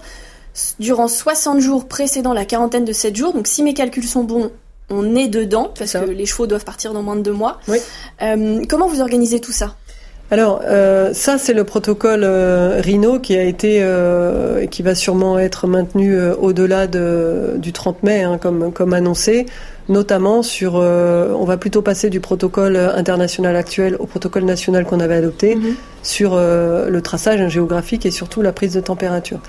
durant 0.79 1.07
60 1.07 1.59
jours 1.59 1.87
précédant 1.87 2.33
la 2.33 2.45
quarantaine 2.45 2.85
de 2.85 2.93
7 2.93 3.15
jours. 3.15 3.33
Donc 3.33 3.47
si 3.47 3.63
mes 3.63 3.73
calculs 3.73 4.07
sont 4.07 4.23
bons, 4.23 4.51
on 4.89 5.15
est 5.15 5.27
dedans 5.27 5.71
parce 5.77 5.93
que 5.93 6.05
les 6.05 6.25
chevaux 6.25 6.47
doivent 6.47 6.65
partir 6.65 6.93
dans 6.93 7.03
moins 7.03 7.15
de 7.15 7.21
deux 7.21 7.33
mois. 7.33 7.59
Oui. 7.67 7.79
comment 8.67 8.87
vous 8.87 9.01
organisez 9.01 9.39
tout 9.39 9.51
ça? 9.51 9.75
Alors 10.31 10.61
ça 11.13 11.37
c'est 11.37 11.53
le 11.53 11.63
protocole 11.63 12.23
Rhino 12.23 13.19
qui 13.19 13.35
a 13.35 13.43
été 13.43 13.77
et 13.77 14.67
qui 14.67 14.81
va 14.81 14.95
sûrement 14.95 15.37
être 15.39 15.67
maintenu 15.67 16.19
au-delà 16.39 16.87
de, 16.87 17.53
du 17.57 17.73
30 17.73 18.03
mai 18.03 18.23
hein, 18.23 18.37
comme 18.39 18.71
comme 18.71 18.93
annoncé 18.93 19.45
notamment 19.89 20.41
sur, 20.41 20.75
euh, 20.77 21.33
on 21.37 21.45
va 21.45 21.57
plutôt 21.57 21.81
passer 21.81 22.09
du 22.09 22.19
protocole 22.19 22.75
international 22.75 23.55
actuel 23.55 23.95
au 23.99 24.05
protocole 24.05 24.43
national 24.43 24.85
qu'on 24.85 24.99
avait 24.99 25.15
adopté 25.15 25.55
mhm. 25.55 25.75
sur 26.01 26.33
euh, 26.33 26.89
le 26.89 27.01
traçage 27.01 27.47
géographique 27.49 28.05
et 28.05 28.11
surtout 28.11 28.41
la 28.41 28.51
prise 28.51 28.73
de 28.73 28.81
température. 28.81 29.39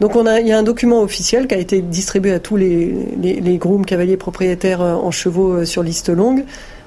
Donc 0.00 0.16
on 0.16 0.26
a, 0.26 0.40
il 0.40 0.48
y 0.48 0.52
a 0.52 0.58
un 0.58 0.62
document 0.62 1.02
officiel 1.02 1.46
qui 1.46 1.54
a 1.54 1.58
été 1.58 1.80
distribué 1.80 2.32
à 2.32 2.40
tous 2.40 2.56
les, 2.56 2.94
les, 3.20 3.40
les 3.40 3.58
grooms 3.58 3.86
cavaliers 3.86 4.16
propriétaires 4.16 4.82
euh, 4.82 4.94
en 4.94 5.10
chevaux 5.10 5.64
sur 5.64 5.82
liste 5.82 6.08
longue, 6.08 6.44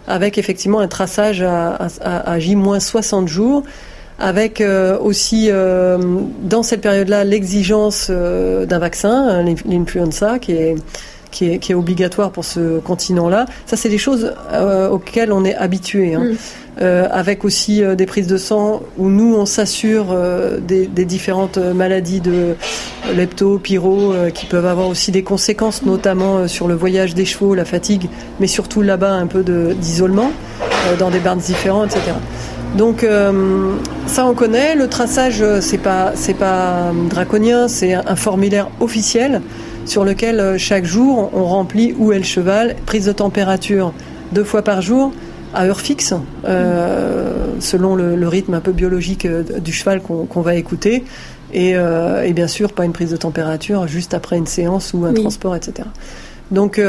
avec 0.07 0.37
effectivement 0.37 0.79
un 0.79 0.87
traçage 0.87 1.41
à, 1.41 1.75
à, 2.01 2.31
à 2.31 2.39
J-60 2.39 3.27
jours, 3.27 3.63
avec 4.19 4.63
aussi 5.01 5.49
dans 5.49 6.63
cette 6.63 6.81
période-là 6.81 7.23
l'exigence 7.23 8.09
d'un 8.09 8.79
vaccin, 8.79 9.43
l'influenza, 9.65 10.39
qui 10.39 10.53
est 10.53 10.75
qui 11.31 11.51
est, 11.51 11.59
qui 11.59 11.71
est, 11.71 11.75
obligatoire 11.75 12.31
pour 12.31 12.45
ce 12.45 12.79
continent-là. 12.79 13.45
Ça, 13.65 13.77
c'est 13.77 13.89
des 13.89 13.97
choses 13.97 14.33
euh, 14.53 14.89
auxquelles 14.89 15.31
on 15.31 15.45
est 15.45 15.55
habitué. 15.55 16.15
Hein. 16.15 16.23
Mm. 16.31 16.35
Euh, 16.79 17.07
avec 17.09 17.43
aussi 17.43 17.83
euh, 17.83 17.95
des 17.95 18.05
prises 18.05 18.27
de 18.27 18.37
sang 18.37 18.83
où 18.99 19.09
nous, 19.09 19.35
on 19.35 19.47
s'assure 19.47 20.09
euh, 20.11 20.59
des, 20.59 20.85
des, 20.85 21.05
différentes 21.05 21.57
maladies 21.57 22.19
de 22.21 22.55
lepto, 23.15 23.57
pyro, 23.57 24.13
qui 24.33 24.45
peuvent 24.45 24.65
avoir 24.65 24.87
aussi 24.87 25.11
des 25.11 25.23
conséquences, 25.23 25.83
notamment 25.83 26.47
sur 26.47 26.67
le 26.67 26.75
voyage 26.75 27.15
des 27.15 27.25
chevaux, 27.25 27.55
la 27.55 27.65
fatigue, 27.65 28.09
mais 28.39 28.45
surtout 28.45 28.83
là-bas 28.83 29.13
un 29.13 29.25
peu 29.25 29.43
d'isolement 29.73 30.31
dans 30.99 31.09
des 31.09 31.19
barnes 31.19 31.39
différents, 31.39 31.85
etc. 31.85 32.01
Donc 32.77 33.05
ça 34.07 34.25
on 34.25 34.33
connaît. 34.33 34.75
Le 34.75 34.87
traçage 34.87 35.43
c'est 35.61 35.77
pas 35.77 36.11
c'est 36.15 36.33
pas 36.33 36.91
draconien, 37.09 37.67
c'est 37.67 37.93
un 37.93 38.15
formulaire 38.15 38.69
officiel 38.81 39.41
sur 39.87 40.03
lequel 40.03 40.39
euh, 40.39 40.57
chaque 40.57 40.85
jour 40.85 41.29
on 41.33 41.45
remplit 41.45 41.95
où 41.97 42.11
est 42.11 42.17
le 42.17 42.23
cheval, 42.23 42.75
prise 42.85 43.05
de 43.05 43.11
température 43.13 43.93
deux 44.33 44.43
fois 44.43 44.61
par 44.61 44.81
jour 44.81 45.13
à 45.53 45.65
heure 45.65 45.79
fixe, 45.79 46.13
euh, 46.45 47.53
selon 47.59 47.95
le, 47.95 48.27
rythme 48.27 48.53
un 48.53 48.59
peu 48.59 48.73
biologique 48.73 49.25
euh, 49.25 49.43
du 49.59 49.71
cheval 49.71 50.01
qu'on 50.01 50.41
va 50.41 50.55
écouter. 50.55 51.05
Et, 51.53 51.75
bien 52.33 52.47
sûr, 52.47 52.73
pas 52.73 52.83
une 52.83 52.91
prise 52.91 53.11
de 53.11 53.17
température 53.17 53.87
juste 53.87 54.13
après 54.13 54.37
une 54.37 54.45
séance 54.45 54.93
ou 54.93 55.05
un 55.05 55.13
transport, 55.13 55.55
etc. 55.55 55.87
Donc 56.51 56.79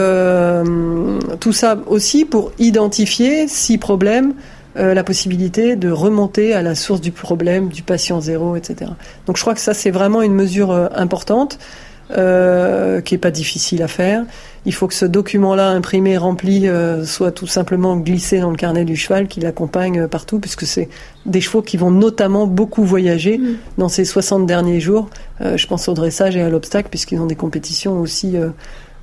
tout 1.41 1.53
ça 1.53 1.79
aussi 1.87 2.25
pour 2.25 2.51
identifier, 2.59 3.47
si 3.47 3.79
problème, 3.79 4.35
la 4.75 5.05
possibilité 5.05 5.77
de 5.77 5.91
remonter 5.91 6.55
à 6.55 6.63
la 6.63 6.75
source 6.75 7.01
du 7.01 7.13
problème, 7.13 7.69
du 7.69 7.85
patient 7.85 8.21
zéro, 8.21 8.57
etc. 8.57 8.91
Donc 9.27 9.37
je 9.37 9.43
crois 9.43 9.55
que 9.55 9.61
ça 9.61 9.75
c'est 9.75 9.93
vraiment 9.93 10.23
une 10.23 10.35
mesure 10.35 10.73
importante. 10.93 11.61
Euh, 12.11 13.03
qui 13.03 13.15
est 13.15 13.19
pas 13.19 13.31
difficile 13.31 13.83
à 13.83 13.89
faire. 13.89 14.25
Il 14.65 14.73
faut 14.73 14.89
que 14.89 14.95
ce 14.95 15.05
document-là 15.05 15.69
imprimé, 15.69 16.17
rempli, 16.17 16.67
euh, 16.67 17.05
soit 17.05 17.33
tout 17.33 17.47
simplement 17.47 17.99
glissé 17.99 18.41
dans 18.41 18.51
le 18.51 18.57
carnet 18.57 18.87
du 18.87 18.97
cheval 18.97 19.29
qui 19.29 19.41
l'accompagne 19.41 20.01
euh, 20.01 20.09
partout, 20.09 20.41
puisque 20.41 20.67
c'est 20.67 20.89
des 21.27 21.43
chevaux 21.43 21.61
qui 21.61 21.77
vont 21.77 21.91
notamment 21.91 22.47
beaucoup 22.47 22.83
voyager 22.83 23.37
mm. 23.37 23.57
dans 23.77 23.91
ces 23.91 24.07
60 24.07 24.47
derniers 24.47 24.81
jours. 24.81 25.11
je 25.41 25.67
pense 25.67 25.87
au 25.89 25.93
dressage 25.93 26.35
et 26.35 26.41
à 26.41 26.49
l'obstacle, 26.49 26.89
puisqu'ils 26.89 27.21
ont 27.21 27.27
des 27.27 27.37
compétitions 27.37 28.01
aussi 28.01 28.37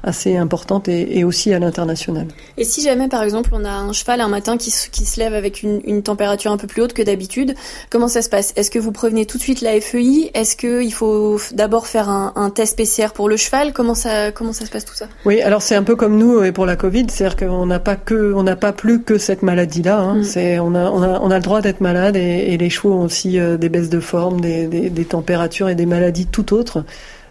assez 0.06 0.38
importante 0.38 0.88
et, 0.88 1.24
aussi 1.24 1.54
à 1.54 1.60
l'international. 1.60 2.28
Et 2.58 2.64
si 2.64 2.82
jamais, 2.82 3.08
par 3.08 3.24
exemple, 3.24 3.50
on 3.54 3.66
a 3.66 3.72
un 3.72 3.92
cheval 3.92 4.22
un 4.22 4.28
matin 4.28 4.56
qui, 4.56 4.72
qui 4.92 5.06
se 5.06 5.20
lève 5.20 5.34
avec 5.34 5.64
une, 5.64 5.82
une, 5.86 6.04
température 6.04 6.52
un 6.52 6.58
peu 6.58 6.68
plus 6.68 6.84
haute 6.84 6.94
que 6.94 7.02
d'habitude, 7.02 7.56
comment 7.90 8.08
ça 8.08 8.22
se 8.22 8.30
passe? 8.30 8.54
Est-ce 8.56 8.70
que 8.70 8.78
vous 8.78 8.92
prévenez 8.92 9.26
tout 9.26 9.38
de 9.38 9.44
suite 9.44 9.62
la 9.62 9.82
FEI 9.82 10.30
Est-ce 10.36 10.56
qu'il 10.56 10.94
faut 10.94 11.40
d'abord 11.54 11.88
faire 11.88 12.08
un, 12.08 12.34
un, 12.36 12.52
test 12.52 12.78
PCR 12.78 13.08
pour 13.14 13.28
le 13.28 13.36
cheval? 13.36 13.74
Comment 13.74 13.96
ça, 13.96 14.32
comment 14.32 14.54
ça 14.54 14.66
se 14.66 14.72
passe 14.72 14.86
tout 14.86 14.94
ça? 14.94 15.08
Oui, 15.26 15.42
alors 15.42 15.64
c'est 15.64 15.76
un 15.76 15.84
peu 15.84 15.96
comme 15.96 16.18
nous 16.18 16.44
et 16.44 16.52
pour 16.52 16.68
la 16.68 16.76
Covid, 16.76 17.08
c'est-à-dire 17.10 17.36
qu'on 17.36 17.66
n'a 17.66 17.80
pas 17.80 17.96
que, 17.96 18.34
on 18.34 18.44
n'a 18.44 18.56
pas 18.56 18.74
plus 18.74 19.02
que 19.02 19.18
cette 19.18 19.42
maladie-là. 19.42 20.00
Hein. 20.00 20.16
Mm. 20.18 20.24
C'est, 20.24 20.60
on 20.60 20.76
a, 20.76 20.90
on 20.92 21.02
a, 21.02 21.20
on 21.20 21.32
a 21.32 21.38
le 21.38 21.44
droit 21.44 21.62
d'être 21.62 21.82
malade 21.82 22.16
et, 22.16 22.54
et, 22.54 22.58
les 22.58 22.70
chevaux 22.70 22.94
ont 22.94 23.06
aussi 23.06 23.40
euh, 23.40 23.58
des 23.58 23.70
baisses 23.70 23.90
de 23.90 24.00
forme, 24.00 24.40
des, 24.40 24.68
des, 24.68 24.92
des, 24.92 25.06
températures 25.06 25.68
et 25.68 25.76
des 25.76 25.88
maladies 25.88 26.28
tout 26.28 26.54
autres. 26.54 26.84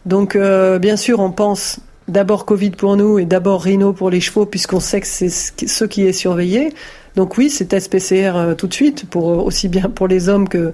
Donc, 0.06 0.36
euh, 0.36 0.78
bien 0.78 0.96
sûr, 0.96 1.20
on 1.20 1.30
pense 1.30 1.80
d'abord 2.08 2.44
Covid 2.44 2.70
pour 2.70 2.96
nous 2.96 3.18
et 3.18 3.24
d'abord 3.24 3.62
Rhino 3.62 3.92
pour 3.92 4.10
les 4.10 4.20
chevaux, 4.20 4.46
puisqu'on 4.46 4.80
sait 4.80 5.00
que 5.00 5.06
c'est 5.06 5.28
ce 5.28 5.84
qui 5.84 6.02
est 6.06 6.12
surveillé. 6.12 6.72
Donc 7.16 7.38
oui, 7.38 7.50
c'est 7.50 7.66
test 7.66 7.90
PCR 7.90 8.32
euh, 8.34 8.54
tout 8.54 8.66
de 8.66 8.74
suite, 8.74 9.08
pour 9.08 9.30
euh, 9.30 9.36
aussi 9.36 9.68
bien 9.68 9.88
pour 9.94 10.08
les 10.08 10.28
hommes 10.28 10.48
que 10.48 10.72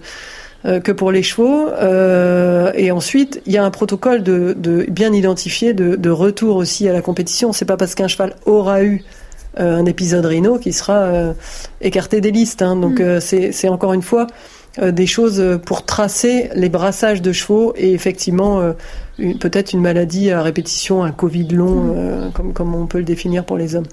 euh, 0.66 0.81
que 0.81 0.93
pour 0.93 1.11
les 1.11 1.22
chevaux. 1.22 1.68
et 2.74 2.91
ensuite, 2.91 3.41
il 3.47 3.53
y 3.53 3.57
a 3.57 3.64
un 3.64 3.70
protocole 3.70 4.22
de, 4.22 4.55
de 4.59 4.85
bien 4.91 5.12
identifié 5.12 5.72
de, 5.72 5.97
de, 5.97 6.11
retour 6.11 6.57
aussi 6.57 6.87
à 6.87 6.93
la 6.93 7.01
compétition. 7.01 7.55
C'est 7.55 7.64
pas 7.64 7.78
parce 7.78 7.95
qu'un 7.95 8.09
cheval 8.09 8.37
aura 8.45 8.83
eu 8.83 9.03
un 9.57 9.87
épisode 9.87 10.26
Rhino 10.26 10.59
qui 10.59 10.74
sera 10.74 11.35
écarté 11.81 12.20
des 12.20 12.31
listes. 12.31 12.61
Hein. 12.61 12.76
Donc 12.76 13.01
mm. 13.01 13.20
c'est 13.20 13.68
encore 13.70 13.95
une 13.95 14.03
fois 14.03 14.26
euh, 14.78 14.93
des 14.93 15.09
choses 15.09 15.43
pour 15.66 15.85
tracer 15.85 16.49
les 16.55 16.68
brassages 16.68 17.20
de 17.20 17.33
chevaux 17.33 17.72
et 17.76 17.93
effectivement 17.93 18.61
euh, 18.61 18.72
peut-être 19.39 19.73
une 19.73 19.81
maladie 19.81 20.31
à 20.31 20.43
répétition, 20.43 21.03
un 21.03 21.12
Covid 21.12 21.49
long, 21.49 21.71
mm. 21.71 21.95
euh, 21.97 22.29
comme, 22.31 22.53
comme 22.53 22.75
on 22.75 22.87
peut 22.87 22.99
le 22.99 23.05
définir 23.05 23.45
pour 23.45 23.57
les 23.57 23.77
hommes. 23.77 23.87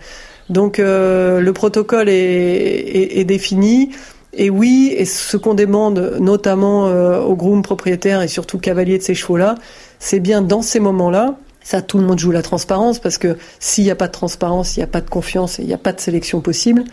Donc 0.50 0.78
le 0.78 1.52
protocole 1.52 2.08
est, 2.08 3.20
est, 3.20 3.26
défini. 3.26 3.92
Et 4.34 4.50
oui, 4.50 4.94
et 4.96 5.04
ce 5.04 5.36
qu'on 5.36 5.56
demande 5.56 6.16
notamment 6.22 6.86
aux 6.86 7.36
grooms 7.36 7.64
propriétaires 7.64 8.22
et 8.22 8.30
surtout 8.30 8.58
cavaliers 8.58 8.98
de 8.98 9.04
ces 9.04 9.14
chevaux-là, 9.14 9.56
c'est 10.00 10.22
bien 10.22 10.42
dans 10.42 10.62
ces 10.62 10.80
moments-là, 10.80 11.36
ça 11.68 11.82
tout 11.82 11.98
le 11.98 12.06
monde 12.06 12.18
joue 12.18 12.32
la 12.32 12.44
transparence 12.44 13.00
parce 13.00 13.18
que 13.18 13.36
s'il 13.60 13.84
n'y 13.84 13.92
a 13.92 13.96
pas 13.96 14.08
de 14.08 14.14
transparence, 14.14 14.78
il 14.78 14.80
n'y 14.80 14.86
a 14.86 14.88
pas 14.88 15.02
de 15.02 15.10
confiance 15.10 15.60
et 15.60 15.64
il 15.64 15.68
n'y 15.68 15.74
a 15.74 15.78
pas 15.78 15.92
de 15.92 16.00
sélection 16.00 16.40
possible. 16.40 16.86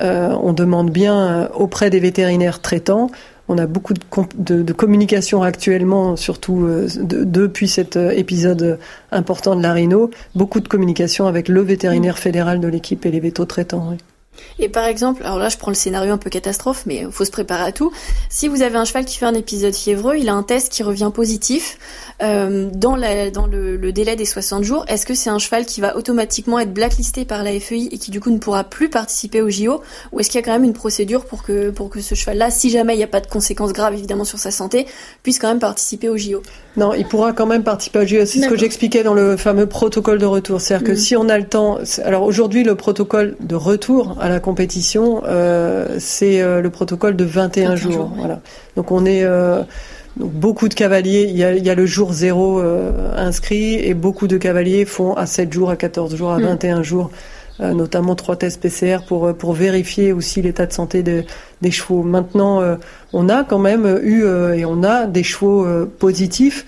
Euh, 0.00 0.34
on 0.42 0.52
demande 0.52 0.90
bien 0.90 1.16
euh, 1.16 1.48
auprès 1.54 1.90
des 1.90 2.00
vétérinaires 2.00 2.60
traitants. 2.60 3.10
On 3.48 3.58
a 3.58 3.66
beaucoup 3.66 3.92
de, 3.94 4.72
communication 4.72 5.42
actuellement, 5.42 6.16
surtout 6.16 6.64
euh, 6.64 6.88
depuis 6.98 7.68
cet 7.68 7.96
épisode 7.96 8.78
important 9.12 9.54
de 9.54 9.62
la 9.62 9.72
rhino, 9.72 10.10
beaucoup 10.34 10.60
de 10.60 10.68
communication 10.68 11.26
avec 11.26 11.48
le 11.48 11.60
vétérinaire 11.60 12.18
fédéral 12.18 12.60
de 12.60 12.68
l'équipe 12.68 13.04
et 13.04 13.10
les 13.10 13.20
vétos 13.20 13.44
traitants. 13.44 13.96
Et 14.58 14.68
par 14.68 14.86
exemple, 14.86 15.22
alors 15.24 15.38
là 15.38 15.48
je 15.48 15.56
prends 15.56 15.70
le 15.70 15.76
scénario 15.76 16.12
un 16.12 16.18
peu 16.18 16.30
catastrophe, 16.30 16.84
mais 16.86 17.02
il 17.02 17.10
faut 17.10 17.24
se 17.24 17.30
préparer 17.30 17.64
à 17.64 17.72
tout. 17.72 17.92
Si 18.28 18.48
vous 18.48 18.62
avez 18.62 18.76
un 18.76 18.84
cheval 18.84 19.04
qui 19.04 19.18
fait 19.18 19.26
un 19.26 19.34
épisode 19.34 19.74
fiévreux, 19.74 20.16
il 20.16 20.28
a 20.28 20.34
un 20.34 20.42
test 20.42 20.70
qui 20.72 20.82
revient 20.82 21.10
positif 21.12 21.78
euh, 22.22 22.70
dans, 22.72 22.96
la, 22.96 23.30
dans 23.30 23.46
le, 23.46 23.76
le, 23.76 23.92
délai 23.92 24.14
des 24.16 24.24
60 24.24 24.62
jours. 24.62 24.84
Est-ce 24.88 25.06
que 25.06 25.14
c'est 25.14 25.30
un 25.30 25.38
cheval 25.38 25.66
qui 25.66 25.80
va 25.80 25.96
automatiquement 25.96 26.58
être 26.60 26.72
blacklisté 26.72 27.24
par 27.24 27.42
la 27.42 27.58
FEI 27.58 27.88
et 27.90 27.98
qui 27.98 28.10
du 28.10 28.20
coup 28.20 28.30
ne 28.30 28.38
pourra 28.38 28.64
plus 28.64 28.88
participer 28.88 29.42
au 29.42 29.50
JO 29.50 29.82
Ou 30.12 30.20
est-ce 30.20 30.30
qu'il 30.30 30.40
y 30.40 30.42
a 30.42 30.44
quand 30.44 30.52
même 30.52 30.64
une 30.64 30.72
procédure 30.72 31.24
pour 31.24 31.42
que, 31.42 31.70
pour 31.70 31.90
que 31.90 32.00
ce 32.00 32.14
cheval-là, 32.14 32.50
si 32.50 32.70
jamais 32.70 32.94
il 32.94 32.98
n'y 32.98 33.04
a 33.04 33.08
pas 33.08 33.20
de 33.20 33.26
conséquences 33.26 33.72
graves 33.72 33.94
évidemment 33.94 34.24
sur 34.24 34.38
sa 34.38 34.50
santé, 34.50 34.86
puisse 35.22 35.38
quand 35.38 35.48
même 35.48 35.58
participer 35.58 36.08
au 36.08 36.16
JO 36.16 36.42
Non, 36.76 36.94
il 36.94 37.06
pourra 37.06 37.32
quand 37.32 37.46
même 37.46 37.64
participer 37.64 37.98
au 37.98 38.06
JO. 38.06 38.26
C'est 38.26 38.40
ce 38.40 38.48
que 38.48 38.56
j'expliquais 38.56 39.02
dans 39.02 39.14
le 39.14 39.36
fameux 39.36 39.66
protocole 39.66 40.18
de 40.18 40.26
retour. 40.26 40.60
C'est-à-dire 40.60 40.86
que 40.86 40.92
mm. 40.92 40.96
si 40.96 41.16
on 41.16 41.28
a 41.28 41.38
le 41.38 41.46
temps... 41.46 41.78
Alors 42.04 42.22
aujourd'hui, 42.22 42.62
le 42.62 42.76
protocole 42.76 43.36
de 43.40 43.54
retour 43.56 44.16
à 44.24 44.30
la 44.30 44.40
compétition, 44.40 45.22
euh, 45.26 45.96
c'est 45.98 46.40
euh, 46.40 46.62
le 46.62 46.70
protocole 46.70 47.14
de 47.14 47.26
21, 47.26 47.76
jours. 47.76 48.10
Voilà. 48.16 48.40
Donc 48.74 48.90
on 48.90 49.04
est 49.04 49.22
euh, 49.22 49.60
donc 50.16 50.32
beaucoup 50.32 50.70
de 50.70 50.72
cavaliers. 50.72 51.26
Il 51.28 51.36
y 51.36 51.44
a, 51.44 51.54
il 51.54 51.62
y 51.62 51.68
a 51.68 51.74
le 51.74 51.84
jour 51.84 52.14
zéro 52.14 52.62
inscrit 53.16 53.74
et 53.74 53.92
beaucoup 53.92 54.26
de 54.26 54.38
cavaliers 54.38 54.86
font 54.86 55.12
à 55.12 55.26
7 55.26 55.52
jours, 55.52 55.68
à 55.68 55.76
14 55.76 56.16
jours, 56.16 56.30
à 56.32 56.38
21 56.38 56.78
hmm. 56.78 56.82
jours. 56.82 57.10
notamment 57.60 58.14
trois 58.14 58.36
tests 58.36 58.62
PCR 58.62 59.04
pour 59.06 59.34
pour 59.34 59.52
vérifier 59.52 60.14
aussi 60.14 60.40
l'état 60.40 60.64
de 60.64 60.72
santé 60.72 61.02
des 61.02 61.70
chevaux. 61.70 62.02
Maintenant, 62.02 62.62
on 63.12 63.28
a 63.28 63.44
quand 63.44 63.58
même 63.58 64.00
eu 64.02 64.24
et 64.56 64.64
on 64.64 64.82
a 64.84 65.06
des 65.06 65.22
chevaux 65.22 65.66
positifs 65.98 66.64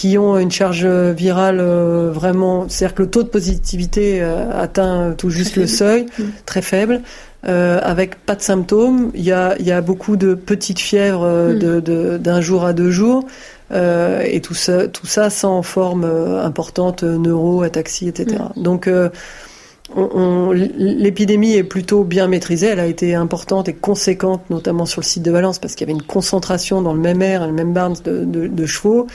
qui 0.00 0.16
ont 0.16 0.38
une 0.38 0.50
charge 0.50 0.86
virale 0.86 1.58
euh, 1.60 2.10
vraiment, 2.10 2.64
c'est-à-dire 2.70 2.94
que 2.94 3.02
le 3.02 3.10
taux 3.10 3.22
de 3.22 3.28
positivité 3.28 4.22
euh, 4.22 4.50
atteint 4.58 5.12
tout 5.12 5.28
juste 5.28 5.56
le 5.56 5.66
seuil, 5.66 6.06
mm. 6.18 6.22
très 6.46 6.62
faible, 6.62 7.02
euh, 7.46 7.78
avec 7.82 8.14
pas 8.14 8.34
de 8.34 8.40
symptômes. 8.40 9.10
Il 9.14 9.22
y 9.22 9.32
a, 9.32 9.56
il 9.58 9.66
y 9.66 9.72
a 9.72 9.82
beaucoup 9.82 10.16
de 10.16 10.32
petites 10.32 10.78
fièvres 10.78 11.52
mm. 11.52 11.58
de, 11.58 12.16
d'un 12.16 12.40
jour 12.40 12.64
à 12.64 12.72
deux 12.72 12.90
jours. 12.90 13.26
et 13.70 14.40
tout 14.42 14.54
ça, 14.54 14.88
tout 14.88 15.06
ça 15.06 15.28
sans 15.28 15.60
forme 15.60 16.06
importante, 16.42 17.02
neuro, 17.02 17.60
ataxie, 17.62 18.08
etc. 18.08 18.38
Mm. 18.56 18.62
Donc, 18.62 18.88
on, 19.94 20.52
l'épidémie 20.52 21.56
est 21.56 21.62
plutôt 21.62 22.04
bien 22.04 22.26
maîtrisée. 22.26 22.68
Elle 22.68 22.80
a 22.80 22.86
été 22.86 23.14
importante 23.14 23.68
et 23.68 23.74
conséquente, 23.74 24.48
notamment 24.48 24.86
sur 24.86 25.02
le 25.02 25.06
site 25.06 25.24
de 25.24 25.30
Valence, 25.30 25.58
parce 25.58 25.74
qu'il 25.74 25.86
y 25.86 25.90
avait 25.90 25.98
une 25.98 26.06
concentration 26.06 26.80
dans 26.80 26.94
le 26.94 27.00
même 27.00 27.20
air, 27.20 27.46
le 27.46 27.52
même 27.52 27.74
barn 27.74 27.94
de, 28.02 28.24
de, 28.24 28.46
de 28.46 28.66
chevaux. 28.66 29.06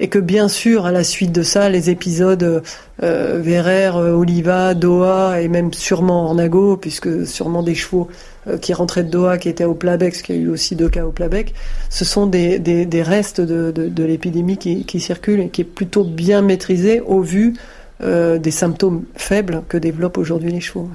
Et 0.00 0.08
que 0.08 0.18
bien 0.18 0.48
sûr, 0.48 0.86
à 0.86 0.92
la 0.92 1.04
suite 1.04 1.32
de 1.32 1.42
ça, 1.42 1.68
les 1.68 1.90
épisodes 1.90 2.62
euh, 3.02 4.12
Oliva, 4.12 4.74
Doha 4.74 5.40
et 5.40 5.48
même 5.48 5.72
sûrement 5.72 6.26
Ornago, 6.26 6.76
puisque 6.76 7.26
sûrement 7.26 7.62
des 7.62 7.74
chevaux 7.74 8.08
euh, 8.48 8.58
qui 8.58 8.74
rentraient 8.74 9.04
de 9.04 9.10
Doha, 9.10 9.38
qui 9.38 9.48
étaient 9.48 9.64
au 9.64 9.74
Plabec, 9.74 10.12
parce 10.12 10.22
qu'il 10.22 10.36
y 10.36 10.38
a 10.38 10.42
eu 10.42 10.48
aussi 10.48 10.76
deux 10.76 10.88
cas 10.88 11.04
au 11.04 11.12
Plabec, 11.12 11.54
ce 11.90 12.04
sont 12.04 12.26
des, 12.26 12.60
restes 13.02 13.40
de 13.40 14.04
l'épidémie 14.04 14.58
qui, 14.58 14.84
qui 14.84 15.00
circulent 15.00 15.40
et 15.40 15.48
qui 15.48 15.62
est 15.62 15.64
plutôt 15.64 16.04
bien 16.04 16.42
maîtrisée 16.42 17.00
au 17.00 17.20
vu 17.20 17.54
euh, 18.02 18.36
des 18.36 18.50
symptômes 18.50 19.04
faibles 19.14 19.62
que 19.70 19.78
développent 19.78 20.18
aujourd'hui 20.18 20.52
les 20.52 20.60
chevaux. 20.60 20.90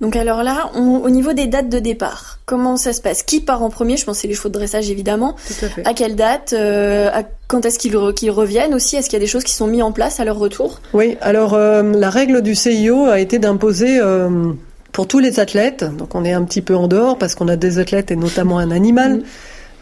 Donc 0.00 0.16
alors 0.16 0.42
là, 0.42 0.70
au 0.76 1.10
niveau 1.10 1.34
des 1.34 1.46
dates 1.46 1.68
de 1.68 1.78
départ, 1.78 2.38
comment 2.46 2.78
ça 2.78 2.94
se 2.94 3.02
passe? 3.02 3.22
Qui 3.22 3.40
part 3.40 3.62
en 3.62 3.68
premier? 3.68 3.98
Je 3.98 4.06
pense 4.06 4.16
que 4.16 4.22
c'est 4.22 4.28
les 4.28 4.34
chevaux 4.34 4.48
de 4.48 4.54
dressage 4.54 4.90
évidemment. 4.90 5.36
Tout 5.46 5.66
à, 5.66 5.68
fait. 5.68 5.86
à 5.86 5.92
quelle 5.92 6.16
date 6.16 6.54
euh, 6.54 7.10
à 7.12 7.22
Quand 7.48 7.66
est-ce 7.66 7.78
qu'ils, 7.78 7.96
reviennent 7.96 8.72
aussi? 8.74 8.96
Est-ce 8.96 9.10
qu'il 9.10 9.18
y 9.18 9.22
a 9.22 9.24
des 9.24 9.30
choses 9.30 9.44
qui 9.44 9.52
sont 9.52 9.66
mises 9.66 9.82
en 9.82 9.92
place 9.92 10.18
à 10.18 10.24
leur 10.24 10.38
retour? 10.38 10.80
Oui, 10.94 11.18
alors 11.20 11.52
euh, 11.52 11.82
la 11.82 12.08
règle 12.08 12.40
du 12.40 12.54
CIO 12.54 13.06
a 13.06 13.20
été 13.20 13.38
d'imposer 13.38 13.98
euh, 14.00 14.52
pour 14.92 15.06
tous 15.06 15.18
les 15.18 15.38
athlètes, 15.38 15.84
donc 15.84 16.14
on 16.14 16.24
est 16.24 16.32
un 16.32 16.44
petit 16.44 16.62
peu 16.62 16.74
en 16.74 16.88
dehors 16.88 17.18
parce 17.18 17.34
qu'on 17.34 17.48
a 17.48 17.56
des 17.56 17.78
athlètes 17.78 18.10
et 18.10 18.16
notamment 18.16 18.58
un 18.58 18.70
animal. 18.70 19.18
Mmh. 19.18 19.22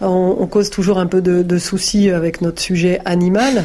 On, 0.01 0.37
on, 0.41 0.47
cause 0.47 0.71
toujours 0.71 0.99
un 0.99 1.07
peu 1.07 1.21
de, 1.21 1.43
de 1.43 1.59
soucis 1.59 2.11
avec 2.11 2.41
notre 2.41 2.61
sujet 2.61 3.01
animal. 3.05 3.65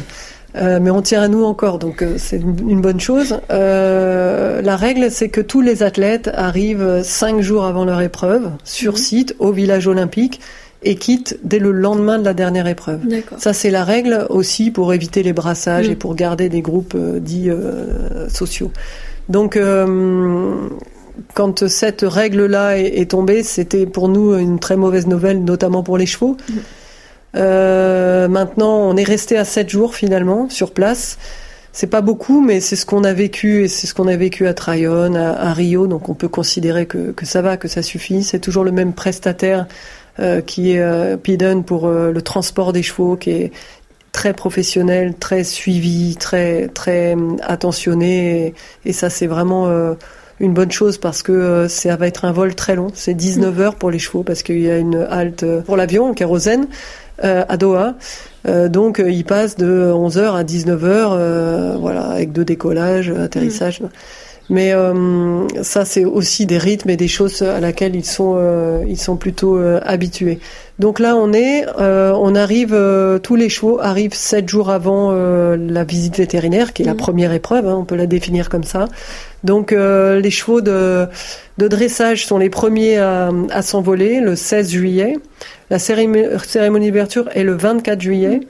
Euh, 0.56 0.78
mais 0.80 0.90
on 0.90 1.02
tient 1.02 1.22
à 1.22 1.28
nous 1.28 1.44
encore, 1.44 1.78
donc 1.78 2.02
euh, 2.02 2.14
c'est 2.16 2.36
une, 2.36 2.70
une, 2.70 2.80
bonne 2.80 3.00
chose. 3.00 3.40
Euh, 3.50 4.62
la 4.62 4.76
règle, 4.76 5.10
c'est 5.10 5.28
que 5.28 5.40
tous 5.40 5.60
les 5.60 5.82
athlètes 5.82 6.30
arrivent 6.32 7.02
cinq 7.02 7.40
jours 7.40 7.64
avant 7.64 7.84
leur 7.84 8.00
épreuve 8.00 8.50
sur 8.62 8.92
mmh. 8.92 8.96
site 8.96 9.36
au 9.40 9.50
village 9.50 9.88
olympique 9.88 10.40
et 10.84 10.94
quittent 10.96 11.38
dès 11.42 11.58
le 11.58 11.72
lendemain 11.72 12.18
de 12.18 12.24
la 12.24 12.34
dernière 12.34 12.66
épreuve. 12.66 13.00
Ça, 13.38 13.52
c'est 13.52 13.70
la 13.70 13.84
règle 13.84 14.26
aussi 14.28 14.70
pour 14.70 14.92
éviter 14.92 15.22
les 15.22 15.32
brassages 15.32 15.88
mmh. 15.88 15.92
et 15.92 15.96
pour 15.96 16.14
garder 16.14 16.48
des 16.48 16.60
groupes 16.60 16.94
euh, 16.94 17.18
dits 17.18 17.50
euh, 17.50 18.28
sociaux. 18.28 18.70
Donc, 19.28 19.58
quand 21.32 21.68
cette 21.68 22.02
règle-là 22.02 22.78
est, 22.78 23.00
est 23.00 23.10
tombée, 23.12 23.42
c'était 23.42 23.86
pour 23.86 24.08
nous 24.08 24.36
une 24.36 24.58
très 24.58 24.76
mauvaise 24.76 25.06
nouvelle, 25.06 25.42
notamment 25.42 25.82
pour 25.82 25.96
les 25.96 26.06
chevaux. 26.06 26.36
Mmh. 26.48 26.52
Euh, 27.36 28.28
maintenant, 28.28 28.78
on 28.78 28.96
est 28.96 29.04
resté 29.04 29.36
à 29.36 29.44
7 29.44 29.68
jours 29.68 29.94
finalement 29.94 30.48
sur 30.48 30.72
place. 30.72 31.18
C'est 31.74 31.88
pas 31.88 32.02
beaucoup, 32.02 32.40
mais 32.40 32.60
c'est 32.60 32.76
ce 32.76 32.86
qu'on 32.86 33.02
a 33.02 33.12
vécu 33.12 33.64
et 33.64 33.68
c'est 33.68 33.88
ce 33.88 33.94
qu'on 33.94 34.06
a 34.06 34.14
vécu 34.14 34.46
à 34.46 34.54
Tryon, 34.54 35.16
à, 35.16 35.52
Rio, 35.52 35.88
donc 35.88 36.08
on 36.08 36.14
peut 36.14 36.28
considérer 36.28 36.86
que, 36.86 37.10
que 37.10 37.26
ça 37.26 37.42
va, 37.42 37.56
que 37.56 37.66
ça 37.66 37.82
suffit. 37.82 38.22
C'est 38.22 38.38
toujours 38.38 38.62
le 38.62 38.70
même 38.70 38.92
prestataire 38.92 39.66
euh, 40.20 40.40
qui 40.40 40.70
est 40.70 40.80
euh, 40.80 41.16
Piden 41.16 41.64
pour 41.64 41.88
euh, 41.88 42.12
le 42.12 42.22
transport 42.22 42.72
des 42.72 42.84
chevaux, 42.84 43.16
qui 43.16 43.30
est 43.30 43.52
très 44.12 44.34
professionnel, 44.34 45.14
très 45.18 45.42
suivi, 45.42 46.14
très 46.14 46.68
très 46.68 47.16
euh, 47.16 47.36
attentionné, 47.42 48.46
et, 48.46 48.54
et 48.84 48.92
ça 48.92 49.10
c'est 49.10 49.26
vraiment 49.26 49.66
euh, 49.66 49.94
une 50.38 50.54
bonne 50.54 50.70
chose 50.70 50.98
parce 50.98 51.24
que 51.24 51.66
ça 51.68 51.96
va 51.96 52.06
être 52.06 52.24
un 52.24 52.30
vol 52.30 52.54
très 52.54 52.76
long. 52.76 52.92
C'est 52.94 53.14
19 53.14 53.60
heures 53.60 53.74
pour 53.74 53.90
les 53.90 53.98
chevaux 53.98 54.22
parce 54.22 54.44
qu'il 54.44 54.60
y 54.60 54.70
a 54.70 54.78
une 54.78 55.04
halte 55.10 55.44
pour 55.62 55.76
l'avion 55.76 56.10
en 56.10 56.14
kérosène 56.14 56.68
euh, 57.22 57.44
à 57.48 57.56
Doha. 57.56 57.94
Euh, 58.48 58.68
donc 58.68 58.98
euh, 58.98 59.10
il 59.10 59.24
passe 59.24 59.56
de 59.56 59.92
11h 59.92 60.34
à 60.34 60.42
19h, 60.42 61.76
voilà, 61.78 62.06
avec 62.08 62.32
deux 62.32 62.44
décollages, 62.44 63.10
atterrissage. 63.10 63.80
Mmh. 63.80 63.88
Mais 64.50 64.74
euh, 64.74 65.46
ça, 65.62 65.84
c'est 65.84 66.04
aussi 66.04 66.44
des 66.44 66.58
rythmes 66.58 66.90
et 66.90 66.96
des 66.96 67.08
choses 67.08 67.40
à 67.42 67.60
laquelle 67.60 67.96
ils 67.96 68.04
sont, 68.04 68.34
euh, 68.36 68.84
ils 68.86 68.98
sont 68.98 69.16
plutôt 69.16 69.56
euh, 69.56 69.80
habitués. 69.84 70.38
Donc 70.78 70.98
là, 70.98 71.16
on 71.16 71.32
est, 71.32 71.64
on 71.78 72.34
arrive, 72.34 72.76
tous 73.22 73.36
les 73.36 73.48
chevaux 73.48 73.78
arrivent 73.80 74.12
sept 74.12 74.48
jours 74.48 74.70
avant 74.70 75.12
la 75.12 75.84
visite 75.84 76.16
vétérinaire, 76.16 76.72
qui 76.72 76.82
est 76.82 76.86
mmh. 76.86 76.88
la 76.88 76.94
première 76.96 77.32
épreuve. 77.32 77.68
Hein, 77.68 77.76
on 77.78 77.84
peut 77.84 77.94
la 77.94 78.06
définir 78.06 78.48
comme 78.48 78.64
ça. 78.64 78.88
Donc 79.44 79.70
les 79.70 80.30
chevaux 80.32 80.60
de, 80.60 81.06
de 81.58 81.68
dressage 81.68 82.26
sont 82.26 82.38
les 82.38 82.50
premiers 82.50 82.98
à, 82.98 83.30
à 83.50 83.62
s'envoler 83.62 84.18
le 84.18 84.34
16 84.34 84.70
juillet. 84.70 85.16
La 85.70 85.78
cérémonie 85.78 86.88
d'ouverture 86.88 87.28
est 87.36 87.44
le 87.44 87.54
24 87.54 88.00
juillet. 88.00 88.38
Mmh. 88.38 88.46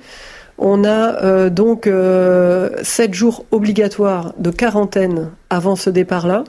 On 0.58 0.84
a 0.84 1.22
euh, 1.24 1.50
donc 1.50 1.86
euh, 1.86 2.70
7 2.82 3.12
jours 3.12 3.44
obligatoires 3.50 4.34
de 4.38 4.50
quarantaine 4.50 5.30
avant 5.50 5.76
ce 5.76 5.90
départ-là. 5.90 6.44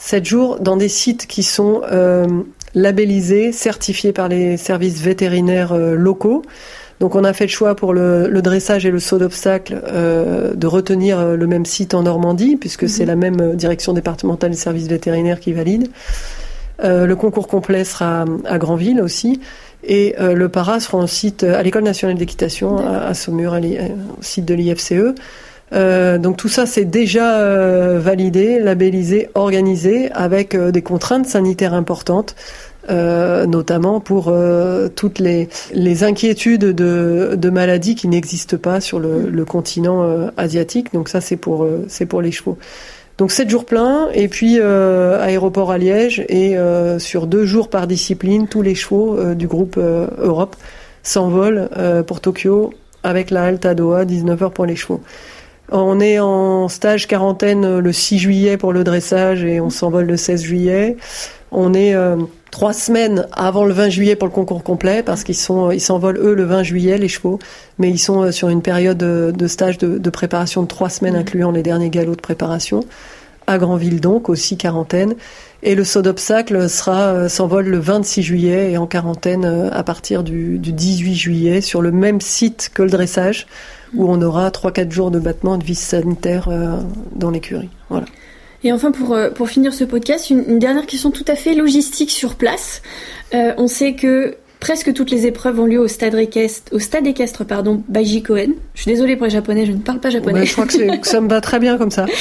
7 0.00 0.24
jours 0.24 0.60
dans 0.60 0.76
des 0.76 0.88
sites 0.88 1.26
qui 1.26 1.42
sont 1.42 1.82
euh, 1.92 2.26
labellisés, 2.74 3.52
certifiés 3.52 4.12
par 4.12 4.28
les 4.28 4.56
services 4.56 5.02
vétérinaires 5.02 5.72
euh, 5.72 5.94
locaux. 5.94 6.42
Donc 7.00 7.14
on 7.14 7.24
a 7.24 7.32
fait 7.32 7.44
le 7.44 7.50
choix 7.50 7.74
pour 7.74 7.92
le, 7.92 8.28
le 8.28 8.42
dressage 8.42 8.86
et 8.86 8.90
le 8.90 8.98
saut 8.98 9.18
d'obstacle 9.18 9.82
euh, 9.88 10.54
de 10.54 10.66
retenir 10.66 11.36
le 11.36 11.46
même 11.46 11.64
site 11.64 11.94
en 11.94 12.02
Normandie, 12.02 12.56
puisque 12.56 12.84
mmh. 12.84 12.88
c'est 12.88 13.04
la 13.06 13.16
même 13.16 13.56
direction 13.56 13.92
départementale 13.92 14.50
des 14.50 14.56
services 14.56 14.88
vétérinaires 14.88 15.40
qui 15.40 15.52
valide. 15.52 15.88
le 16.82 17.14
concours 17.14 17.48
complet 17.48 17.84
sera 17.84 18.24
à 18.44 18.58
Granville 18.58 19.00
aussi. 19.00 19.40
Et 19.82 20.14
euh, 20.20 20.34
le 20.34 20.48
para 20.48 20.80
sera 20.80 20.98
en 20.98 21.06
site 21.06 21.42
à 21.42 21.62
l'École 21.62 21.84
nationale 21.84 22.16
d'équitation 22.16 22.78
à, 22.78 23.06
à, 23.06 23.14
Saumur, 23.14 23.54
au 23.54 24.22
site 24.22 24.44
de 24.44 24.54
l'IFCE. 24.54 25.14
Euh, 25.72 26.18
donc 26.18 26.36
tout 26.36 26.48
ça 26.48 26.66
c'est 26.66 26.84
déjà 26.84 27.38
euh, 27.38 28.00
validé, 28.00 28.58
labellisé, 28.58 29.28
organisé 29.34 30.10
avec 30.12 30.54
euh, 30.54 30.72
des 30.72 30.82
contraintes 30.82 31.26
sanitaires 31.26 31.74
importantes, 31.74 32.34
euh, 32.88 33.46
notamment 33.46 34.00
pour 34.00 34.34
toutes 34.96 35.18
les, 35.18 35.48
les 35.72 36.04
inquiétudes 36.04 36.64
de, 36.64 37.36
de, 37.36 37.50
maladies 37.50 37.94
qui 37.94 38.08
n'existent 38.08 38.56
pas 38.56 38.80
sur 38.80 38.98
le, 38.98 39.30
le 39.30 39.44
continent 39.44 40.30
asiatique. 40.36 40.92
Donc 40.92 41.08
ça 41.08 41.20
c'est 41.20 41.36
pour 41.36 41.66
c'est 41.88 42.06
pour 42.06 42.22
les 42.22 42.32
chevaux. 42.32 42.58
Donc 43.20 43.32
7 43.32 43.50
jours 43.50 43.66
pleins 43.66 44.08
et 44.14 44.28
puis 44.28 44.56
euh, 44.58 45.20
aéroport 45.20 45.70
à 45.70 45.76
Liège 45.76 46.24
et 46.30 46.56
euh, 46.56 46.98
sur 46.98 47.26
deux 47.26 47.44
jours 47.44 47.68
par 47.68 47.86
discipline, 47.86 48.48
tous 48.48 48.62
les 48.62 48.74
chevaux 48.74 49.14
euh, 49.18 49.34
du 49.34 49.46
groupe 49.46 49.76
Europe 49.76 50.56
s'envolent 51.02 51.68
pour 52.06 52.22
Tokyo 52.22 52.72
avec 53.02 53.30
la 53.30 53.44
halte 53.44 53.66
à 53.66 53.74
Doha, 53.74 54.06
19h 54.06 54.52
pour 54.52 54.64
les 54.64 54.74
chevaux. 54.74 55.02
On 55.70 56.00
est 56.00 56.18
en 56.18 56.68
stage 56.68 57.06
quarantaine 57.08 57.78
le 57.78 57.92
6 57.92 58.18
juillet 58.18 58.56
pour 58.56 58.72
le 58.72 58.84
dressage 58.84 59.44
et 59.44 59.60
on 59.60 59.68
s'envole 59.68 60.06
le 60.06 60.16
16 60.16 60.42
juillet. 60.42 60.96
On 61.52 61.74
est 61.74 61.94
trois 62.50 62.72
semaines 62.72 63.26
avant 63.32 63.64
le 63.64 63.72
20 63.72 63.88
juillet 63.88 64.16
pour 64.16 64.28
le 64.28 64.32
concours 64.32 64.62
complet 64.62 65.02
parce 65.02 65.24
qu'ils 65.24 65.36
sont 65.36 65.70
ils 65.70 65.80
s'envolent 65.80 66.18
eux 66.18 66.34
le 66.34 66.44
20 66.44 66.62
juillet 66.62 66.98
les 66.98 67.08
chevaux. 67.08 67.38
Mais 67.78 67.90
ils 67.90 67.98
sont 67.98 68.30
sur 68.32 68.48
une 68.48 68.62
période 68.62 68.98
de, 68.98 69.32
de 69.36 69.46
stage 69.46 69.78
de, 69.78 69.98
de, 69.98 70.10
préparation 70.10 70.62
de 70.62 70.68
trois 70.68 70.90
semaines 70.90 71.14
mmh. 71.14 71.20
incluant 71.20 71.50
les 71.50 71.62
derniers 71.62 71.90
galops 71.90 72.16
de 72.16 72.22
préparation. 72.22 72.84
À 73.46 73.58
Granville 73.58 74.00
donc 74.00 74.28
aussi 74.28 74.56
quarantaine. 74.56 75.14
Et 75.62 75.74
le 75.74 75.84
saut 75.84 76.02
d'obstacle 76.02 76.70
sera 76.70 77.28
s'envole 77.28 77.66
le 77.66 77.78
26 77.78 78.22
juillet 78.22 78.72
et 78.72 78.78
en 78.78 78.86
quarantaine 78.86 79.44
à 79.72 79.82
partir 79.82 80.22
du, 80.22 80.58
du 80.58 80.72
18 80.72 81.14
juillet 81.14 81.60
sur 81.60 81.82
le 81.82 81.90
même 81.90 82.20
site 82.20 82.70
que 82.72 82.82
le 82.82 82.90
dressage 82.90 83.46
où 83.94 84.10
on 84.10 84.20
aura 84.22 84.48
3-4 84.50 84.90
jours 84.90 85.10
de 85.10 85.18
battement 85.18 85.58
de 85.58 85.64
vis 85.64 85.78
sanitaire 85.78 86.48
euh, 86.48 86.76
dans 87.14 87.30
l'écurie. 87.30 87.70
Voilà 87.88 88.06
et 88.62 88.72
enfin, 88.72 88.90
pour, 88.90 89.14
euh, 89.14 89.30
pour 89.30 89.48
finir 89.48 89.72
ce 89.72 89.84
podcast, 89.84 90.30
une, 90.30 90.58
dernière 90.58 90.86
question 90.86 91.10
tout 91.10 91.24
à 91.26 91.34
fait 91.34 91.54
logistique 91.54 92.10
sur 92.10 92.34
place. 92.34 92.82
Euh, 93.32 93.54
on 93.56 93.68
sait 93.68 93.94
que 93.94 94.36
presque 94.60 94.92
toutes 94.92 95.10
les 95.10 95.26
épreuves 95.26 95.58
ont 95.58 95.66
lieu 95.66 95.80
au 95.80 95.88
stade 95.88 96.14
équestre, 96.14 96.72
au 96.72 96.78
stade 96.78 97.06
équestre 97.06 97.44
pardon, 97.44 97.82
Baiji 97.88 98.22
Koen. 98.22 98.52
Je 98.74 98.82
suis 98.82 98.90
désolée 98.90 99.16
pour 99.16 99.24
les 99.24 99.30
japonais, 99.30 99.66
je 99.66 99.72
ne 99.72 99.78
parle 99.78 99.98
pas 99.98 100.10
japonais. 100.10 100.40
Ouais, 100.40 100.46
je 100.46 100.52
crois 100.52 100.66
que, 100.66 101.00
que, 101.00 101.06
ça 101.06 101.20
me 101.20 101.28
va 101.28 101.40
très 101.40 101.58
bien 101.58 101.78
comme 101.78 101.90
ça. 101.90 102.06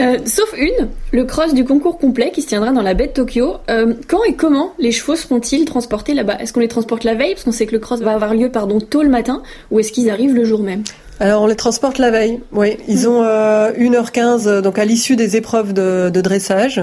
Euh, 0.00 0.16
sauf 0.24 0.54
une, 0.56 0.88
le 1.10 1.24
cross 1.24 1.52
du 1.52 1.66
concours 1.66 1.98
complet 1.98 2.30
qui 2.32 2.40
se 2.40 2.46
tiendra 2.46 2.70
dans 2.70 2.80
la 2.80 2.94
baie 2.94 3.08
de 3.08 3.12
Tokyo. 3.12 3.56
Euh, 3.68 3.92
quand 4.08 4.24
et 4.24 4.34
comment 4.34 4.72
les 4.78 4.90
chevaux 4.90 5.16
seront-ils 5.16 5.66
transportés 5.66 6.14
là-bas? 6.14 6.38
Est-ce 6.38 6.54
qu'on 6.54 6.60
les 6.60 6.68
transporte 6.68 7.04
la 7.04 7.14
veille 7.14 7.34
parce 7.34 7.44
qu'on 7.44 7.52
sait 7.52 7.66
que 7.66 7.72
le 7.72 7.78
cross 7.78 8.00
va 8.00 8.12
avoir 8.12 8.32
lieu 8.32 8.48
pardon 8.48 8.80
tôt 8.80 9.02
le 9.02 9.10
matin 9.10 9.42
ou 9.70 9.80
est-ce 9.80 9.92
qu'ils 9.92 10.08
arrivent 10.08 10.34
le 10.34 10.44
jour 10.44 10.62
même? 10.62 10.82
Alors 11.20 11.42
on 11.42 11.46
les 11.46 11.56
transporte 11.56 11.98
la 11.98 12.10
veille, 12.10 12.40
oui. 12.52 12.78
Ils 12.88 13.06
ont 13.06 13.22
euh, 13.22 13.70
1h15, 13.72 14.60
donc 14.60 14.78
à 14.78 14.84
l'issue 14.86 15.14
des 15.14 15.36
épreuves 15.36 15.74
de, 15.74 16.08
de 16.08 16.20
dressage. 16.22 16.80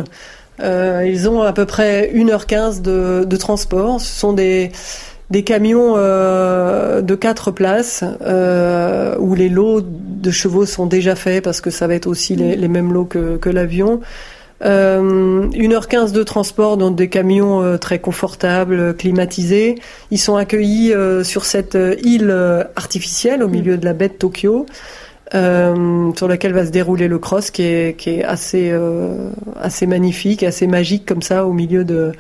Euh, 0.62 1.06
ils 1.08 1.30
ont 1.30 1.42
à 1.42 1.54
peu 1.54 1.66
près 1.66 2.12
1h15 2.14 2.82
de, 2.82 3.24
de 3.26 3.38
transport. 3.38 4.02
Ce 4.02 4.20
sont 4.20 4.34
des, 4.34 4.72
des 5.30 5.44
camions 5.44 5.94
euh, 5.96 7.02
de 7.02 7.16
4 7.16 7.52
places 7.52 8.04
euh, 8.22 9.16
où 9.20 9.36
les 9.36 9.50
lots 9.50 9.82
de 9.82 10.32
chevaux 10.32 10.66
sont 10.66 10.86
déjà 10.86 11.16
faits 11.16 11.44
parce 11.44 11.62
que 11.62 11.70
ça 11.70 11.88
va 11.88 11.96
être 11.96 12.08
aussi 12.08 12.36
les, 12.36 12.56
les 12.56 12.68
mêmes 12.68 12.94
lots 12.94 13.06
que, 13.06 13.38
que 13.38 13.50
l'avion. 13.50 14.02
Euh, 14.66 15.48
1h15 15.50 16.12
de 16.12 16.24
transport 16.24 16.76
dans 16.76 16.92
des 16.92 17.08
camions 17.08 17.64
euh, 17.64 17.78
très 17.78 18.00
confortables, 18.00 18.96
climatisés. 18.96 19.76
Ils 20.12 20.20
sont 20.20 20.36
accueillis 20.36 20.94
euh, 20.94 21.24
sur 21.24 21.46
cette 21.46 21.76
euh, 21.76 21.96
île 22.04 22.30
euh, 22.30 22.64
artificielle 22.76 23.42
au 23.42 23.48
milieu 23.48 23.78
de 23.78 23.86
la 23.86 23.94
baie 23.94 24.10
de 24.10 24.14
Tokyo, 24.14 24.66
euh, 25.34 26.12
sur 26.16 26.28
laquelle 26.28 26.54
va 26.54 26.66
se 26.66 26.72
dérouler 26.72 27.08
le 27.08 27.20
cross, 27.20 27.52
qui 27.52 27.64
est, 27.64 27.98
qui 27.98 28.12
est 28.12 28.24
assez, 28.24 28.74
assez 29.62 29.88
magnifique, 29.88 30.44
assez 30.44 30.68
magique 30.68 31.06
comme 31.06 31.22
ça 31.22 31.46
au 31.46 31.54
milieu 31.54 31.84
de, 31.84 32.12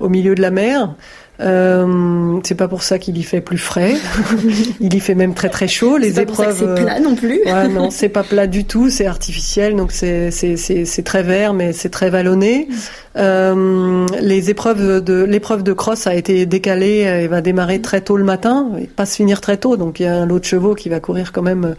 au 0.00 0.08
milieu 0.08 0.34
de 0.34 0.42
la 0.42 0.50
mer. 0.50 0.94
Euh, 1.38 2.40
c'est 2.44 2.54
pas 2.54 2.68
pour 2.68 2.82
ça 2.82 2.98
qu'il 2.98 3.18
y 3.18 3.22
fait 3.22 3.40
plus 3.40 3.58
frais. 3.58 3.94
il 4.80 4.94
y 4.94 5.00
fait 5.00 5.14
même 5.14 5.34
très 5.34 5.48
très 5.48 5.68
chaud. 5.68 5.98
Les 5.98 6.18
épreuves. 6.18 6.56
C'est 6.58 6.82
plat 6.82 6.98
non 7.00 7.14
plus. 7.14 7.40
ouais, 7.44 7.68
non, 7.68 7.90
c'est 7.90 8.08
pas 8.08 8.22
plat 8.22 8.46
du 8.46 8.64
tout. 8.64 8.88
C'est 8.88 9.06
artificiel, 9.06 9.76
donc 9.76 9.92
c'est 9.92 10.30
c'est 10.30 10.56
c'est 10.56 11.02
très 11.02 11.22
vert, 11.22 11.52
mais 11.52 11.72
c'est 11.72 11.90
très 11.90 12.10
vallonné. 12.10 12.68
Euh, 13.16 14.06
les 14.20 14.50
épreuves 14.50 15.02
de 15.02 15.24
l'épreuve 15.24 15.62
de 15.62 15.72
cross 15.72 16.06
a 16.06 16.14
été 16.14 16.46
décalée 16.46 17.22
et 17.22 17.28
va 17.28 17.42
démarrer 17.42 17.80
très 17.80 18.00
tôt 18.00 18.16
le 18.16 18.24
matin, 18.24 18.70
et 18.80 18.86
pas 18.86 19.04
se 19.04 19.16
finir 19.16 19.40
très 19.40 19.58
tôt. 19.58 19.76
Donc 19.76 20.00
il 20.00 20.04
y 20.04 20.06
a 20.06 20.14
un 20.14 20.26
lot 20.26 20.38
de 20.38 20.44
chevaux 20.44 20.74
qui 20.74 20.88
va 20.88 21.00
courir 21.00 21.32
quand 21.32 21.42
même 21.42 21.74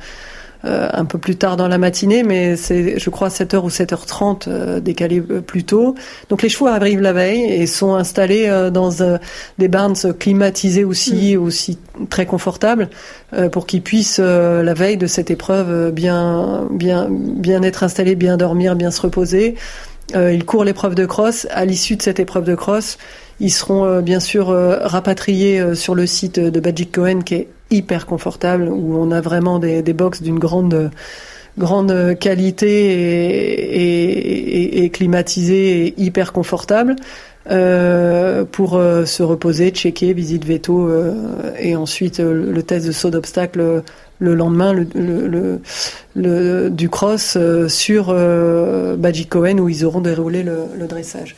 euh, 0.66 0.90
un 0.92 1.06
peu 1.06 1.20
plus 1.20 1.36
tard 1.36 1.56
dans 1.56 1.68
la 1.68 1.78
matinée, 1.78 2.24
mais 2.24 2.56
c'est, 2.56 2.98
je 2.98 3.10
crois, 3.12 3.28
7h 3.28 3.58
ou 3.58 3.70
7h30 3.70 4.46
euh, 4.48 4.80
décalé 4.80 5.20
euh, 5.30 5.40
plus 5.40 5.64
tôt. 5.64 5.94
Donc 6.30 6.42
les 6.42 6.50
chevaux 6.50 6.66
arrivent 6.66 7.00
la 7.00 7.14
veille 7.14 7.44
et 7.44 7.68
sont 7.68 7.94
installés 7.94 8.50
dans 8.74 8.90
des 9.60 9.68
barns 9.68 10.14
climatisés 10.18 10.84
aussi, 10.84 11.36
mm. 11.36 11.42
aussi 11.42 11.78
très 12.10 12.26
confortables, 12.26 12.90
pour 13.52 13.68
qu'ils 13.68 13.82
puissent 13.82 14.20
la 14.20 14.74
veille 14.74 14.98
de 14.98 15.08
cette 15.08 15.30
épreuve 15.30 15.92
bien, 15.92 16.68
bien, 16.72 17.08
bien 17.10 17.62
être 17.62 17.84
installés, 17.84 18.16
bien 18.16 18.38
dormir, 18.38 18.76
bien 18.76 18.90
se 18.90 19.02
reposer. 19.02 19.56
ils 20.16 20.46
courent 20.46 20.64
l'épreuve 20.64 20.96
de 20.96 21.06
cross. 21.06 21.48
À 21.52 21.66
l'issue 21.66 21.96
de 21.96 22.02
cette 22.02 22.20
épreuve 22.20 22.46
de 22.46 22.56
cross, 22.56 22.98
ils 23.40 23.52
seront 23.52 24.02
bien 24.02 24.20
sûr 24.20 24.48
rapatriés 24.48 25.76
sur 25.76 25.94
le 25.94 26.06
site 26.08 26.40
de 26.40 26.60
Badjik 26.60 26.92
Cohen, 26.94 27.22
qui 27.24 27.36
est 27.36 27.48
hyper 27.72 28.06
confortable, 28.06 28.70
où 28.70 28.98
on 28.98 29.12
a 29.12 29.22
vraiment 29.22 29.60
des, 29.60 29.82
des 29.82 29.94
box 29.94 30.22
d'une 30.22 30.40
grande 30.40 30.92
grande 31.58 32.16
qualité 32.20 32.70
et, 32.70 33.82
et, 33.82 34.84
et, 34.84 34.90
climatisé 34.90 35.88
et 35.88 35.94
hyper 35.98 36.32
confortable 36.32 36.96
euh, 37.50 38.44
pour 38.44 38.76
euh, 38.76 39.06
se 39.06 39.24
reposer, 39.24 39.72
checker, 39.72 40.14
visite 40.14 40.46
veto 40.46 40.88
euh, 40.88 41.14
et 41.58 41.76
ensuite 41.76 42.20
le 42.20 42.62
test 42.62 42.86
de 42.86 42.92
saut 42.92 43.10
d'obstacle 43.10 43.84
le 44.20 44.36
lendemain 44.36 44.74
le, 44.74 44.88
le, 44.96 45.62
le, 46.16 46.70
du 46.70 46.90
cross 46.90 47.38
sur 47.68 48.14
Badji 48.98 49.28
Cohen 49.28 49.60
où 49.60 49.70
ils 49.70 49.86
auront 49.86 50.02
déroulé 50.02 50.44
le 50.44 50.88
dressage. 50.88 51.36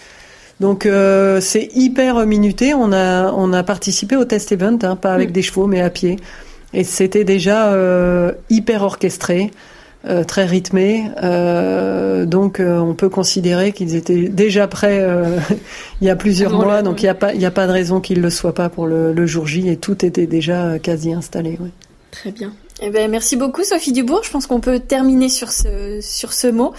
Donc 0.60 0.86
euh, 0.86 1.40
c'est 1.42 1.70
hyper 1.76 2.26
minuté. 2.26 2.74
On 2.74 2.92
a 2.92 3.32
on 3.32 3.54
a 3.54 3.64
participé 3.64 4.16
au 4.16 4.26
test 4.26 4.52
event, 4.52 4.78
hein, 4.84 4.96
pas 4.96 5.14
avec 5.14 5.30
mm. 5.30 5.34
des 5.34 5.42
chevaux 5.42 5.68
mais 5.68 5.82
à 5.82 5.90
pied, 5.90 6.18
et 6.74 6.84
c'était 6.84 7.24
déjà 7.24 7.74
euh, 7.74 8.34
hyper 8.50 8.84
orchestré. 8.84 9.52
Euh, 10.08 10.24
très 10.24 10.46
rythmé, 10.46 11.12
donc 12.26 12.62
on 12.62 12.94
peut 12.94 13.10
considérer 13.10 13.74
qu'ils 13.74 13.96
étaient 13.96 14.30
déjà 14.30 14.66
prêts 14.66 15.06
il 16.02 16.08
y 16.08 16.10
a 16.10 16.16
plusieurs 16.16 16.54
mois, 16.54 16.82
donc 16.84 17.02
il 17.02 17.06
n'y 17.06 17.10
a 17.10 17.16
pas 17.16 17.34
il 17.34 17.46
a 17.46 17.52
pas 17.52 17.68
de 17.68 17.74
raison 17.74 18.00
qu'ils 18.00 18.22
le 18.22 18.30
soient 18.30 18.56
pas 18.56 18.70
pour 18.70 18.88
le, 18.88 19.12
le, 19.12 19.26
jour 19.26 19.46
J 19.46 19.68
et 19.68 19.76
tout 19.76 20.06
était 20.06 20.26
déjà 20.26 20.80
quasi 20.80 21.12
installé. 21.12 21.58
Ouais. 21.60 21.72
Très 22.12 22.32
bien. 22.32 22.54
Eh 22.82 22.90
ben, 22.90 23.12
merci 23.12 23.36
beaucoup 23.36 23.64
Sophie 23.64 23.92
Dubourg. 23.92 24.22
Je 24.24 24.32
pense 24.32 24.48
qu'on 24.48 24.62
peut 24.62 24.80
terminer 24.80 25.28
sur 25.28 25.52
ce, 25.52 26.00
sur 26.02 26.32
ce 26.32 26.48
mot. 26.48 26.74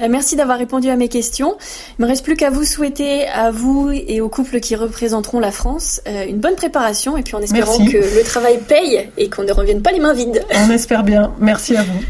Euh, 0.00 0.08
merci 0.10 0.34
d'avoir 0.34 0.58
répondu 0.58 0.88
à 0.88 0.96
mes 0.96 1.08
questions. 1.08 1.56
Il 1.98 2.02
me 2.02 2.08
reste 2.08 2.24
plus 2.24 2.36
qu'à 2.36 2.50
vous 2.50 2.64
souhaiter, 2.64 3.28
à 3.28 3.50
vous 3.50 3.90
et 3.92 4.20
aux 4.20 4.28
couples 4.28 4.60
qui 4.60 4.74
représenteront 4.74 5.38
la 5.38 5.52
France, 5.52 6.00
euh, 6.08 6.26
une 6.26 6.38
bonne 6.38 6.56
préparation 6.56 7.16
et 7.16 7.22
puis 7.22 7.36
en 7.36 7.40
espérant 7.40 7.78
que 7.78 7.96
le 7.96 8.24
travail 8.24 8.58
paye 8.58 9.08
et 9.16 9.30
qu'on 9.30 9.44
ne 9.44 9.52
revienne 9.52 9.82
pas 9.82 9.92
les 9.92 10.00
mains 10.00 10.14
vides. 10.14 10.44
On 10.66 10.70
espère 10.70 11.04
bien. 11.04 11.32
Merci 11.38 11.76
à 11.76 11.82
vous. 11.82 12.00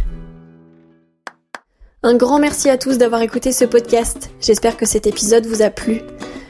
Un 2.03 2.17
grand 2.17 2.39
merci 2.39 2.69
à 2.69 2.77
tous 2.77 2.99
d'avoir 2.99 3.23
écouté 3.23 3.53
ce 3.53 3.65
podcast. 3.65 4.31
J'espère 4.41 4.77
que 4.77 4.87
cet 4.87 5.07
épisode 5.07 5.47
vous 5.47 5.63
a 5.63 5.71
plu. 5.71 6.03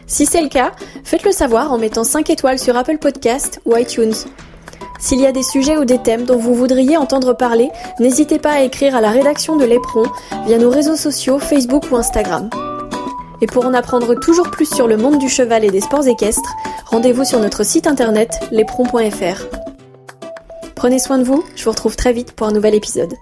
Si 0.07 0.27
c'est 0.27 0.43
le 0.43 0.49
cas, 0.49 0.73
faites-le 1.05 1.33
savoir 1.33 1.73
en 1.73 1.79
mettant 1.79 2.05
5 2.05 2.29
étoiles 2.31 2.59
sur 2.59 2.77
Apple 2.77 2.99
Podcast 2.99 3.61
ou 3.65 3.77
iTunes. 3.77 4.15
S'il 4.99 5.21
y 5.21 5.27
a 5.27 5.33
des 5.33 5.43
sujets 5.43 5.77
ou 5.77 5.85
des 5.85 5.99
thèmes 5.99 6.25
dont 6.25 6.39
vous 6.39 6.55
voudriez 6.55 6.97
entendre 6.97 7.35
parler, 7.35 7.71
n'hésitez 8.01 8.39
pas 8.39 8.53
à 8.53 8.61
écrire 8.63 8.95
à 8.95 9.01
la 9.01 9.11
rédaction 9.11 9.57
de 9.57 9.65
l'Éperon 9.65 10.05
via 10.47 10.59
nos 10.59 10.71
réseaux 10.71 10.97
sociaux 10.97 11.39
Facebook 11.39 11.85
ou 11.91 11.97
Instagram. 11.97 12.49
Et 13.41 13.47
pour 13.47 13.67
en 13.67 13.75
apprendre 13.75 14.15
toujours 14.15 14.51
plus 14.51 14.73
sur 14.73 14.87
le 14.87 14.97
monde 14.97 15.19
du 15.19 15.29
cheval 15.29 15.65
et 15.65 15.71
des 15.71 15.81
sports 15.81 16.07
équestres, 16.07 16.55
rendez-vous 16.87 17.25
sur 17.25 17.41
notre 17.41 17.65
site 17.65 17.87
internet 17.87 18.41
l'éperon.fr. 18.51 19.45
Prenez 20.75 20.99
soin 20.99 21.19
de 21.19 21.25
vous, 21.25 21.45
je 21.57 21.65
vous 21.65 21.71
retrouve 21.71 21.97
très 21.97 22.13
vite 22.13 22.33
pour 22.33 22.47
un 22.47 22.53
nouvel 22.53 22.75
épisode. 22.75 23.15